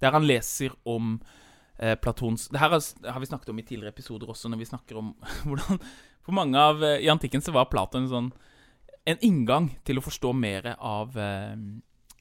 Der 0.00 0.14
han 0.14 0.28
leser 0.28 0.72
om 0.86 1.18
eh, 1.18 1.42
Platons 1.76 2.48
Det 2.48 2.60
her 2.60 2.72
har, 2.72 3.20
vi 3.20 3.28
snakket 3.28 3.50
om 3.52 3.58
i 3.60 3.64
tidligere 3.66 3.92
episoder 3.92 4.30
også, 4.32 4.48
når 4.48 4.62
vi 4.62 4.68
snakker 4.68 4.96
om 4.96 5.10
hvordan 5.46 5.80
For 6.24 6.34
mange 6.36 6.58
av 6.58 6.84
eh, 6.84 7.02
I 7.04 7.10
antikken 7.12 7.44
så 7.44 7.54
var 7.54 7.68
Platon 7.70 8.06
en 8.06 8.12
sånn 8.12 8.30
En 9.06 9.20
inngang 9.22 9.70
til 9.86 10.00
å 10.00 10.04
forstå 10.04 10.32
mer 10.34 10.72
av, 10.76 11.16
eh, 11.20 11.52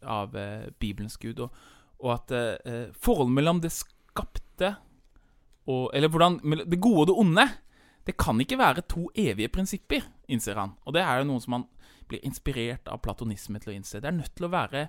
av 0.04 0.36
eh, 0.38 0.68
Bibelens 0.78 1.18
Gud. 1.18 1.40
Og, 1.42 1.56
og 2.04 2.12
at 2.14 2.34
eh, 2.36 2.92
forholdet 2.94 3.38
mellom 3.40 3.62
det 3.64 3.74
skapte 3.74 4.76
og 5.66 5.90
Eller 5.98 6.12
hvordan 6.14 6.38
Det 6.70 6.78
gode 6.78 7.06
og 7.06 7.08
det 7.10 7.16
onde 7.24 7.48
Det 8.06 8.18
kan 8.22 8.38
ikke 8.42 8.60
være 8.62 8.86
to 8.86 9.08
evige 9.18 9.50
prinsipper, 9.50 10.04
innser 10.30 10.60
han. 10.62 10.76
Og 10.86 10.94
det 10.94 11.02
er 11.02 11.24
jo 11.24 11.30
noe 11.32 11.42
som 11.42 11.56
han 11.58 11.64
blir 12.06 12.22
inspirert 12.22 12.86
av 12.86 13.00
platonisme 13.02 13.58
til 13.58 13.72
å 13.72 13.74
innse. 13.74 13.98
Det 13.98 14.06
er 14.06 14.14
nødt 14.14 14.36
til 14.38 14.46
å 14.46 14.52
være 14.54 14.84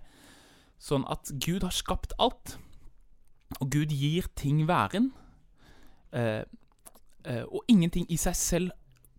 sånn 0.77 1.07
at 1.09 1.31
Gud 1.41 1.65
har 1.65 1.73
skapt 1.73 2.13
alt. 2.21 2.59
Og 3.61 3.71
Gud 3.71 3.93
gir 3.95 4.27
ting 4.37 4.65
væren. 4.69 5.13
Eh, 6.13 6.43
eh, 7.25 7.45
og 7.45 7.65
ingenting 7.69 8.07
i 8.13 8.19
seg 8.21 8.37
selv 8.37 8.71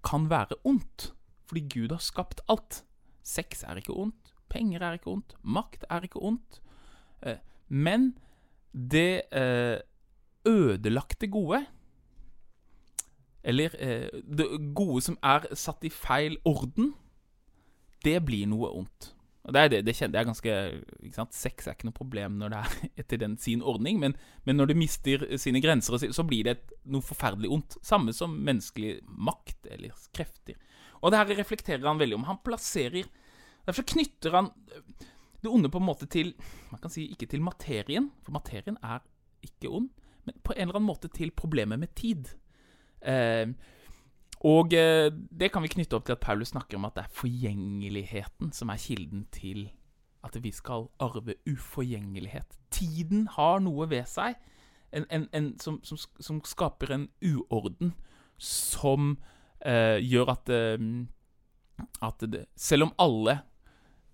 kan 0.04 0.30
være 0.30 0.60
ondt, 0.64 1.14
fordi 1.48 1.66
Gud 1.74 1.96
har 1.96 2.04
skapt 2.04 2.42
alt. 2.50 2.84
Sex 3.24 3.64
er 3.64 3.80
ikke 3.80 3.96
ondt, 3.96 4.34
penger 4.50 4.84
er 4.84 5.00
ikke 5.00 5.12
ondt, 5.12 5.36
makt 5.44 5.84
er 5.90 6.06
ikke 6.08 6.22
ondt. 6.24 6.62
Eh, 7.24 7.40
men 7.68 8.18
det 8.72 9.22
eh, 9.32 9.80
ødelagte 10.46 11.28
gode 11.28 11.66
eller 13.48 13.70
eh, 13.80 14.10
det 14.38 14.48
gode 14.76 15.02
som 15.02 15.18
er 15.24 15.46
satt 15.56 15.86
i 15.88 15.92
feil 15.94 16.36
orden, 16.46 16.92
det 18.04 18.20
blir 18.26 18.48
noe 18.50 18.74
ondt. 18.76 19.14
Og 19.48 19.54
Det 19.56 19.62
er 19.62 19.70
det, 19.72 19.78
det 19.88 19.96
kjenner 19.96 20.20
jeg 20.20 20.28
ganske 20.28 20.56
ikke 21.08 21.16
sant? 21.16 21.36
Sex 21.36 21.68
er 21.68 21.78
ikke 21.78 21.88
noe 21.88 21.96
problem 21.96 22.36
når 22.42 22.52
det 22.52 22.58
er 22.60 22.88
etter 23.04 23.22
den 23.22 23.38
sin 23.40 23.64
ordning, 23.64 24.00
men, 24.02 24.18
men 24.44 24.60
når 24.60 24.74
det 24.74 24.80
mister 24.80 25.24
sine 25.40 25.62
grenser, 25.64 25.96
så 26.12 26.26
blir 26.28 26.48
det 26.48 26.58
et, 26.58 26.74
noe 26.92 27.06
forferdelig 27.06 27.52
ondt. 27.56 27.78
Samme 27.86 28.16
som 28.16 28.36
menneskelig 28.36 28.98
makt 29.08 29.70
eller 29.72 29.96
krefter. 30.16 30.60
Og 31.00 31.14
det 31.14 31.22
her 31.22 31.40
reflekterer 31.40 31.88
han 31.88 32.02
veldig 32.02 32.20
om. 32.20 32.28
Han 32.28 32.44
plasserer 32.44 33.08
Derfor 33.68 33.84
knytter 33.84 34.32
han 34.32 34.46
det 35.44 35.52
onde 35.52 35.70
på 35.70 35.80
en 35.82 35.88
måte 35.90 36.08
til 36.08 36.30
Man 36.72 36.80
kan 36.80 36.92
si 36.92 37.04
ikke 37.12 37.28
til 37.28 37.44
materien, 37.44 38.08
for 38.24 38.36
materien 38.36 38.78
er 38.80 39.04
ikke 39.44 39.70
ond, 39.70 39.90
men 40.28 40.38
på 40.44 40.56
en 40.56 40.66
eller 40.66 40.80
annen 40.80 40.88
måte 40.88 41.12
til 41.14 41.32
problemet 41.36 41.80
med 41.80 41.94
tid. 41.96 42.32
Eh, 43.00 43.48
og 44.46 44.74
eh, 44.74 45.10
det 45.12 45.50
kan 45.54 45.64
vi 45.66 45.72
knytte 45.74 45.98
opp 45.98 46.06
til 46.06 46.14
at 46.14 46.22
Paulus 46.22 46.54
snakker 46.54 46.78
om 46.78 46.86
at 46.86 46.98
det 46.98 47.06
er 47.06 47.16
forgjengeligheten 47.18 48.52
som 48.54 48.70
er 48.70 48.82
kilden 48.82 49.26
til 49.34 49.70
at 50.26 50.38
vi 50.44 50.52
skal 50.52 50.88
arve 51.00 51.38
uforgjengelighet. 51.50 52.58
Tiden 52.72 53.28
har 53.38 53.60
noe 53.64 53.88
ved 53.90 54.06
seg 54.10 54.36
en, 54.94 55.06
en, 55.10 55.28
en, 55.34 55.52
som, 55.60 55.80
som, 55.84 55.98
som, 56.20 56.42
skaper 56.46 56.94
en 56.94 57.08
uorden 57.24 57.94
som 58.38 59.16
eh, 59.66 59.98
gjør 60.04 60.34
at, 60.36 60.50
eh, 60.54 60.88
at 62.02 62.26
det, 62.32 62.46
Selv 62.56 62.90
om 62.90 62.94
alle, 63.00 63.40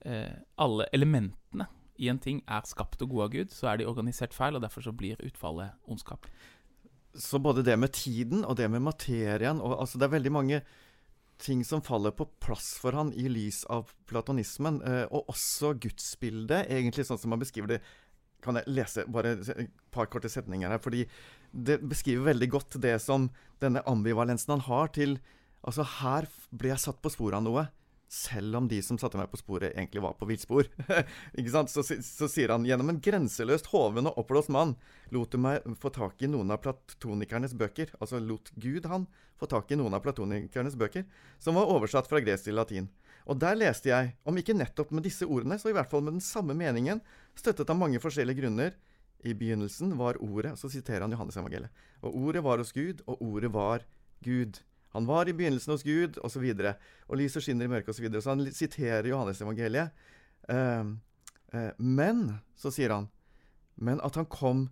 eh, 0.06 0.36
alle 0.58 0.88
elementene 0.94 1.68
i 1.96 2.10
en 2.10 2.20
ting 2.20 2.42
er 2.48 2.66
skapt 2.66 3.02
og 3.06 3.10
gode 3.10 3.24
av 3.28 3.34
Gud, 3.36 3.54
så 3.54 3.70
er 3.70 3.78
de 3.78 3.88
organisert 3.88 4.34
feil, 4.34 4.56
og 4.56 4.64
derfor 4.64 4.82
så 4.82 4.92
blir 4.92 5.20
utfallet 5.24 5.76
ondskap. 5.86 6.26
Så 7.14 7.40
både 7.40 7.64
det 7.66 7.76
med 7.78 7.94
tiden 7.94 8.42
og 8.46 8.58
det 8.58 8.70
med 8.74 8.82
materien 8.82 9.60
og, 9.62 9.76
altså 9.84 10.00
Det 10.02 10.08
er 10.08 10.16
veldig 10.16 10.32
mange 10.34 10.64
ting 11.44 11.64
som 11.66 11.82
faller 11.84 12.14
på 12.16 12.26
plass 12.42 12.74
for 12.80 12.96
han 12.96 13.12
i 13.18 13.28
lys 13.32 13.64
av 13.72 13.92
platonismen. 14.10 14.80
Eh, 14.88 15.06
og 15.10 15.30
også 15.34 15.74
gudsbildet, 15.82 16.70
egentlig 16.72 17.06
sånn 17.08 17.20
som 17.20 17.34
man 17.34 17.42
beskriver 17.42 17.76
det. 17.76 17.80
Kan 18.44 18.60
jeg 18.60 18.72
lese 18.72 19.06
bare 19.12 19.38
et 19.40 19.72
par 19.92 20.10
korte 20.12 20.32
setninger 20.32 20.72
her? 20.72 20.82
Fordi 20.84 21.04
det 21.52 21.82
beskriver 21.84 22.32
veldig 22.32 22.50
godt 22.54 22.80
det 22.84 22.96
som 23.04 23.30
denne 23.64 23.84
ambivalensen 23.90 24.58
han 24.58 24.68
har 24.70 24.94
til 24.96 25.20
Altså, 25.64 25.86
her 26.02 26.26
ble 26.52 26.74
jeg 26.74 26.84
satt 26.84 26.98
på 27.00 27.08
sporet 27.14 27.38
av 27.38 27.44
noe 27.46 27.62
selv 28.14 28.60
om 28.60 28.68
de 28.70 28.78
som 28.86 28.98
satte 29.02 29.18
meg 29.18 29.32
på 29.32 29.40
sporet, 29.40 29.72
egentlig 29.74 30.04
var 30.04 30.14
på 30.20 30.28
villspor. 30.30 30.68
så, 31.74 31.84
så, 31.84 32.28
sier 32.30 32.54
han 32.54 32.66
gjennom 32.68 32.92
en 32.92 33.00
grenseløst 33.02 33.72
hoven 33.72 34.10
og 34.12 34.20
oppblåst 34.22 34.52
mann 34.54 34.76
lot 35.14 35.34
du 35.34 35.40
meg 35.42 35.66
få 35.82 35.90
tak 35.94 36.22
i 36.22 36.30
noen 36.30 36.54
av 36.54 36.62
platonikernes 36.62 37.56
bøker. 37.58 37.96
Altså 38.00 38.22
lot 38.22 38.52
Gud 38.54 38.86
han 38.90 39.08
få 39.40 39.50
tak 39.50 39.74
i 39.74 39.80
noen 39.80 39.98
av 39.98 40.04
platonikernes 40.06 40.78
bøker, 40.78 41.08
som 41.42 41.58
var 41.58 41.72
oversatt 41.74 42.10
fra 42.10 42.22
gresk 42.22 42.48
til 42.48 42.60
latin. 42.60 42.90
Og 43.26 43.40
der 43.42 43.58
leste 43.58 43.90
jeg, 43.90 44.14
om 44.28 44.38
ikke 44.38 44.56
nettopp 44.58 44.92
med 44.94 45.08
disse 45.08 45.26
ordene, 45.26 45.58
så 45.58 45.72
i 45.72 45.76
hvert 45.76 45.90
fall 45.90 46.04
med 46.06 46.18
den 46.18 46.24
samme 46.24 46.54
meningen, 46.58 47.02
støttet 47.40 47.72
av 47.72 47.80
mange 47.80 48.02
forskjellige 48.04 48.44
grunner. 48.44 48.78
I 49.24 49.34
begynnelsen 49.40 49.96
var 49.96 50.20
Ordet, 50.20 50.58
så 50.60 50.68
siterer 50.70 51.06
han 51.06 51.14
Johannes 51.16 51.40
evangeliet. 51.40 51.84
Og 52.04 52.18
Ordet 52.28 52.44
var 52.44 52.60
hos 52.60 52.74
Gud, 52.76 53.02
og 53.08 53.22
Ordet 53.24 53.54
var 53.56 53.86
Gud. 54.26 54.60
Han 54.94 55.08
var 55.10 55.30
i 55.30 55.34
begynnelsen 55.34 55.74
hos 55.74 55.86
Gud, 55.86 56.18
osv. 56.18 56.26
Og, 56.26 56.32
så 56.32 56.44
videre, 56.44 56.76
og 57.08 57.18
lyset 57.18 57.46
skinner 57.46 57.66
i 57.66 57.72
mørket, 57.72 57.90
osv. 57.90 57.98
Så, 57.98 58.06
videre. 58.06 58.22
så 58.22 58.36
han 58.36 58.46
siterer 58.54 59.10
Johannes-evangeliet. 59.10 60.06
Uh, 60.50 60.94
uh, 61.56 61.72
men, 61.80 62.28
så 62.60 62.72
sier 62.74 62.94
han, 62.94 63.10
men 63.76 64.02
at 64.06 64.20
han 64.20 64.30
kom 64.30 64.68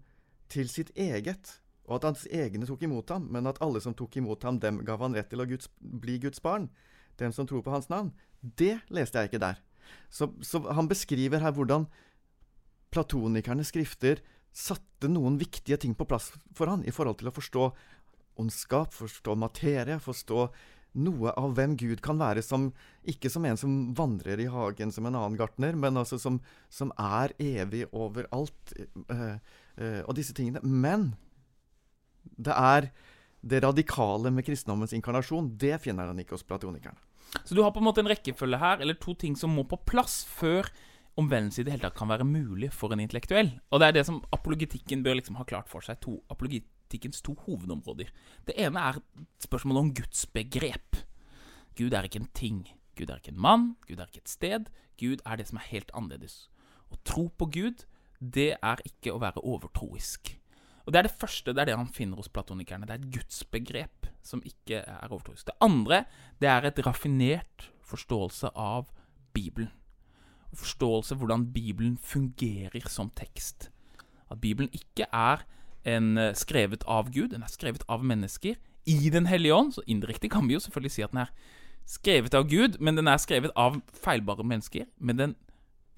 til 0.51 0.69
sitt 0.69 0.91
eget, 0.99 1.57
og 1.87 1.97
at 1.97 2.11
hans 2.11 2.27
egne 2.29 2.67
tok 2.69 2.83
imot 2.85 3.09
ham, 3.11 3.25
men 3.33 3.49
at 3.49 3.59
alle 3.63 3.81
som 3.83 3.95
tok 3.97 4.19
imot 4.21 4.43
ham, 4.45 4.59
dem 4.61 4.83
gav 4.87 5.01
han 5.01 5.17
rett 5.17 5.31
til 5.31 5.41
å 5.41 5.47
Guds, 5.49 5.71
bli 5.79 6.19
Guds 6.21 6.43
barn. 6.43 6.69
Dem 7.19 7.33
som 7.35 7.47
tror 7.49 7.63
på 7.65 7.73
hans 7.73 7.89
navn. 7.91 8.13
Det 8.41 8.77
leste 8.93 9.19
jeg 9.19 9.31
ikke 9.31 9.41
der. 9.43 9.57
Så, 10.13 10.29
så 10.45 10.61
han 10.71 10.87
beskriver 10.87 11.41
her 11.43 11.53
hvordan 11.55 11.87
platonikernes 12.93 13.71
skrifter 13.71 14.21
satte 14.51 15.07
noen 15.11 15.37
viktige 15.39 15.79
ting 15.79 15.95
på 15.95 16.07
plass 16.07 16.29
for 16.55 16.71
han 16.71 16.83
i 16.87 16.93
forhold 16.93 17.21
til 17.21 17.31
å 17.31 17.35
forstå 17.35 17.67
ondskap, 18.41 18.93
forstå 18.97 19.37
materie, 19.39 19.99
forstå 20.01 20.45
noe 20.99 21.31
av 21.39 21.53
hvem 21.55 21.77
Gud 21.79 22.01
kan 22.03 22.19
være, 22.19 22.43
som, 22.43 22.69
ikke 23.07 23.31
som 23.31 23.45
en 23.47 23.59
som 23.59 23.75
vandrer 23.95 24.41
i 24.43 24.49
hagen 24.51 24.91
som 24.91 25.07
en 25.07 25.15
annen 25.15 25.37
gartner, 25.39 25.77
men 25.79 25.99
altså 25.99 26.19
som, 26.19 26.41
som 26.73 26.91
er 26.99 27.31
evig 27.39 27.85
overalt, 27.91 28.75
øh, 29.07 29.37
øh, 29.77 30.01
og 30.03 30.17
disse 30.17 30.35
tingene. 30.35 30.59
Men 30.63 31.13
det 32.35 32.57
er 32.57 32.91
det 33.41 33.63
radikale 33.63 34.33
med 34.33 34.45
kristendommens 34.45 34.93
inkarnasjon, 34.93 35.55
det 35.57 35.79
finner 35.81 36.11
han 36.11 36.19
ikke 36.21 36.35
hos 36.35 36.45
platonikerne. 36.45 36.99
Så 37.45 37.55
du 37.55 37.63
har 37.63 37.71
på 37.71 37.79
en 37.79 37.87
måte 37.87 38.03
en 38.03 38.11
rekkefølge 38.11 38.59
her, 38.59 38.81
eller 38.83 38.99
to 38.99 39.15
ting 39.15 39.37
som 39.39 39.53
må 39.55 39.63
på 39.63 39.79
plass 39.87 40.21
før 40.27 40.67
omvendelse 41.19 41.61
i 41.61 41.65
det 41.67 41.73
hele 41.73 41.85
tatt 41.85 41.97
kan 41.97 42.11
være 42.11 42.27
mulig 42.27 42.71
for 42.75 42.91
en 42.93 43.01
intellektuell. 43.03 43.53
Og 43.71 43.81
det 43.81 43.87
er 43.87 43.97
det 43.97 44.05
som 44.07 44.21
apologetikken 44.35 45.03
bør 45.03 45.17
liksom 45.19 45.39
ha 45.39 45.47
klart 45.47 45.71
for 45.71 45.83
seg. 45.83 45.99
To 46.03 46.19
apologit 46.31 46.67
politikkens 46.91 47.21
to 47.23 47.35
hovedområder. 47.45 48.11
Det 48.45 48.55
ene 48.57 48.79
er 48.79 48.99
spørsmålet 49.39 49.79
om 49.79 49.93
Guds 49.93 50.25
begrep. 50.25 50.97
Gud 51.77 51.93
er 51.93 52.03
ikke 52.03 52.19
en 52.19 52.31
ting. 52.33 52.67
Gud 52.97 53.09
er 53.09 53.15
ikke 53.21 53.31
en 53.31 53.41
mann. 53.41 53.75
Gud 53.87 53.99
er 53.99 54.07
ikke 54.07 54.25
et 54.25 54.29
sted. 54.29 54.67
Gud 54.99 55.21
er 55.25 55.37
det 55.37 55.47
som 55.47 55.57
er 55.57 55.69
helt 55.71 55.91
annerledes. 55.93 56.49
Å 56.91 56.99
tro 57.05 57.29
på 57.29 57.47
Gud, 57.47 57.85
det 58.19 58.57
er 58.61 58.81
ikke 58.85 59.13
å 59.13 59.21
være 59.21 59.41
overtroisk. 59.41 60.37
Og 60.85 60.91
Det 60.93 60.99
er 60.99 61.03
det 61.07 61.19
første, 61.19 61.53
det 61.53 61.61
er 61.61 61.65
det 61.65 61.77
han 61.77 61.93
finner 61.93 62.17
hos 62.17 62.27
platonikerne. 62.27 62.85
Det 62.85 62.93
er 62.93 62.99
et 62.99 63.13
gudsbegrep 63.13 64.07
som 64.21 64.41
ikke 64.43 64.81
er 64.81 65.11
overtroisk. 65.11 65.45
Det 65.45 65.55
andre, 65.61 66.05
det 66.41 66.49
er 66.49 66.65
et 66.65 66.81
raffinert 66.85 67.69
forståelse 67.85 68.51
av 68.55 68.89
Bibelen. 69.33 69.71
Forståelse 70.51 71.15
av 71.15 71.21
hvordan 71.21 71.47
Bibelen 71.53 71.95
fungerer 71.97 72.89
som 72.89 73.09
tekst. 73.15 73.69
At 74.27 74.41
Bibelen 74.41 74.71
ikke 74.73 75.07
er 75.13 75.45
en 75.83 76.17
eh, 76.17 76.33
skrevet 76.37 76.83
av 76.83 77.11
Gud, 77.11 77.31
den 77.33 77.43
er 77.43 77.51
skrevet 77.51 77.83
av 77.89 78.03
mennesker 78.05 78.55
i 78.85 79.09
Den 79.13 79.25
hellige 79.25 79.53
ånd. 79.53 79.73
Så 79.73 79.85
indirekte 79.87 80.29
kan 80.29 80.47
vi 80.47 80.55
jo 80.55 80.63
selvfølgelig 80.63 80.91
si 80.91 81.05
at 81.05 81.13
den 81.13 81.23
er 81.25 81.31
skrevet 81.85 82.33
av 82.33 82.49
Gud, 82.49 82.79
men 82.79 82.97
den 82.97 83.07
er 83.07 83.21
skrevet 83.21 83.53
av 83.55 83.81
feilbare 83.93 84.43
mennesker. 84.43 84.87
Men 84.97 85.17
den 85.17 85.35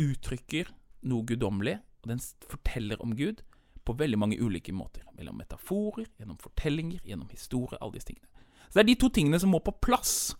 uttrykker 0.01 0.71
noe 1.07 1.25
guddommelig, 1.27 1.79
og 2.03 2.13
den 2.13 2.21
forteller 2.49 3.01
om 3.03 3.15
Gud 3.15 3.43
på 3.85 3.95
veldig 3.99 4.19
mange 4.19 4.39
ulike 4.39 4.73
måter. 4.73 5.03
Mellom 5.17 5.37
metaforer, 5.37 6.07
gjennom 6.19 6.39
fortellinger, 6.39 7.01
gjennom 7.05 7.29
historie, 7.31 7.79
alle 7.81 7.97
disse 7.97 8.11
tingene. 8.11 8.27
Så 8.69 8.79
det 8.79 8.85
er 8.85 8.91
de 8.93 9.01
to 9.03 9.09
tingene 9.13 9.39
som 9.39 9.51
må 9.53 9.59
på 9.59 9.75
plass. 9.83 10.33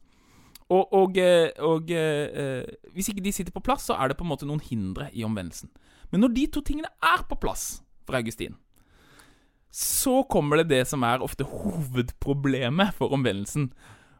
Og, 0.71 0.93
og, 0.95 1.17
eh, 1.19 1.51
og 1.61 1.91
eh, 1.91 2.63
hvis 2.95 3.11
ikke 3.11 3.23
de 3.23 3.33
sitter 3.35 3.53
på 3.53 3.61
plass, 3.63 3.89
så 3.89 3.97
er 3.99 4.09
det 4.09 4.17
på 4.17 4.25
en 4.25 4.31
måte 4.31 4.47
noen 4.47 4.63
hindre 4.63 5.09
i 5.13 5.25
omvendelsen. 5.27 5.69
Men 6.11 6.23
når 6.23 6.33
de 6.33 6.45
to 6.55 6.63
tingene 6.65 6.89
er 7.03 7.25
på 7.29 7.37
plass 7.41 7.83
for 8.07 8.17
Augustin, 8.17 8.55
så 9.73 10.19
kommer 10.29 10.61
det 10.61 10.69
det 10.69 10.83
som 10.85 11.01
er 11.07 11.23
ofte 11.25 11.47
hovedproblemet 11.49 12.93
for 12.93 13.15
omvendelsen. 13.15 13.71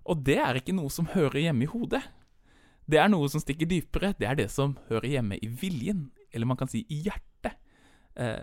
Og 0.10 0.24
det 0.26 0.40
er 0.42 0.58
ikke 0.58 0.74
noe 0.74 0.90
som 0.90 1.12
hører 1.14 1.44
hjemme 1.44 1.68
i 1.68 1.70
hodet. 1.70 2.02
Det 2.90 2.98
er 3.00 3.12
noe 3.12 3.30
som 3.30 3.42
stikker 3.44 3.70
dypere. 3.70 4.16
Det 4.18 4.26
er 4.28 4.40
det 4.40 4.50
som 4.52 4.74
hører 4.90 5.12
hjemme 5.12 5.38
i 5.38 5.48
viljen, 5.48 6.08
eller 6.34 6.50
man 6.50 6.58
kan 6.60 6.72
si 6.72 6.82
i 6.90 7.04
hjertet. 7.06 7.54
Eh, 8.18 8.42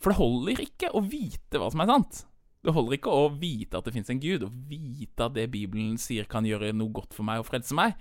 for 0.00 0.14
det 0.14 0.18
holder 0.22 0.62
ikke 0.64 0.90
å 0.96 1.02
vite 1.04 1.60
hva 1.60 1.68
som 1.74 1.84
er 1.84 1.90
sant. 1.90 2.22
Det 2.64 2.74
holder 2.74 2.96
ikke 2.96 3.12
å 3.12 3.28
vite 3.38 3.78
at 3.78 3.86
det 3.86 3.94
fins 3.94 4.08
en 4.10 4.22
gud, 4.22 4.46
og 4.46 4.56
vite 4.70 5.26
at 5.28 5.36
det 5.36 5.50
Bibelen 5.52 5.98
sier 6.00 6.26
kan 6.30 6.48
gjøre 6.48 6.72
noe 6.74 6.94
godt 6.96 7.12
for 7.14 7.28
meg 7.28 7.42
og 7.42 7.46
frelse 7.50 7.76
meg. 7.76 7.92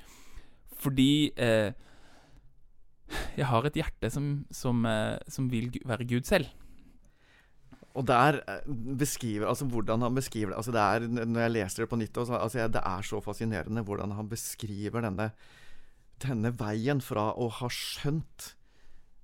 Fordi 0.80 1.34
eh, 1.36 1.76
jeg 3.36 3.50
har 3.52 3.68
et 3.68 3.78
hjerte 3.84 4.14
som, 4.14 4.32
som, 4.56 4.88
eh, 4.88 5.20
som 5.28 5.52
vil 5.52 5.70
være 5.84 6.08
Gud 6.10 6.32
selv. 6.32 6.48
Og 7.98 8.06
der 8.06 8.42
eh, 8.46 8.74
beskriver 9.00 9.50
Altså 9.50 9.66
hvordan 9.70 10.06
han 10.06 10.18
beskriver 10.18 10.54
det 10.54 10.60
altså 10.60 10.74
det 10.76 10.82
er, 10.84 11.08
Når 11.26 11.42
jeg 11.42 11.54
leser 11.56 11.84
det 11.84 11.90
på 11.90 12.00
nytt 12.00 12.18
også, 12.18 12.38
altså 12.38 12.68
Det 12.68 12.84
er 12.84 13.08
så 13.10 13.22
fascinerende 13.24 13.84
hvordan 13.86 14.14
han 14.18 14.30
beskriver 14.30 15.02
denne, 15.02 15.32
denne 16.24 16.54
veien 16.60 17.02
fra 17.02 17.32
å 17.38 17.50
ha 17.60 17.70
skjønt, 17.70 18.54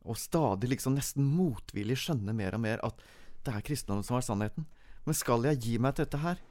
og 0.04 0.18
stadig 0.20 0.70
liksom 0.70 0.98
nesten 0.98 1.26
motvillig 1.26 1.96
skjønne 2.02 2.36
mer 2.38 2.54
og 2.54 2.62
mer, 2.62 2.82
at 2.86 3.00
det 3.48 3.54
er 3.56 3.66
kristendommen 3.66 4.06
som 4.06 4.20
er 4.20 4.26
sannheten. 4.26 4.68
Men 5.08 5.18
skal 5.18 5.48
jeg 5.48 5.62
gi 5.64 5.78
meg 5.82 5.96
til 5.96 6.06
dette 6.06 6.20
her? 6.22 6.42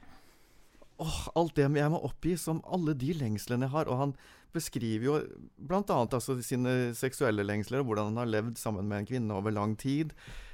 Åh, 0.99 1.19
alt 1.39 1.55
det 1.55 1.67
jeg 1.69 1.93
må 1.93 2.01
oppgi, 2.03 2.33
som 2.37 2.59
alle 2.65 2.95
de 2.97 3.13
lengslene 3.15 3.69
jeg 3.69 3.73
har. 3.75 3.87
Og 3.87 4.01
han 4.01 4.15
beskriver 4.53 5.07
jo 5.07 5.15
blant 5.57 5.93
annet 5.93 6.17
altså 6.17 6.35
sine 6.43 6.93
seksuelle 6.97 7.45
lengsler, 7.45 7.81
og 7.81 7.91
hvordan 7.91 8.11
han 8.11 8.25
har 8.25 8.33
levd 8.33 8.59
sammen 8.59 8.89
med 8.89 9.03
en 9.03 9.09
kvinne 9.13 9.37
over 9.37 9.55
lang 9.55 9.77
tid 9.79 10.11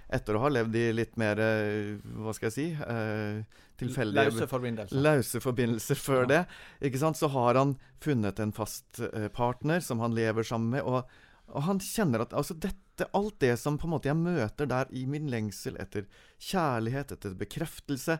etter 0.09 0.35
å 0.35 0.43
ha 0.43 0.49
levd 0.51 0.75
i 0.79 0.85
litt 0.95 1.17
mer 1.21 1.39
eh, 1.43 1.97
Hva 2.17 2.33
skal 2.33 2.49
jeg 2.49 2.55
si 2.55 2.67
eh, 2.73 3.63
tilfeldige 3.79 4.25
Lause 4.31 4.47
forbindelser. 4.49 5.01
Lause 5.05 5.41
forbindelser 5.43 5.99
før 5.99 6.23
ja. 6.23 6.29
det. 6.31 6.41
Ikke 6.89 7.01
sant? 7.01 7.19
Så 7.19 7.29
har 7.33 7.59
han 7.59 7.75
funnet 8.03 8.41
en 8.43 8.53
fast 8.55 9.01
eh, 9.05 9.29
partner 9.33 9.83
som 9.85 10.01
han 10.03 10.17
lever 10.17 10.47
sammen 10.47 10.73
med. 10.75 10.87
Og, 10.89 11.05
og 11.53 11.67
han 11.67 11.81
kjenner 11.83 12.25
at 12.25 12.35
altså 12.35 12.57
dette, 12.57 13.07
alt 13.15 13.37
det 13.39 13.53
som 13.61 13.77
på 13.79 13.87
en 13.87 13.93
måte 13.95 14.09
jeg 14.09 14.19
møter 14.19 14.67
der 14.67 14.89
i 14.91 15.05
min 15.07 15.29
lengsel 15.31 15.77
etter 15.79 16.09
kjærlighet, 16.49 17.13
etter 17.15 17.37
bekreftelse 17.39 18.19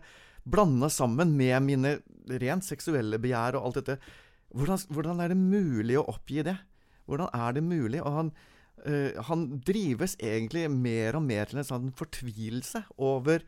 blanda 0.50 0.88
sammen 0.90 1.36
med 1.38 1.66
mine 1.66 1.98
rent 2.42 2.66
seksuelle 2.66 3.20
begjær 3.22 3.58
og 3.60 3.70
alt 3.70 3.82
dette. 3.82 3.98
Hvordan, 4.56 4.86
hvordan 4.90 5.20
er 5.22 5.34
det 5.34 5.42
mulig 5.42 6.00
å 6.00 6.08
oppgi 6.10 6.46
det? 6.48 6.56
Hvordan 7.10 7.30
er 7.36 7.58
det 7.58 7.66
mulig? 7.66 8.00
Og 8.06 8.16
han, 8.16 8.32
øh, 8.86 9.18
han 9.30 9.48
drives 9.66 10.16
egentlig 10.20 10.68
mer 10.72 11.18
og 11.20 11.26
mer 11.26 11.50
til 11.50 11.62
en 11.62 11.68
sånn 11.68 11.90
fortvilelse 11.96 12.86
over 12.98 13.44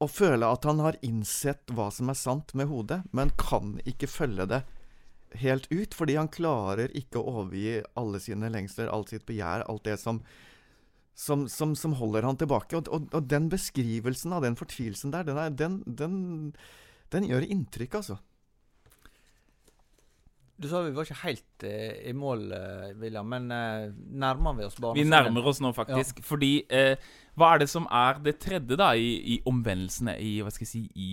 å 0.00 0.08
føle 0.08 0.48
at 0.48 0.64
han 0.68 0.80
har 0.80 0.98
innsett 1.04 1.72
hva 1.76 1.90
som 1.92 2.08
er 2.08 2.18
sant 2.18 2.54
med 2.56 2.70
hodet, 2.70 3.02
men 3.12 3.32
kan 3.40 3.76
ikke 3.88 4.08
følge 4.08 4.46
det 4.48 4.62
helt 5.40 5.68
ut, 5.70 5.94
fordi 5.94 6.16
han 6.18 6.30
klarer 6.32 6.90
ikke 6.96 7.20
å 7.20 7.34
overgi 7.36 7.82
alle 8.00 8.20
sine 8.22 8.48
lengsler, 8.50 8.88
alt 8.90 9.12
sitt 9.12 9.26
begjær, 9.28 9.66
alt 9.68 9.84
det 9.86 9.98
som 10.00 10.24
som, 11.20 11.48
som, 11.52 11.74
som 11.76 11.92
holder 11.98 12.24
han 12.24 12.38
tilbake. 12.40 12.78
Og, 12.78 12.88
og, 12.88 13.08
og, 13.12 13.26
den 13.28 13.50
beskrivelsen 13.52 14.32
av 14.32 14.44
den 14.46 14.56
fortvilelsen 14.56 15.12
der, 15.12 15.26
den, 15.28 15.40
er, 15.42 15.52
den, 15.52 15.80
den, 15.84 16.14
den 17.12 17.26
gjør 17.28 17.44
inntrykk, 17.44 17.98
altså. 18.00 18.16
Du 20.60 20.68
sa 20.68 20.82
vi 20.84 20.92
var 20.92 21.08
ikke 21.08 21.22
helt 21.22 21.64
eh, 21.64 22.10
i 22.10 22.12
mål, 22.12 22.42
eh, 22.52 22.90
William, 23.00 23.28
men 23.32 23.48
eh, 23.54 23.86
nærmer 24.12 24.58
vi 24.58 24.66
oss 24.66 24.76
barneskolen? 24.76 24.98
Vi 24.98 25.08
nærmer 25.08 25.46
oss 25.48 25.62
nå, 25.64 25.72
faktisk. 25.72 26.20
Ja. 26.20 26.26
Fordi 26.28 26.50
eh, 26.68 27.10
hva 27.40 27.54
er 27.54 27.62
det 27.62 27.70
som 27.72 27.86
er 27.88 28.20
det 28.20 28.36
tredje 28.44 28.76
da 28.76 28.90
i, 28.92 29.14
i 29.34 29.40
omvendelsene 29.48 30.18
i 30.20 30.34
Hva 30.44 30.52
skal 30.52 30.66
jeg 30.66 30.72
si 30.74 30.82
i 31.00 31.10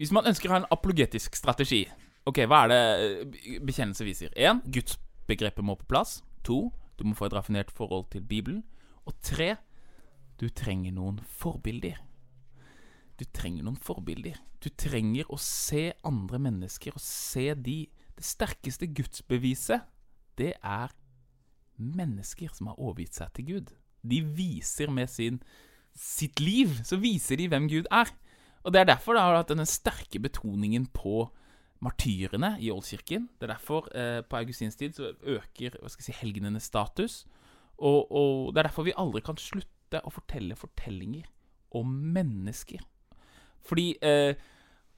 Hvis 0.00 0.14
man 0.16 0.30
ønsker 0.30 0.48
å 0.48 0.54
ha 0.54 0.62
en 0.62 0.70
apologetisk 0.72 1.36
strategi 1.36 1.82
Ok, 2.28 2.40
hva 2.48 2.64
er 2.64 2.72
det 2.72 2.80
eh, 3.04 3.60
bekjennelse 3.68 4.06
viser? 4.06 4.32
Én, 4.36 4.60
gudsbegrepet 4.64 5.64
må 5.64 5.76
på 5.80 5.88
plass. 5.88 6.18
To, 6.48 6.68
du 6.96 7.04
må 7.08 7.16
få 7.16 7.28
et 7.28 7.36
raffinert 7.36 7.72
forhold 7.72 8.08
til 8.12 8.24
Bibelen. 8.24 8.64
Og 9.08 9.16
tre, 9.24 9.54
du 10.40 10.48
trenger 10.52 10.92
noen 10.96 11.22
forbilder. 11.40 12.00
Du 13.18 13.24
trenger 13.34 13.64
noen 13.64 13.78
forbilder. 13.80 14.36
Du 14.60 14.68
trenger 14.68 15.30
å 15.32 15.38
se 15.40 15.90
andre 16.06 16.40
mennesker 16.42 16.96
og 16.96 17.02
se 17.02 17.52
de 17.56 17.78
Det 18.18 18.26
sterkeste 18.26 18.88
gudsbeviset, 18.90 19.86
det 20.38 20.54
er 20.58 20.92
mennesker 21.78 22.50
som 22.54 22.72
har 22.72 22.80
overgitt 22.82 23.18
seg 23.18 23.30
til 23.36 23.48
Gud. 23.52 23.74
De 24.02 24.22
viser 24.22 24.90
med 24.90 25.10
sin, 25.10 25.38
sitt 25.94 26.42
liv, 26.42 26.74
så 26.86 26.98
viser 26.98 27.38
de 27.38 27.48
hvem 27.50 27.68
Gud 27.70 27.86
er. 27.94 28.10
Og 28.66 28.74
Det 28.74 28.80
er 28.80 28.90
derfor 28.90 29.14
det 29.14 29.22
har 29.22 29.38
hatt 29.38 29.52
denne 29.52 29.66
sterke 29.68 30.20
betoningen 30.20 30.88
på 30.92 31.28
martyrene 31.84 32.56
i 32.58 32.72
Oldkirken. 32.74 33.28
Det 33.38 33.46
er 33.46 33.54
derfor 33.54 33.86
eh, 33.94 34.20
på 34.26 34.36
Augustins 34.36 34.76
tid 34.76 34.96
så 34.96 35.12
øker 35.22 35.78
hva 35.78 35.90
skal 35.90 36.02
jeg 36.02 36.10
si, 36.10 36.18
helgenenes 36.20 36.66
status. 36.66 37.22
Og, 37.78 38.10
og, 38.10 38.52
det 38.52 38.60
er 38.60 38.68
derfor 38.68 38.88
vi 38.88 38.96
aldri 38.98 39.22
kan 39.24 39.38
slutte 39.38 40.02
å 40.02 40.10
fortelle 40.10 40.58
fortellinger 40.58 41.28
om 41.78 41.92
mennesker. 42.14 42.82
Fordi 43.66 43.92
eh, 44.02 44.34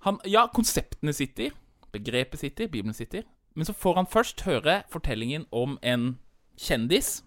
han, 0.07 0.21
Ja, 0.25 0.47
konseptene 0.55 1.13
sitter, 1.13 1.53
begrepet 1.93 2.43
sitter, 2.43 2.69
Bibelen 2.69 2.97
sitter. 2.97 3.27
Men 3.55 3.67
så 3.67 3.75
får 3.75 3.99
han 3.99 4.11
først 4.11 4.45
høre 4.47 4.83
fortellingen 4.93 5.47
om 5.51 5.79
en 5.83 6.15
kjendis 6.61 7.21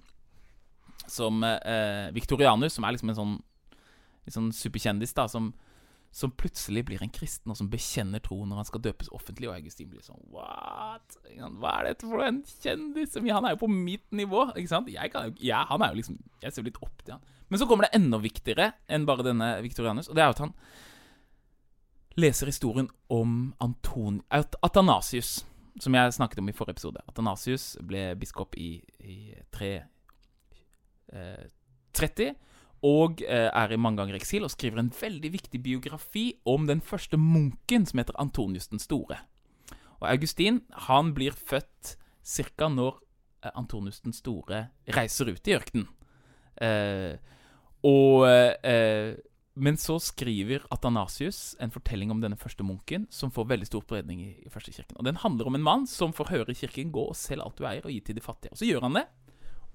som 1.09 1.43
eh, 1.43 2.13
Victorianus, 2.15 2.77
som 2.77 2.87
er 2.87 2.95
liksom 2.95 3.11
en 3.11 3.19
sånn, 3.19 3.35
en 4.23 4.35
sånn 4.37 4.51
superkjendis, 4.55 5.15
da, 5.17 5.27
som 5.27 5.51
som 6.13 6.29
plutselig 6.37 6.83
blir 6.85 7.01
en 7.01 7.09
kristen, 7.09 7.49
og 7.49 7.57
som 7.57 7.69
bekjenner 7.71 8.21
troen 8.21 8.45
når 8.51 8.59
han 8.61 8.67
skal 8.67 8.83
døpes 8.85 9.09
offentlig. 9.17 9.47
Og 9.49 9.55
Augustin 9.55 9.89
blir 9.89 10.03
sånn 10.05 10.21
What? 10.29 11.15
Hva 11.57 11.71
er 11.79 11.87
dette 11.89 12.05
for 12.05 12.21
en 12.21 12.43
kjendis? 12.45 13.17
Han 13.17 13.47
er 13.49 13.55
jo 13.55 13.63
på 13.63 13.69
mitt 13.71 14.05
nivå. 14.13 14.43
Ikke 14.53 14.69
sant? 14.69 14.91
Jeg 14.93 15.09
kan 15.09 15.33
jeg, 15.41 15.65
han 15.71 15.81
er 15.81 15.89
jo 15.89 16.01
liksom 16.03 16.19
Jeg 16.43 16.53
ser 16.53 16.67
litt 16.67 16.77
opp 16.85 17.01
til 17.01 17.15
han. 17.15 17.23
Men 17.49 17.61
så 17.61 17.65
kommer 17.69 17.87
det 17.87 17.97
enda 17.97 18.19
viktigere 18.21 18.69
enn 18.85 19.07
bare 19.09 19.25
denne 19.25 19.49
Victorianus, 19.65 20.11
og 20.11 20.17
det 20.17 20.21
er 20.21 20.29
jo 20.29 20.35
at 20.37 20.43
han 20.45 20.53
leser 22.19 22.45
historien 22.49 22.89
om 23.13 23.53
Anton, 23.63 24.21
Atanasius, 24.29 25.45
som 25.81 25.95
jeg 25.97 26.13
snakket 26.13 26.39
om 26.39 26.49
i 26.49 26.55
forrige 26.55 26.77
episode. 26.77 27.01
Atanasius 27.09 27.77
ble 27.81 28.15
biskop 28.19 28.55
i, 28.59 28.77
i 29.01 29.33
330. 29.53 29.87
Eh, 31.13 32.33
og 32.83 33.21
eh, 33.23 33.47
er 33.47 33.71
i 33.71 33.79
mange 33.79 34.01
ganger 34.01 34.17
eksil 34.19 34.43
og 34.43 34.51
skriver 34.51 34.81
en 34.81 34.91
veldig 34.91 35.31
viktig 35.33 35.61
biografi 35.63 36.25
om 36.45 36.67
den 36.67 36.81
første 36.83 37.17
munken, 37.17 37.85
som 37.87 37.99
heter 38.01 38.19
Antonius 38.19 38.67
den 38.67 38.81
store. 38.83 39.17
Og 40.01 40.09
Augustin 40.11 40.61
han 40.89 41.13
blir 41.15 41.31
født 41.31 41.95
ca. 42.23 42.67
når 42.67 42.99
eh, 43.45 43.51
Antonius 43.55 44.01
den 44.03 44.13
store 44.13 44.67
reiser 44.97 45.31
ut 45.31 45.47
i 45.47 45.55
ørkenen. 45.55 45.87
Eh, 46.59 47.15
og 47.87 48.27
eh, 48.27 49.15
Men 49.53 49.77
så 49.77 49.99
skriver 50.01 50.63
Athanasius 50.73 51.55
en 51.61 51.71
fortelling 51.71 52.09
om 52.11 52.21
denne 52.23 52.37
første 52.41 52.65
munken, 52.65 53.05
som 53.13 53.31
får 53.31 53.51
veldig 53.51 53.67
stor 53.69 53.83
spredning 53.85 54.23
i, 54.23 54.31
i 54.41 54.49
første 54.49 54.73
kirken. 54.73 54.97
Og 54.97 55.05
Den 55.05 55.19
handler 55.21 55.49
om 55.49 55.55
en 55.55 55.65
mann 55.65 55.85
som 55.87 56.13
får 56.13 56.31
høre 56.31 56.55
kirken 56.57 56.91
'gå 56.91 57.03
og 57.09 57.15
selg 57.15 57.43
alt 57.45 57.57
du 57.57 57.67
eier, 57.69 57.85
og 57.85 57.91
gi 57.91 57.99
til 57.99 58.15
de 58.15 58.21
fattige'. 58.21 58.51
Og 58.51 58.57
Så 58.57 58.65
gjør 58.65 58.81
han 58.81 58.97
det. 58.97 59.05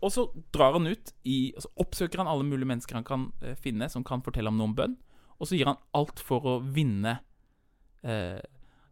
Og 0.02 0.12
så 0.12 0.28
drar 0.54 0.72
han 0.72 0.86
ut 0.86 1.12
i 1.26 1.54
så 1.58 1.68
Oppsøker 1.76 2.18
han 2.18 2.30
alle 2.30 2.46
mulige 2.46 2.70
mennesker 2.70 2.94
han 2.94 3.04
kan 3.04 3.32
eh, 3.42 3.54
finne 3.54 3.88
som 3.90 4.04
kan 4.04 4.22
fortelle 4.22 4.50
ham 4.50 4.58
noe 4.58 4.70
om 4.70 4.74
bønn. 4.74 4.96
Og 5.38 5.46
så 5.46 5.58
gir 5.58 5.66
han 5.66 5.80
alt 5.94 6.20
for 6.22 6.46
å 6.46 6.58
vinne 6.62 7.20
eh, 8.02 8.38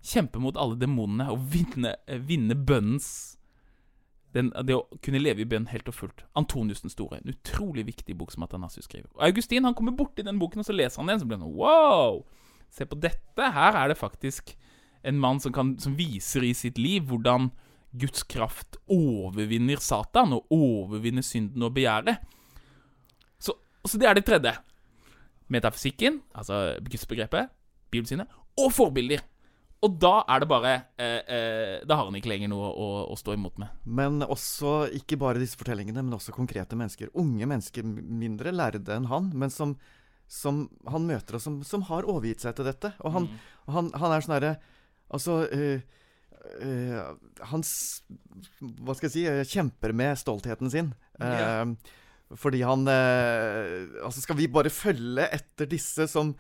Kjempe 0.07 0.39
mot 0.39 0.57
alle 0.57 0.79
demonene 0.79 1.31
og 1.33 1.41
vinne, 1.51 1.97
eh, 2.07 2.19
vinne 2.23 2.55
bønnens 2.55 3.36
den, 4.37 4.53
Det 4.69 4.77
å 4.77 4.85
kunne 5.03 5.21
leve 5.23 5.43
i 5.43 5.49
bønn 5.49 5.69
helt 5.73 5.89
og 5.89 5.97
fullt. 5.97 6.25
Antonius 6.37 6.85
den 6.85 6.93
store. 6.93 7.21
En 7.23 7.33
utrolig 7.33 7.87
viktig 7.89 8.17
bok 8.19 8.35
som 8.35 8.45
Atanasius 8.47 8.87
skriver. 8.89 9.09
Og 9.17 9.25
Augustin 9.31 9.65
han 9.65 9.77
kommer 9.77 9.97
borti 9.97 10.25
den 10.27 10.41
boken, 10.41 10.63
og 10.63 10.69
så 10.69 10.77
leser 10.77 11.03
han 11.03 11.13
den, 11.13 11.23
så 11.23 11.29
blir 11.29 11.41
han 11.41 11.47
sånn 11.47 11.57
Wow! 11.57 12.25
Se 12.77 12.87
på 12.89 12.99
dette! 13.01 13.51
Her 13.57 13.79
er 13.81 13.93
det 13.93 13.99
faktisk 14.01 14.55
en 15.07 15.21
mann 15.23 15.41
som, 15.41 15.55
kan, 15.55 15.77
som 15.81 15.95
viser 15.97 16.45
i 16.45 16.53
sitt 16.57 16.81
liv 16.83 17.07
hvordan 17.09 17.51
Guds 17.97 18.27
kraft 18.29 18.77
overvinner 18.93 19.81
Satan 19.81 20.35
og 20.37 20.51
overvinner 20.53 21.25
synden 21.25 21.65
og 21.65 21.73
begjæret. 21.77 22.21
Så, 23.41 23.55
så 23.87 24.01
det 24.01 24.09
er 24.11 24.19
det 24.19 24.27
tredje. 24.27 24.53
Metafysikken, 25.53 26.21
altså 26.35 26.77
gudsbegrepet, 26.83 27.53
bibelsynet, 27.95 28.29
og 28.59 28.73
forbilder. 28.75 29.23
Og 29.85 29.97
da 30.01 30.13
er 30.33 30.41
det 30.41 30.49
bare 30.49 30.71
eh, 30.97 31.19
eh, 31.29 31.75
Da 31.87 31.99
har 31.99 32.09
han 32.09 32.17
ikke 32.17 32.31
lenger 32.33 32.51
noe 32.53 32.71
å, 32.73 32.87
å, 33.13 33.17
stå 33.19 33.35
imot 33.37 33.59
med. 33.61 33.75
Men 33.85 34.25
også, 34.25 34.89
ikke 34.97 35.19
bare 35.21 35.43
disse 35.43 35.59
fortellingene, 35.61 36.05
men 36.05 36.17
også 36.17 36.35
konkrete 36.35 36.79
mennesker. 36.79 37.13
Unge 37.19 37.49
mennesker, 37.49 37.85
mindre 37.85 38.55
lærde 38.57 38.97
enn 38.97 39.11
han, 39.11 39.29
men 39.37 39.53
som, 39.53 39.77
som 40.33 40.65
han 40.89 41.07
møter, 41.09 41.37
og 41.37 41.45
som, 41.45 41.61
som, 41.67 41.85
har 41.91 42.09
overgitt 42.09 42.47
seg 42.47 42.57
til 42.57 42.71
dette. 42.71 42.95
Og 43.05 43.15
han, 43.19 43.29
mm. 43.29 43.53
han, 43.77 43.93
han 44.01 44.17
er 44.17 44.27
sånn 44.27 44.37
herre 44.39 44.57
Altså 45.07 45.37
uh, 45.47 45.77
uh, 46.67 47.03
Han 47.53 47.63
Hva 47.63 48.97
skal 48.97 49.07
jeg 49.07 49.13
si 49.13 49.23
eh, 49.31 49.45
kjemper 49.47 49.95
med 49.95 50.19
stoltheten 50.19 50.73
sin. 50.73 50.89
Uh, 51.21 51.77
Fordi 52.35 52.65
han 52.67 52.89
Altså, 52.91 54.25
skal 54.25 54.41
vi 54.41 54.51
bare 54.51 54.73
følge 54.75 55.29
etter 55.31 55.71
disse 55.71 56.09
som 56.11 56.35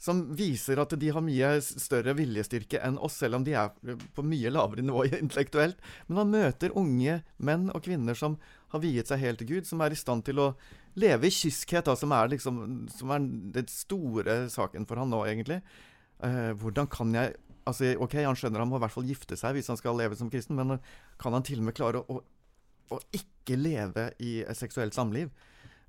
som 0.00 0.22
viser 0.36 0.80
at 0.80 0.94
de 0.96 1.10
har 1.12 1.24
mye 1.24 1.48
større 1.60 2.14
viljestyrke 2.16 2.80
enn 2.86 2.96
oss, 3.04 3.18
selv 3.20 3.36
om 3.36 3.44
de 3.44 3.52
er 3.58 3.98
på 4.16 4.24
mye 4.24 4.52
lavere 4.52 4.84
nivå 4.86 5.04
intellektuelt. 5.18 5.80
Men 6.08 6.22
han 6.22 6.32
møter 6.32 6.76
unge 6.80 7.18
menn 7.36 7.68
og 7.74 7.84
kvinner 7.84 8.16
som 8.16 8.38
har 8.72 8.80
viet 8.80 9.10
seg 9.10 9.20
helt 9.20 9.42
til 9.42 9.50
Gud, 9.50 9.68
som 9.68 9.82
er 9.84 9.92
i 9.92 10.00
stand 10.00 10.24
til 10.24 10.40
å 10.40 10.48
leve 11.00 11.28
i 11.28 11.34
kyskhet, 11.34 11.84
da, 11.90 11.98
som 12.00 12.14
er 12.16 12.32
liksom 12.32 12.62
som 12.94 13.12
er 13.12 13.28
den 13.58 13.68
store 13.70 14.40
saken 14.50 14.88
for 14.88 15.02
han 15.02 15.12
nå, 15.12 15.20
egentlig. 15.28 15.60
Eh, 16.24 16.50
hvordan 16.56 16.88
kan 16.90 17.12
jeg 17.16 17.36
altså, 17.68 17.92
Ok, 18.00 18.16
han 18.24 18.36
skjønner 18.36 18.64
han 18.64 18.72
må 18.72 18.80
i 18.80 18.84
hvert 18.86 18.96
fall 18.96 19.08
gifte 19.08 19.36
seg 19.40 19.56
hvis 19.56 19.70
han 19.72 19.78
skal 19.80 20.00
leve 20.00 20.16
som 20.16 20.32
kristen, 20.32 20.56
men 20.56 20.80
kan 21.20 21.36
han 21.36 21.44
til 21.46 21.60
og 21.60 21.68
med 21.68 21.76
klare 21.76 22.00
å, 22.00 22.22
å 22.88 23.04
ikke 23.16 23.60
leve 23.60 24.10
i 24.24 24.38
et 24.40 24.58
seksuelt 24.58 24.96
samliv? 24.96 25.28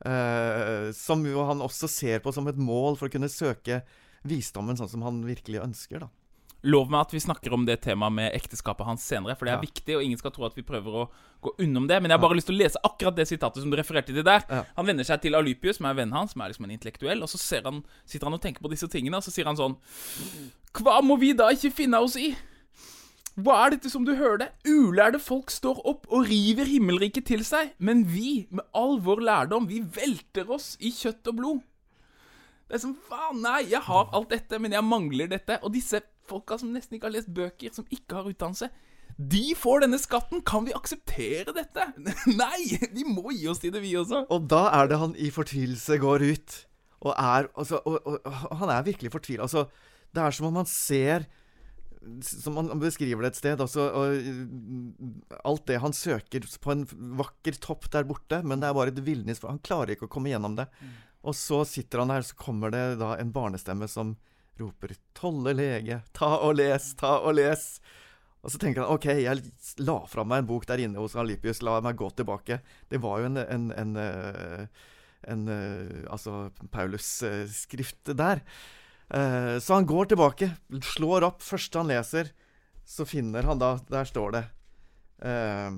Uh, 0.02 0.90
som 0.98 1.22
jo 1.28 1.44
han 1.46 1.62
også 1.62 1.90
ser 1.92 2.24
på 2.24 2.34
som 2.34 2.48
et 2.50 2.58
mål 2.58 2.96
for 2.98 3.06
å 3.06 3.14
kunne 3.14 3.30
søke 3.30 3.84
visdommen 4.26 4.78
sånn 4.78 4.90
som 4.90 5.06
han 5.06 5.22
virkelig 5.28 5.62
ønsker. 5.62 6.02
da 6.06 6.10
Lov 6.62 6.92
meg 6.94 7.08
at 7.08 7.14
vi 7.16 7.20
snakker 7.22 7.54
om 7.56 7.64
det 7.66 7.80
temaet 7.82 8.14
med 8.14 8.36
ekteskapet 8.38 8.86
hans 8.86 9.06
senere, 9.06 9.34
for 9.38 9.50
det 9.50 9.56
er 9.56 9.58
ja. 9.58 9.66
viktig, 9.66 9.96
og 9.98 10.04
ingen 10.06 10.20
skal 10.20 10.34
tro 10.36 10.46
at 10.46 10.58
vi 10.58 10.62
prøver 10.66 10.98
å 11.00 11.06
gå 11.42 11.56
unnom 11.66 11.88
det. 11.90 11.98
Men 11.98 12.14
jeg 12.14 12.20
har 12.20 12.22
bare 12.22 12.36
ja. 12.36 12.38
lyst 12.38 12.50
til 12.52 12.58
å 12.58 12.62
lese 12.62 12.82
akkurat 12.86 13.18
det 13.18 13.26
sitatet 13.32 13.64
som 13.64 13.74
du 13.74 13.78
refererte 13.80 14.14
til 14.14 14.26
der. 14.26 14.46
Ja. 14.46 14.62
Han 14.78 14.90
venner 14.92 15.08
seg 15.08 15.24
til 15.24 15.38
Alypius, 15.38 15.80
som 15.80 15.90
er 15.90 15.98
vennen 15.98 16.14
hans, 16.14 16.36
som 16.36 16.44
er 16.46 16.54
liksom 16.54 16.68
en 16.70 16.76
intellektuell, 16.76 17.26
og 17.26 17.32
så 17.34 17.62
han, 17.66 17.82
sitter 18.06 18.30
han 18.30 18.38
og 18.38 18.44
tenker 18.46 18.62
på 18.62 18.70
disse 18.74 18.90
tingene, 18.94 19.18
og 19.18 19.26
så 19.26 19.34
sier 19.34 19.50
han 19.50 19.58
sånn 19.58 19.78
Hva 20.78 21.00
må 21.02 21.18
vi 21.22 21.34
da 21.38 21.50
ikke 21.50 21.74
finne 21.82 22.02
oss 22.06 22.20
i? 22.22 22.30
Hva 23.40 23.58
er 23.64 23.76
dette 23.76 23.90
som 23.92 24.04
du 24.04 24.12
hører 24.20 24.42
det? 24.42 24.48
Ulærde 24.68 25.20
folk 25.22 25.52
står 25.54 25.80
opp 25.88 26.08
og 26.12 26.28
river 26.28 26.68
himmelriket 26.68 27.30
til 27.30 27.46
seg, 27.48 27.72
men 27.80 28.04
vi, 28.12 28.46
med 28.52 28.66
all 28.76 28.98
vår 29.04 29.24
lærdom, 29.24 29.70
vi 29.72 29.80
velter 29.96 30.52
oss 30.52 30.74
i 30.84 30.92
kjøtt 30.92 31.32
og 31.32 31.38
blod. 31.38 31.62
Det 32.68 32.78
er 32.78 32.84
som 32.84 32.96
faen, 33.08 33.40
nei, 33.44 33.66
jeg 33.72 33.84
har 33.88 34.12
alt 34.16 34.32
dette, 34.32 34.60
men 34.60 34.76
jeg 34.76 34.88
mangler 34.88 35.32
dette. 35.32 35.58
Og 35.64 35.74
disse 35.76 36.00
folka 36.28 36.56
som 36.60 36.72
nesten 36.76 36.98
ikke 36.98 37.10
har 37.10 37.16
lest 37.18 37.32
bøker, 37.36 37.72
som 37.76 37.88
ikke 37.92 38.20
har 38.20 38.28
utdannelse, 38.30 38.70
de 39.32 39.44
får 39.60 39.84
denne 39.84 40.00
skatten. 40.00 40.44
Kan 40.48 40.68
vi 40.68 40.76
akseptere 40.76 41.56
dette? 41.56 41.88
nei, 42.42 42.80
vi 42.92 43.06
må 43.08 43.32
gi 43.36 43.48
oss 43.52 43.64
til 43.64 43.74
det, 43.76 43.84
vi 43.84 43.96
også. 44.00 44.26
Og 44.32 44.48
da 44.52 44.66
er 44.76 44.92
det 44.92 45.00
han 45.02 45.16
i 45.20 45.32
fortvilelse 45.34 46.00
går 46.04 46.28
ut. 46.32 46.58
Og 47.02 47.14
er 47.16 47.48
altså, 47.58 47.82
og, 47.88 48.00
og, 48.06 48.32
han 48.62 48.72
er 48.72 48.88
virkelig 48.88 49.12
fortvila. 49.16 49.48
Altså, 49.48 49.66
Det 50.12 50.24
er 50.24 50.36
som 50.36 50.50
om 50.52 50.60
han 50.60 50.68
ser 50.68 51.28
Som 52.26 52.58
han 52.58 52.82
beskriver 52.82 53.26
det 53.26 53.34
et 53.34 53.40
sted. 53.42 53.62
Altså, 53.62 53.86
og, 53.94 55.38
alt 55.46 55.68
det 55.70 55.80
han 55.84 55.94
søker 55.94 56.48
på 56.64 56.74
en 56.74 56.86
vakker 57.20 57.60
topp 57.62 57.90
der 57.94 58.08
borte, 58.10 58.42
men 58.42 58.62
det 58.62 58.70
er 58.70 58.78
bare 58.78 58.94
et 58.94 59.04
villnis. 59.06 59.42
for 59.42 59.54
Han 59.54 59.62
klarer 59.62 59.94
ikke 59.96 60.10
å 60.10 60.14
komme 60.18 60.34
gjennom 60.34 60.58
det. 60.58 60.68
Og 61.22 61.38
så 61.38 61.62
sitter 61.70 62.02
han 62.02 62.14
der, 62.14 62.26
så 62.26 62.38
kommer 62.38 62.74
det 62.74 62.86
da 63.02 63.14
en 63.20 63.34
barnestemme 63.34 63.88
som 63.92 64.16
roper 64.60 64.96
'Tolle 65.14 65.54
lege, 65.58 66.02
ta 66.14 66.38
og 66.42 66.56
les, 66.60 66.94
ta 66.98 67.18
og 67.20 67.36
les'. 67.38 67.80
Og 68.42 68.50
så 68.50 68.58
tenker 68.58 68.82
han 68.82 68.94
OK, 68.94 69.06
jeg 69.22 69.52
la 69.86 70.00
fra 70.10 70.26
meg 70.26 70.42
en 70.42 70.50
bok 70.50 70.66
der 70.70 70.82
inne 70.82 71.02
hos 71.02 71.16
Alipius, 71.16 71.62
la 71.62 71.78
meg 71.82 72.00
gå 72.00 72.10
tilbake. 72.18 72.62
Det 72.90 73.02
var 73.02 73.22
jo 73.22 73.30
en, 73.30 73.38
en, 73.38 73.68
en, 73.78 73.98
en, 73.98 74.70
en 75.30 75.44
Altså 76.10 76.50
Paulus-skrift 76.74 78.16
der. 78.18 78.42
Eh, 79.14 79.60
så 79.60 79.74
han 79.74 79.86
går 79.86 80.06
tilbake, 80.06 80.52
slår 80.96 81.28
opp. 81.28 81.44
Første 81.44 81.82
han 81.82 81.92
leser, 81.92 82.32
så 82.88 83.06
finner 83.06 83.46
han 83.48 83.60
da 83.62 83.76
Der 83.92 84.08
står 84.10 84.32
det 84.34 84.42
eh, 85.28 85.76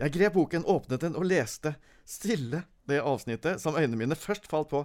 Jeg 0.00 0.14
grep 0.16 0.34
boken, 0.36 0.66
åpnet 0.66 1.06
den 1.06 1.16
og 1.16 1.26
leste 1.30 1.76
stille 2.04 2.64
det 2.88 3.00
avsnittet 3.00 3.62
som 3.62 3.78
øynene 3.78 3.96
mine 3.96 4.18
først 4.18 4.48
falt 4.50 4.68
på. 4.72 4.82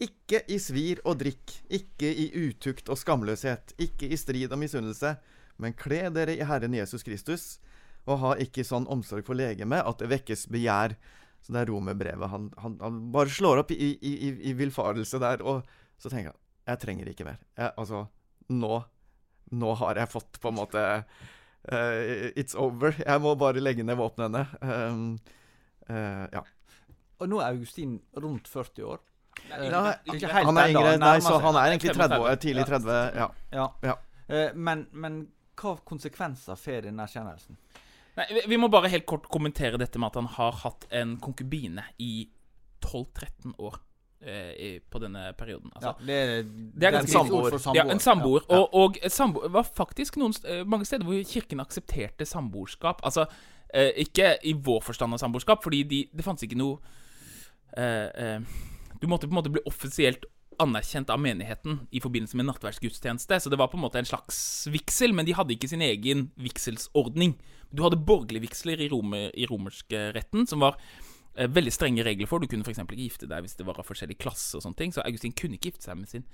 Ikke 0.00 0.42
i 0.52 0.58
svir 0.60 1.00
og 1.08 1.18
drikk, 1.20 1.52
ikke 1.72 2.08
i 2.08 2.28
utukt 2.46 2.88
og 2.92 2.98
skamløshet, 3.00 3.74
ikke 3.80 4.08
i 4.12 4.16
strid 4.20 4.52
og 4.52 4.60
misunnelse, 4.60 5.14
men 5.60 5.76
kle 5.76 6.02
dere 6.12 6.36
i 6.36 6.44
Herren 6.44 6.76
Jesus 6.76 7.04
Kristus, 7.04 7.58
og 8.06 8.20
ha 8.22 8.34
ikke 8.40 8.64
sånn 8.64 8.88
omsorg 8.92 9.24
for 9.26 9.36
legemet 9.36 9.84
at 9.84 10.00
det 10.00 10.10
vekkes 10.12 10.46
begjær. 10.52 10.94
Så 11.44 11.54
det 11.54 11.62
er 11.62 11.70
romerbrevet. 11.72 12.28
Han, 12.32 12.50
han, 12.60 12.76
han 12.80 13.00
bare 13.14 13.32
slår 13.32 13.62
opp 13.62 13.72
i, 13.72 13.78
i, 13.96 14.12
i, 14.28 14.30
i 14.50 14.54
villfarelse 14.56 15.20
der, 15.22 15.44
og 15.44 15.64
så 16.00 16.12
tenker 16.12 16.32
jeg 16.32 16.40
jeg 16.66 16.82
trenger 16.82 17.08
ikke 17.10 17.26
mer. 17.28 17.40
Jeg, 17.56 17.72
altså, 17.78 18.06
nå 18.50 18.82
Nå 19.54 19.74
har 19.78 19.98
jeg 20.00 20.10
fått 20.10 20.40
på 20.42 20.50
en 20.50 20.56
måte 20.58 20.80
uh, 20.82 22.30
It's 22.34 22.56
over. 22.58 22.96
Jeg 22.98 23.22
må 23.22 23.36
bare 23.38 23.62
legge 23.62 23.84
ned 23.86 23.94
våpnene. 23.94 24.42
Um, 24.58 25.04
uh, 25.86 26.24
ja. 26.32 26.42
Og 27.22 27.30
nå 27.30 27.38
er 27.38 27.54
Augustin 27.54 28.00
rundt 28.18 28.50
40 28.50 28.88
år. 28.90 29.04
Ja, 29.46 29.60
han 29.60 30.58
er 30.58 30.72
yngre, 30.72 30.96
nei, 30.98 31.20
så 31.22 31.36
han 31.44 31.58
er 31.60 31.70
egentlig 31.70 31.94
30 31.94 32.24
år, 32.24 32.34
tidlig 32.42 32.66
30. 32.66 32.90
Ja. 33.14 33.28
ja. 33.54 33.68
ja. 33.86 33.96
Uh, 34.26 34.50
men, 34.58 34.88
men 34.90 35.22
hva 35.54 35.76
konsekvenser 35.86 36.58
får 36.58 36.88
denne 36.88 37.06
erkjennelsen? 37.06 37.60
Nei, 38.18 38.26
vi, 38.32 38.46
vi 38.50 38.58
må 38.58 38.72
bare 38.72 38.90
helt 38.90 39.06
kort 39.06 39.30
kommentere 39.30 39.78
dette 39.78 40.02
med 40.02 40.10
at 40.10 40.18
han 40.18 40.32
har 40.40 40.58
hatt 40.64 40.90
en 40.90 41.14
konkubine 41.22 41.86
i 42.02 42.26
12-13 42.82 43.54
år 43.62 43.78
eh, 44.26 44.78
på 44.90 45.00
denne 45.02 45.32
perioden. 45.38 45.70
Altså, 45.74 45.94
ja, 46.00 46.06
det, 46.06 46.46
det 46.74 46.90
er 46.90 47.00
en 47.00 47.10
samboer. 47.10 47.58
Ja, 47.76 47.86
en 47.90 48.02
samboer. 48.02 48.46
Ja. 48.50 48.62
Og, 48.62 48.74
og 48.74 49.12
samboer 49.12 49.52
var 49.54 49.68
faktisk 49.68 50.18
noen, 50.20 50.34
mange 50.66 50.88
steder 50.88 51.06
hvor 51.06 51.20
kirken 51.26 51.62
aksepterte 51.62 52.26
samboerskap. 52.28 53.04
Altså, 53.06 53.26
eh, 53.74 53.92
ikke 54.06 54.36
i 54.46 54.54
vår 54.54 54.80
forstand 54.84 55.16
av 55.16 55.22
samboerskap, 55.22 55.64
fordi 55.64 55.82
de, 55.88 56.00
det 56.12 56.24
fantes 56.26 56.46
ikke 56.46 56.58
noe 56.60 56.78
eh, 57.76 58.08
eh, 58.08 58.40
Du 59.00 59.06
måtte 59.10 59.28
på 59.28 59.34
en 59.34 59.40
måte 59.40 59.52
bli 59.52 59.64
offisielt 59.68 60.26
anerkjent 60.62 61.10
av 61.12 61.20
menigheten 61.20 61.82
i 61.92 62.00
forbindelse 62.00 62.38
med 62.38 62.46
nattverdsgudstjeneste. 62.48 63.40
Så 63.42 63.52
det 63.52 63.58
var 63.60 63.68
på 63.68 63.76
en 63.76 63.84
måte 63.84 64.00
en 64.00 64.08
slags 64.08 64.38
vigsel, 64.72 65.12
men 65.12 65.28
de 65.28 65.34
hadde 65.36 65.52
ikke 65.52 65.68
sin 65.68 65.84
egen 65.84 66.30
vigselsordning. 66.40 67.34
Du 67.68 67.82
hadde 67.84 68.00
borgerlige 68.00 68.46
vigsler 68.46 68.80
i, 68.80 68.88
romer, 68.88 69.28
i 69.36 69.44
romerskretten, 69.50 70.46
som 70.48 70.64
var 70.64 70.78
eh, 70.78 71.15
veldig 71.36 71.72
strenge 71.74 72.04
regler 72.06 72.28
for. 72.30 72.40
Du 72.40 72.48
kunne 72.50 72.64
f.eks. 72.64 72.80
ikke 72.82 72.98
gifte 72.98 73.28
deg 73.30 73.44
hvis 73.44 73.56
det 73.58 73.66
var 73.68 73.78
av 73.80 73.86
forskjellig 73.88 74.16
klasse 74.22 74.56
og 74.56 74.64
sånne 74.64 74.78
ting. 74.78 74.94
Så 74.94 75.04
Augustin 75.04 75.34
kunne 75.36 75.58
ikke 75.58 75.72
gifte 75.72 75.88
seg 75.88 75.98
med 76.00 76.10
sin. 76.10 76.24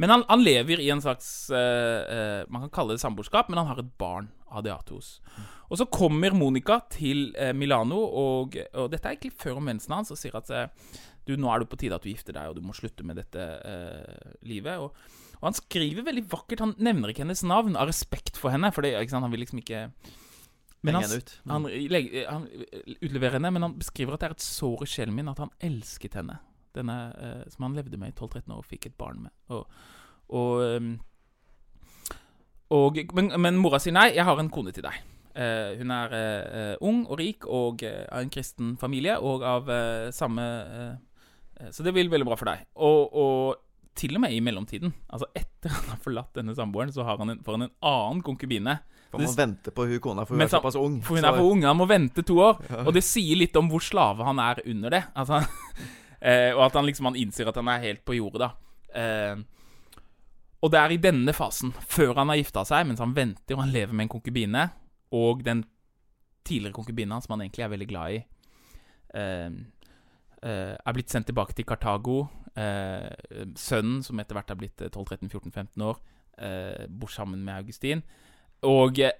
Men 0.00 0.12
han, 0.12 0.24
han 0.28 0.44
lever 0.44 0.80
i 0.84 0.88
en 0.92 1.02
slags 1.04 1.28
eh, 1.54 2.00
eh, 2.12 2.40
Man 2.52 2.66
kan 2.66 2.72
kalle 2.80 2.96
det 2.96 3.02
samboerskap, 3.04 3.50
men 3.50 3.60
han 3.62 3.70
har 3.70 3.80
et 3.82 3.92
barn, 4.00 4.30
Adeatos. 4.56 5.18
Mm. 5.36 5.46
Og 5.66 5.80
så 5.80 5.88
kommer 5.90 6.36
Monica 6.36 6.80
til 6.92 7.30
eh, 7.34 7.52
Milano, 7.56 7.98
og, 7.98 8.56
og, 8.72 8.90
dette 8.92 9.08
er 9.08 9.16
egentlig 9.16 9.34
før 9.40 9.60
om 9.60 9.66
mensen 9.70 9.96
hans, 9.96 10.12
og 10.14 10.20
sier 10.20 10.36
at 10.38 10.52
eh, 10.54 10.68
du, 11.26 11.34
nå 11.34 11.50
er 11.50 11.62
det 11.62 11.70
på 11.72 11.78
tide 11.80 11.96
at 11.96 12.04
du 12.04 12.12
gifter 12.12 12.36
deg, 12.36 12.50
og 12.50 12.58
du 12.58 12.62
må 12.64 12.76
slutte 12.76 13.06
med 13.06 13.18
dette 13.18 13.42
eh, 13.42 14.36
livet. 14.46 14.78
Og, 14.82 14.94
og, 15.40 15.48
han 15.48 15.58
skriver 15.58 16.06
veldig 16.06 16.26
vakkert. 16.30 16.62
Han 16.62 16.76
nevner 16.78 17.12
ikke 17.12 17.24
hennes 17.24 17.42
navn 17.46 17.78
av 17.78 17.90
respekt 17.90 18.38
for 18.38 18.54
henne, 18.54 18.70
for 18.74 18.86
det, 18.86 18.94
han 19.10 19.32
vil 19.32 19.42
liksom 19.42 19.64
ikke 19.64 19.88
men 20.80 20.94
han, 20.94 21.04
ut. 21.04 21.32
Mm. 21.44 21.50
Han, 21.50 21.66
han, 22.28 22.46
utleverer 23.00 23.38
henne, 23.38 23.50
men 23.50 23.66
han 23.66 23.74
beskriver 23.78 24.14
at 24.14 24.22
det 24.22 24.28
er 24.28 24.36
et 24.36 24.44
sår 24.44 24.84
i 24.84 24.90
sjelen 24.90 25.16
min 25.16 25.32
at 25.32 25.40
han 25.42 25.52
elsket 25.64 26.18
henne. 26.20 26.38
Denne 26.76 26.96
eh, 27.16 27.42
som 27.52 27.66
han 27.66 27.76
levde 27.78 27.98
med 28.00 28.12
i 28.12 28.16
12-13 28.16 28.52
år 28.52 28.60
og 28.60 28.68
fikk 28.68 28.90
et 28.90 28.96
barn 29.00 29.24
med. 29.26 29.34
Og, 29.48 29.64
og, 30.36 30.62
ehm, 30.66 30.94
og 32.76 33.00
men, 33.16 33.32
men, 33.40 33.60
mora 33.62 33.80
sier 33.82 33.96
nei, 33.96 34.10
jeg 34.16 34.26
har 34.28 34.42
en 34.42 34.52
kone 34.52 34.74
til 34.76 34.84
deg. 34.86 35.00
Eh, 35.36 35.76
hun 35.80 35.92
er 35.92 36.16
eh, 36.16 36.74
ung 36.84 37.02
og 37.06 37.18
rik 37.20 37.44
og 37.48 37.84
eh, 37.84 38.04
av 38.08 38.24
en 38.24 38.32
kristen 38.32 38.76
familie 38.80 39.18
og 39.20 39.44
av 39.44 39.68
eh, 39.68 40.06
samme 40.16 40.44
eh, 40.76 41.68
Så 41.72 41.84
det 41.84 41.92
vil 41.96 42.08
veldig 42.12 42.28
bra 42.28 42.38
for 42.40 42.48
deg. 42.48 42.66
Og, 42.76 43.16
og, 43.16 43.62
til 43.96 44.18
og 44.18 44.20
med 44.26 44.34
i 44.36 44.42
mellomtiden, 44.44 44.92
altså 45.08 45.30
etter 45.32 45.72
han 45.72 45.86
har 45.94 46.00
forlatt 46.04 46.34
denne 46.36 46.52
samboeren, 46.56 46.92
så 46.92 47.06
har 47.08 47.16
han 47.16 47.32
en, 47.32 47.38
får 47.44 47.56
han 47.56 47.64
en 47.64 47.76
annen 47.88 48.20
konkubine 48.24 48.74
for 49.16 49.26
Man 49.26 49.40
vente 49.40 49.72
på 49.74 49.86
hun 49.88 50.00
kona, 50.04 50.26
for 50.28 50.36
hun 50.36 50.44
er 50.44 50.52
såpass 50.52 50.78
ung. 50.80 51.00
For 51.04 51.18
hun 51.18 51.26
er 51.26 51.36
for 51.36 51.50
ung, 51.50 51.64
Han 51.66 51.80
må 51.80 51.88
vente 51.90 52.24
to 52.26 52.38
år. 52.44 52.62
Ja. 52.68 52.84
Og 52.86 52.94
det 52.96 53.04
sier 53.06 53.40
litt 53.40 53.56
om 53.56 53.68
hvor 53.72 53.84
slave 53.84 54.24
han 54.26 54.40
er 54.42 54.62
under 54.64 54.96
det. 54.96 55.02
At 55.16 55.32
han, 55.34 55.50
og 56.56 56.62
at 56.68 56.78
han 56.78 56.88
liksom 56.88 57.10
han 57.10 57.20
innser 57.20 57.50
at 57.50 57.58
han 57.60 57.68
er 57.72 57.84
helt 57.84 58.04
på 58.06 58.16
jordet, 58.18 58.46
da. 58.46 58.52
Eh, 58.96 59.44
og 60.64 60.72
det 60.72 60.80
er 60.80 60.94
i 60.94 61.00
denne 61.00 61.34
fasen, 61.36 61.72
før 61.86 62.16
han 62.16 62.32
har 62.32 62.40
gifta 62.40 62.64
seg, 62.66 62.86
mens 62.88 63.02
han 63.02 63.14
venter 63.16 63.56
og 63.56 63.62
han 63.66 63.74
lever 63.74 63.94
med 63.94 64.06
en 64.06 64.14
konkubine, 64.16 64.64
og 65.14 65.44
den 65.46 65.62
tidligere 66.46 66.74
konkubinen 66.74 67.22
som 67.22 67.36
han 67.36 67.44
egentlig 67.44 67.66
er 67.66 67.72
veldig 67.72 67.88
glad 67.90 68.16
i, 68.16 68.18
eh, 69.14 69.50
eh 70.42 70.74
er 70.76 70.92
blitt 70.92 71.10
sendt 71.10 71.26
tilbake 71.26 71.54
til 71.54 71.64
Kartago. 71.64 72.28
Eh, 72.56 73.10
sønnen, 73.54 74.02
som 74.02 74.18
etter 74.18 74.34
hvert 74.34 74.50
er 74.50 74.56
blitt 74.56 74.80
12-13-14-15 74.80 75.82
år, 75.82 76.00
eh, 76.38 76.86
bor 76.88 77.08
sammen 77.08 77.44
med 77.44 77.54
Augustin. 77.54 78.02
Og 78.64 78.98
eh, 78.98 79.12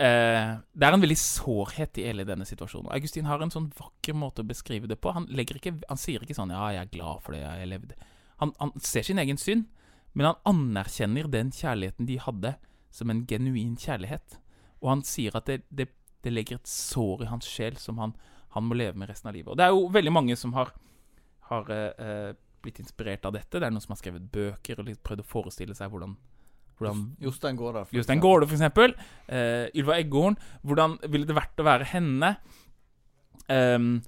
det 0.57 0.87
er 0.87 0.95
en 0.97 1.03
veldig 1.03 1.19
sårhet 1.21 1.99
i 2.01 2.07
hele 2.09 2.25
denne 2.25 2.47
situasjonen. 2.49 2.89
Augustin 2.95 3.29
har 3.29 3.43
en 3.45 3.53
sånn 3.53 3.69
vakker 3.77 4.17
måte 4.17 4.41
å 4.41 4.49
beskrive 4.49 4.89
det 4.89 4.97
på. 4.97 5.13
Han, 5.13 5.29
ikke, 5.29 5.75
han 5.91 6.01
sier 6.01 6.25
ikke 6.25 6.37
sånn 6.39 6.55
'ja, 6.55 6.71
jeg 6.73 6.87
er 6.87 6.95
glad 6.95 7.21
for 7.23 7.37
det 7.37 7.43
jeg 7.43 7.69
levde'. 7.69 7.99
Han, 8.41 8.53
han, 8.61 8.73
ser 8.81 9.03
sin 9.03 9.19
egen 9.19 9.37
synd, 9.37 9.67
men 10.15 10.27
han 10.27 10.41
anerkjenner 10.49 11.29
den 11.29 11.53
kjærligheten 11.53 12.09
de 12.09 12.19
hadde, 12.19 12.57
som 12.91 13.11
en 13.11 13.27
genuin 13.29 13.77
kjærlighet. 13.77 14.41
Og 14.81 14.89
han 14.89 15.03
sier 15.05 15.37
at 15.37 15.47
det, 15.47 15.63
det, 15.69 15.89
det 16.25 16.33
legger 16.33 16.57
et 16.57 16.69
sår 16.69 17.25
i 17.25 17.31
hans 17.31 17.45
sjel 17.49 17.77
som 17.77 17.99
han, 17.99 18.17
han, 18.57 18.65
må 18.65 18.75
leve 18.75 18.97
med 18.97 19.09
resten 19.09 19.29
av 19.29 19.37
livet. 19.37 19.53
Og 19.53 19.57
det 19.57 19.65
er 19.65 19.77
jo 19.77 19.89
veldig 19.93 20.13
mange 20.13 20.37
som 20.37 20.57
har, 20.57 20.73
har 21.53 21.71
eh, 21.71 21.93
eh 21.99 22.35
blitt 22.67 22.81
inspirert 22.83 23.25
av 23.25 23.37
dette. 23.37 23.61
Det 23.61 23.67
er 23.67 23.71
noen 23.71 23.85
som 23.85 23.93
har 23.95 24.01
skrevet 24.01 24.25
bøker 24.33 24.81
og 24.81 24.89
prøvd 25.07 25.23
å 25.23 25.29
forestille 25.29 25.75
seg 25.77 25.93
hvordan 25.93 26.17
hvordan, 26.77 27.03
Jostein 27.23 27.57
Gaarde, 27.57 27.85
for 27.87 27.97
Jostein 27.97 28.21
Gaarde, 28.21 28.47
for 28.47 28.57
eksempel. 28.59 28.95
Uh, 29.29 29.67
Ylva 29.75 29.99
Eggorn. 30.01 30.39
Hvordan 30.67 30.99
ville 31.09 31.29
det 31.29 31.37
vært 31.37 31.63
å 31.63 31.67
være 31.67 31.89
henne? 31.93 32.35
Um, 33.49 34.01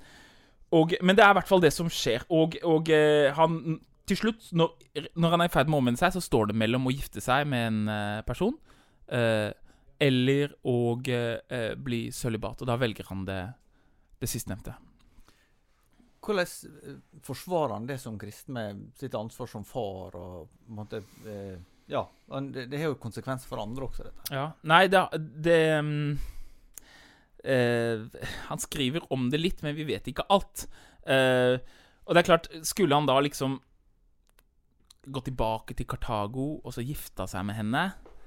og, 0.74 0.92
men 1.00 1.16
det 1.16 1.24
er 1.24 1.32
i 1.32 1.38
hvert 1.38 1.48
fall 1.48 1.64
det 1.64 1.72
som 1.72 1.88
skjer. 1.92 2.26
Og, 2.34 2.58
og 2.66 2.90
uh, 2.92 3.30
han 3.38 3.78
Til 4.08 4.16
slutt, 4.16 4.50
når, 4.56 4.74
når 5.20 5.32
han 5.34 5.44
er 5.44 5.48
i 5.50 5.52
ferd 5.52 5.68
med 5.68 5.76
å 5.76 5.80
omvende 5.82 6.00
seg, 6.00 6.14
så 6.16 6.24
står 6.24 6.50
det 6.50 6.58
mellom 6.60 6.88
å 6.88 6.92
gifte 6.92 7.20
seg 7.20 7.48
med 7.48 7.66
en 7.68 7.80
uh, 7.92 8.20
person 8.26 8.56
eller 9.98 10.52
å 10.68 11.00
bli 11.80 12.00
sølibat. 12.12 12.60
Og 12.60 12.68
da 12.68 12.76
velger 12.78 13.08
han 13.08 13.24
det, 13.26 13.40
det 14.20 14.28
sistnevnte. 14.30 14.74
Hvordan 16.22 17.00
forsvarer 17.24 17.74
han 17.74 17.88
det 17.88 17.96
som 18.02 18.18
kristen 18.20 18.54
med 18.54 18.80
sitt 19.00 19.14
ansvar 19.16 19.48
som 19.50 19.64
far 19.64 20.16
og 20.18 20.50
på 20.66 20.84
en 20.84 21.08
eh, 21.30 21.58
ja, 21.88 22.02
det, 22.52 22.66
det, 22.68 22.78
har 22.78 22.90
jo 22.92 22.98
konsekvenser 23.00 23.48
for 23.48 23.62
andre 23.62 23.86
også, 23.88 24.04
dette. 24.04 24.26
Ja. 24.34 24.50
Nei, 24.68 24.82
det, 24.92 25.00
det 25.44 25.60
uh, 27.48 28.04
Han 28.50 28.60
skriver 28.60 29.06
om 29.14 29.30
det 29.32 29.40
litt, 29.40 29.62
men 29.64 29.76
vi 29.78 29.86
vet 29.88 30.10
ikke 30.10 30.26
alt. 30.28 30.66
Uh, 31.08 31.56
og 32.04 32.12
det 32.12 32.20
er 32.22 32.28
klart, 32.28 32.50
skulle 32.68 32.96
han 32.96 33.08
da 33.08 33.16
liksom 33.24 33.56
gå 35.08 35.22
tilbake 35.24 35.72
til 35.76 35.88
Kartago 35.88 36.58
og 36.58 36.74
så 36.74 36.84
gifta 36.84 37.24
seg 37.30 37.46
med 37.48 37.56
henne 37.56 37.82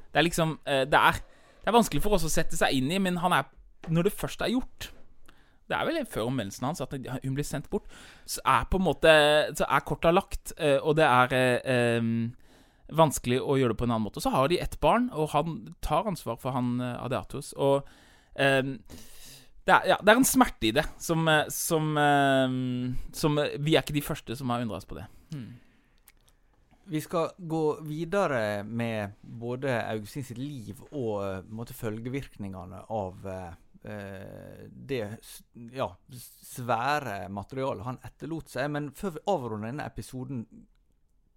Det 0.09 0.17
er 0.17 0.25
liksom 0.25 0.55
uh, 0.65 0.81
det, 0.89 0.97
er, 0.97 1.19
det, 1.21 1.67
er, 1.67 1.75
vanskelig 1.77 2.01
for 2.01 2.17
oss 2.17 2.25
å 2.25 2.33
sette 2.33 2.57
seg 2.57 2.73
inn 2.79 2.89
i, 2.89 2.97
men 2.97 3.21
han 3.21 3.35
er, 3.37 3.45
når 3.93 4.09
det 4.09 4.17
først 4.17 4.41
er 4.41 4.55
gjort 4.55 4.89
det 5.69 5.77
er 5.77 5.87
vel 5.87 6.01
før 6.09 6.27
omvendelsen 6.27 6.65
hans 6.67 6.81
at 6.83 6.91
hun 6.91 7.35
blir 7.37 7.45
sendt 7.47 7.69
bort. 7.71 7.85
Så 8.27 8.41
er 8.43 8.65
på 8.67 8.75
en 8.75 8.83
måte 8.83 9.11
Så 9.55 9.63
er 9.63 9.85
korta 9.87 10.11
lagt, 10.11 10.51
og 10.59 10.97
det 10.99 11.05
er 11.07 12.01
um, 12.01 12.33
vanskelig 12.91 13.39
å 13.41 13.57
gjøre 13.59 13.73
det 13.73 13.79
på 13.79 13.87
en 13.87 13.95
annen 13.95 14.07
måte. 14.07 14.23
Så 14.23 14.33
har 14.33 14.51
de 14.51 14.59
ett 14.61 14.77
barn, 14.83 15.09
og 15.13 15.31
han 15.35 15.61
tar 15.83 16.09
ansvar 16.11 16.39
for 16.41 16.55
han 16.55 16.75
uh, 16.81 16.99
Adeatos. 17.05 17.53
Og 17.57 17.87
um, 18.35 18.75
det, 19.63 19.73
er, 19.73 19.87
ja, 19.93 19.97
det, 20.01 20.11
er, 20.11 20.17
en 20.17 20.27
smerte 20.27 20.69
i 20.69 20.75
det 20.75 20.85
som, 21.01 21.27
eh, 21.29 21.43
som, 21.53 21.91
um, 21.97 22.95
som, 23.13 23.37
Vi 23.61 23.75
er 23.75 23.83
ikke 23.83 23.93
de 23.93 24.05
første 24.05 24.35
som 24.37 24.49
har 24.49 24.63
undra 24.63 24.79
oss 24.79 24.89
på 24.89 24.97
det. 24.97 25.05
Hmm. 25.31 25.51
Vi 26.91 26.99
skal 27.03 27.29
gå 27.37 27.65
videre 27.87 28.63
med 28.67 29.13
både 29.21 29.77
Augustin 29.93 30.25
sitt 30.27 30.41
liv 30.41 30.81
og 30.89 31.45
måtte, 31.53 31.77
følgevirkningene 31.77 32.81
av 32.91 33.27
uh, 33.29 33.53
det 34.67 35.03
ja, 35.73 35.87
svære 36.21 37.29
materialet 37.33 37.85
han 37.85 38.01
etterlot 38.05 38.51
seg. 38.51 38.73
Men 38.73 38.91
før 38.97 39.15
vi 39.15 39.23
avrunder 39.31 39.71
denne 39.71 39.87
episoden, 39.87 40.43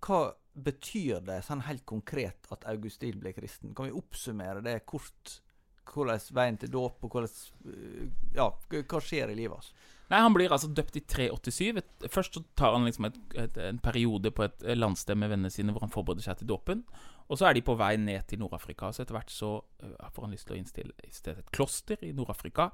hva 0.05 0.25
betyr 0.55 1.23
det 1.27 1.41
sånn 1.47 1.65
helt 1.67 1.85
konkret 1.89 2.47
at 2.55 2.67
Augustin 2.71 3.19
ble 3.21 3.35
kristen? 3.37 3.75
Kan 3.75 3.91
vi 3.91 3.97
oppsummere 3.99 4.63
det 4.65 4.81
kort? 4.89 5.41
Hvordan 5.85 6.23
veien 6.33 6.57
til 6.57 6.71
dåp, 6.73 7.03
og 7.05 7.13
hvordan 7.13 8.31
Ja, 8.33 8.49
hva 8.73 9.01
skjer 9.05 9.31
i 9.31 9.37
livet 9.37 9.59
hans? 9.59 9.75
Nei, 10.11 10.21
Han 10.21 10.35
blir 10.37 10.53
altså 10.53 10.69
døpt 10.69 10.97
i 10.97 11.03
387. 11.09 11.83
Først 12.13 12.37
så 12.37 12.43
tar 12.57 12.75
han 12.77 12.85
liksom 12.85 13.09
et, 13.09 13.19
et, 13.41 13.57
en 13.71 13.81
periode 13.83 14.31
på 14.31 14.47
et 14.47 14.65
landsted 14.77 15.17
med 15.17 15.33
vennene 15.33 15.53
sine 15.53 15.73
hvor 15.73 15.85
han 15.85 15.93
forbereder 15.93 16.27
seg 16.27 16.41
til 16.41 16.51
dåpen. 16.51 16.85
Og 17.29 17.41
så 17.41 17.49
er 17.49 17.57
de 17.57 17.65
på 17.65 17.77
vei 17.81 17.95
ned 18.01 18.27
til 18.29 18.43
Nord-Afrika. 18.43 18.91
Så 18.93 19.05
etter 19.05 19.17
hvert 19.17 19.33
så 19.33 19.57
uh, 19.61 20.11
får 20.13 20.27
han 20.27 20.37
lyst 20.37 20.49
til 20.49 20.57
å 20.57 20.61
innstille 20.61 20.93
et 21.05 21.53
kloster 21.57 22.05
i 22.05 22.13
Nord-Afrika. 22.17 22.69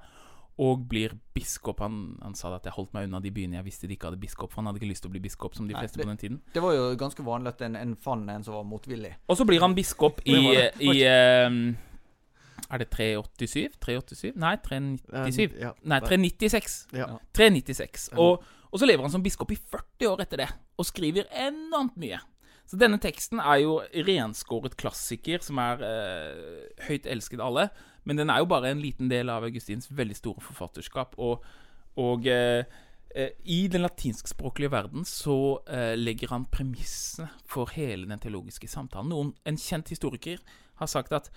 Og 0.60 0.82
blir 0.90 1.14
biskop. 1.34 1.80
Han, 1.80 2.18
han, 2.20 2.34
sa 2.36 2.52
at 2.56 2.66
jeg 2.68 2.76
holdt 2.76 2.92
meg 2.92 3.06
unna 3.08 3.20
de 3.24 3.32
byene 3.32 3.56
jeg 3.56 3.66
visste 3.70 3.88
de 3.88 3.96
ikke 3.96 4.10
hadde 4.10 4.20
biskop. 4.20 4.52
For 4.52 4.60
han 4.60 4.68
hadde 4.68 4.82
ikke 4.82 4.90
lyst 4.90 5.06
til 5.06 5.12
å 5.12 5.14
bli 5.14 5.22
biskop 5.24 5.56
som 5.56 5.68
de 5.68 5.76
Nei, 5.76 5.84
fleste 5.84 6.00
det, 6.00 6.04
på 6.04 6.12
den 6.12 6.20
tiden. 6.20 6.40
Det 6.52 6.64
var 6.64 6.74
jo 6.76 6.88
ganske 7.00 7.24
vanlig 7.24 7.54
at 7.54 7.62
en, 7.68 7.78
en 7.80 7.94
fant 7.96 8.34
en 8.34 8.44
som 8.44 8.58
var 8.58 8.66
motvillig. 8.68 9.14
Og 9.30 9.40
så 9.40 9.46
blir 9.48 9.64
han 9.64 9.76
biskop 9.78 10.20
i, 10.28 10.36
i 10.84 10.96
uh, 11.08 11.56
er 12.70 12.82
det 12.82 12.90
387? 12.94 13.78
387? 13.82 14.32
Nei, 14.38 14.54
397. 14.62 15.56
Ja, 15.58 15.72
Nei, 15.82 16.00
396. 16.04 16.76
Ja. 16.94 17.08
396. 17.34 18.10
Og, 18.14 18.44
og, 18.70 18.76
så 18.78 18.86
lever 18.86 19.06
han 19.06 19.14
som 19.14 19.24
biskop 19.24 19.50
i 19.54 19.58
40 19.58 20.10
år 20.12 20.22
etter 20.26 20.44
det, 20.44 20.50
og 20.78 20.86
skriver 20.86 21.30
enormt 21.46 21.96
mye. 22.00 22.20
Så 22.70 22.78
denne 22.78 23.00
teksten 23.02 23.40
er 23.42 23.64
jo 23.64 23.80
renskåret 24.06 24.76
klassiker 24.78 25.42
som 25.42 25.58
er 25.58 25.80
eh, 25.82 26.68
høyt 26.86 27.08
elsket 27.10 27.40
av 27.40 27.48
alle. 27.48 27.64
Men 28.04 28.20
den 28.20 28.30
er 28.32 28.42
jo 28.42 28.50
bare 28.50 28.70
en 28.70 28.80
liten 28.82 29.10
del 29.10 29.30
av 29.32 29.44
Augustins 29.46 29.90
veldig 29.90 30.16
store 30.16 30.44
forfatterskap. 30.44 31.18
Og, 31.18 31.44
og 32.00 32.26
eh, 32.26 32.64
eh 33.10 33.30
i 33.44 33.66
den 33.68 33.82
latinskspråklige 33.82 34.70
verden 34.70 35.04
så 35.04 35.60
eh, 35.68 35.96
legger 35.98 36.30
han 36.30 36.46
premissene 36.46 37.28
for 37.44 37.70
hele 37.74 38.08
den 38.08 38.22
teologiske 38.22 38.68
samtalen. 38.68 39.10
Noen, 39.10 39.34
en 39.44 39.58
kjent 39.58 39.90
historiker 39.90 40.38
har 40.80 40.86
sagt 40.86 41.12
at 41.12 41.30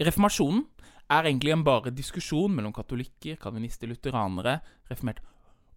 Reformasjonen 0.00 0.64
er 1.10 1.26
egentlig 1.26 1.52
en 1.52 1.64
bare 1.64 1.92
diskusjon 1.92 2.52
mellom 2.54 2.72
katolikker, 2.72 3.36
kalvinister, 3.36 3.90
lutheranere, 3.90 4.60
reformert, 4.88 5.20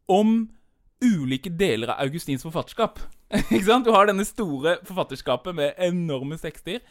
om 0.07 0.45
ulike 1.03 1.51
deler 1.51 1.91
av 1.91 2.05
Augustins 2.05 2.45
forfatterskap. 2.45 3.01
Du 3.83 3.91
har 3.91 4.07
denne 4.07 4.25
store 4.25 4.77
forfatterskapet 4.85 5.55
med 5.57 5.79
enorme 5.81 6.37
tekster 6.37 6.83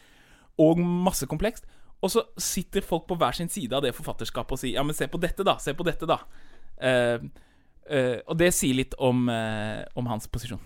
og 0.60 0.80
masse 0.82 1.26
komplekst. 1.30 1.64
Og 2.02 2.10
så 2.10 2.24
sitter 2.36 2.82
folk 2.82 3.06
på 3.06 3.16
hver 3.18 3.36
sin 3.36 3.50
side 3.50 3.76
av 3.76 3.84
det 3.84 3.94
forfatterskapet 3.94 4.56
og 4.56 4.60
sier 4.60 4.80
Ja, 4.80 4.82
men 4.86 4.96
se 4.96 5.06
på 5.08 5.20
dette, 5.22 5.46
da. 5.46 5.56
Se 5.62 5.74
på 5.78 5.86
dette, 5.86 6.08
da. 6.10 6.18
Uh, 6.82 7.28
uh, 7.86 8.18
og 8.26 8.38
det 8.40 8.50
sier 8.56 8.74
litt 8.74 8.96
om, 8.98 9.28
uh, 9.30 9.84
om 9.94 10.10
hans 10.10 10.26
posisjon. 10.26 10.62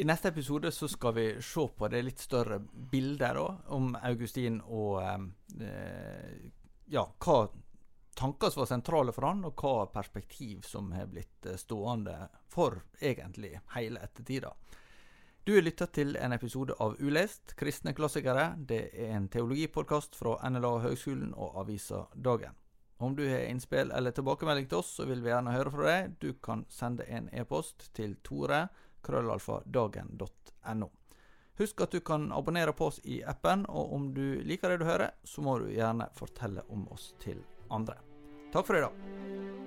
I 0.00 0.06
neste 0.08 0.32
episode 0.32 0.72
så 0.74 0.88
skal 0.90 1.14
vi 1.14 1.26
se 1.44 1.66
på 1.76 1.88
det 1.92 2.00
litt 2.02 2.22
større 2.22 2.58
bildet 2.64 3.36
da, 3.36 3.44
om 3.76 3.92
Augustin 4.02 4.56
og 4.64 4.98
ja, 6.90 7.04
hva 7.22 7.36
tanker 8.18 8.50
som 8.50 8.64
var 8.64 8.70
sentrale 8.72 9.14
for 9.14 9.28
han, 9.28 9.44
og 9.46 9.62
hva 9.62 9.86
perspektiv 9.94 10.64
som 10.66 10.90
har 10.96 11.06
blitt 11.12 11.46
stående 11.62 12.16
for 12.50 12.80
egentlig 12.98 13.52
hele 13.76 14.02
ettertida. 14.02 14.50
Du 15.44 15.54
har 15.54 15.62
lytta 15.62 15.86
til 15.86 16.16
en 16.16 16.32
episode 16.32 16.72
av 16.80 16.94
Ulest, 17.04 17.52
kristne 17.60 17.92
klassikere. 17.92 18.54
Det 18.56 18.78
er 18.96 19.10
en 19.12 19.26
teologipodkast 19.28 20.16
fra 20.16 20.38
NLA 20.48 20.70
Høgskolen 20.86 21.34
og 21.36 21.58
avisa 21.60 22.06
Dagen. 22.16 22.56
Om 22.96 23.12
du 23.18 23.26
har 23.28 23.44
innspill 23.50 23.92
eller 23.92 24.14
tilbakemelding 24.16 24.70
til 24.70 24.80
oss, 24.80 24.94
så 24.96 25.04
vil 25.04 25.20
vi 25.20 25.28
gjerne 25.28 25.52
høre 25.52 25.72
fra 25.74 25.84
deg. 25.90 26.14
Du 26.22 26.30
kan 26.40 26.64
sende 26.72 27.04
en 27.12 27.28
e-post 27.28 27.90
til 27.92 28.16
Tore 28.24 28.62
krøllalfadagen.no. 29.04 30.88
Husk 31.60 31.84
at 31.84 31.92
du 31.92 32.00
kan 32.00 32.30
abonnere 32.32 32.72
på 32.72 32.88
oss 32.88 33.02
i 33.04 33.20
appen, 33.20 33.66
og 33.68 33.92
om 33.98 34.08
du 34.16 34.40
liker 34.48 34.72
det 34.72 34.80
du 34.80 34.88
hører, 34.88 35.12
så 35.28 35.44
må 35.44 35.58
du 35.60 35.68
gjerne 35.74 36.08
fortelle 36.16 36.64
om 36.72 36.88
oss 36.96 37.12
til 37.20 37.44
andre. 37.68 38.00
Takk 38.54 38.64
for 38.64 38.80
i 38.80 38.86
dag. 38.86 39.63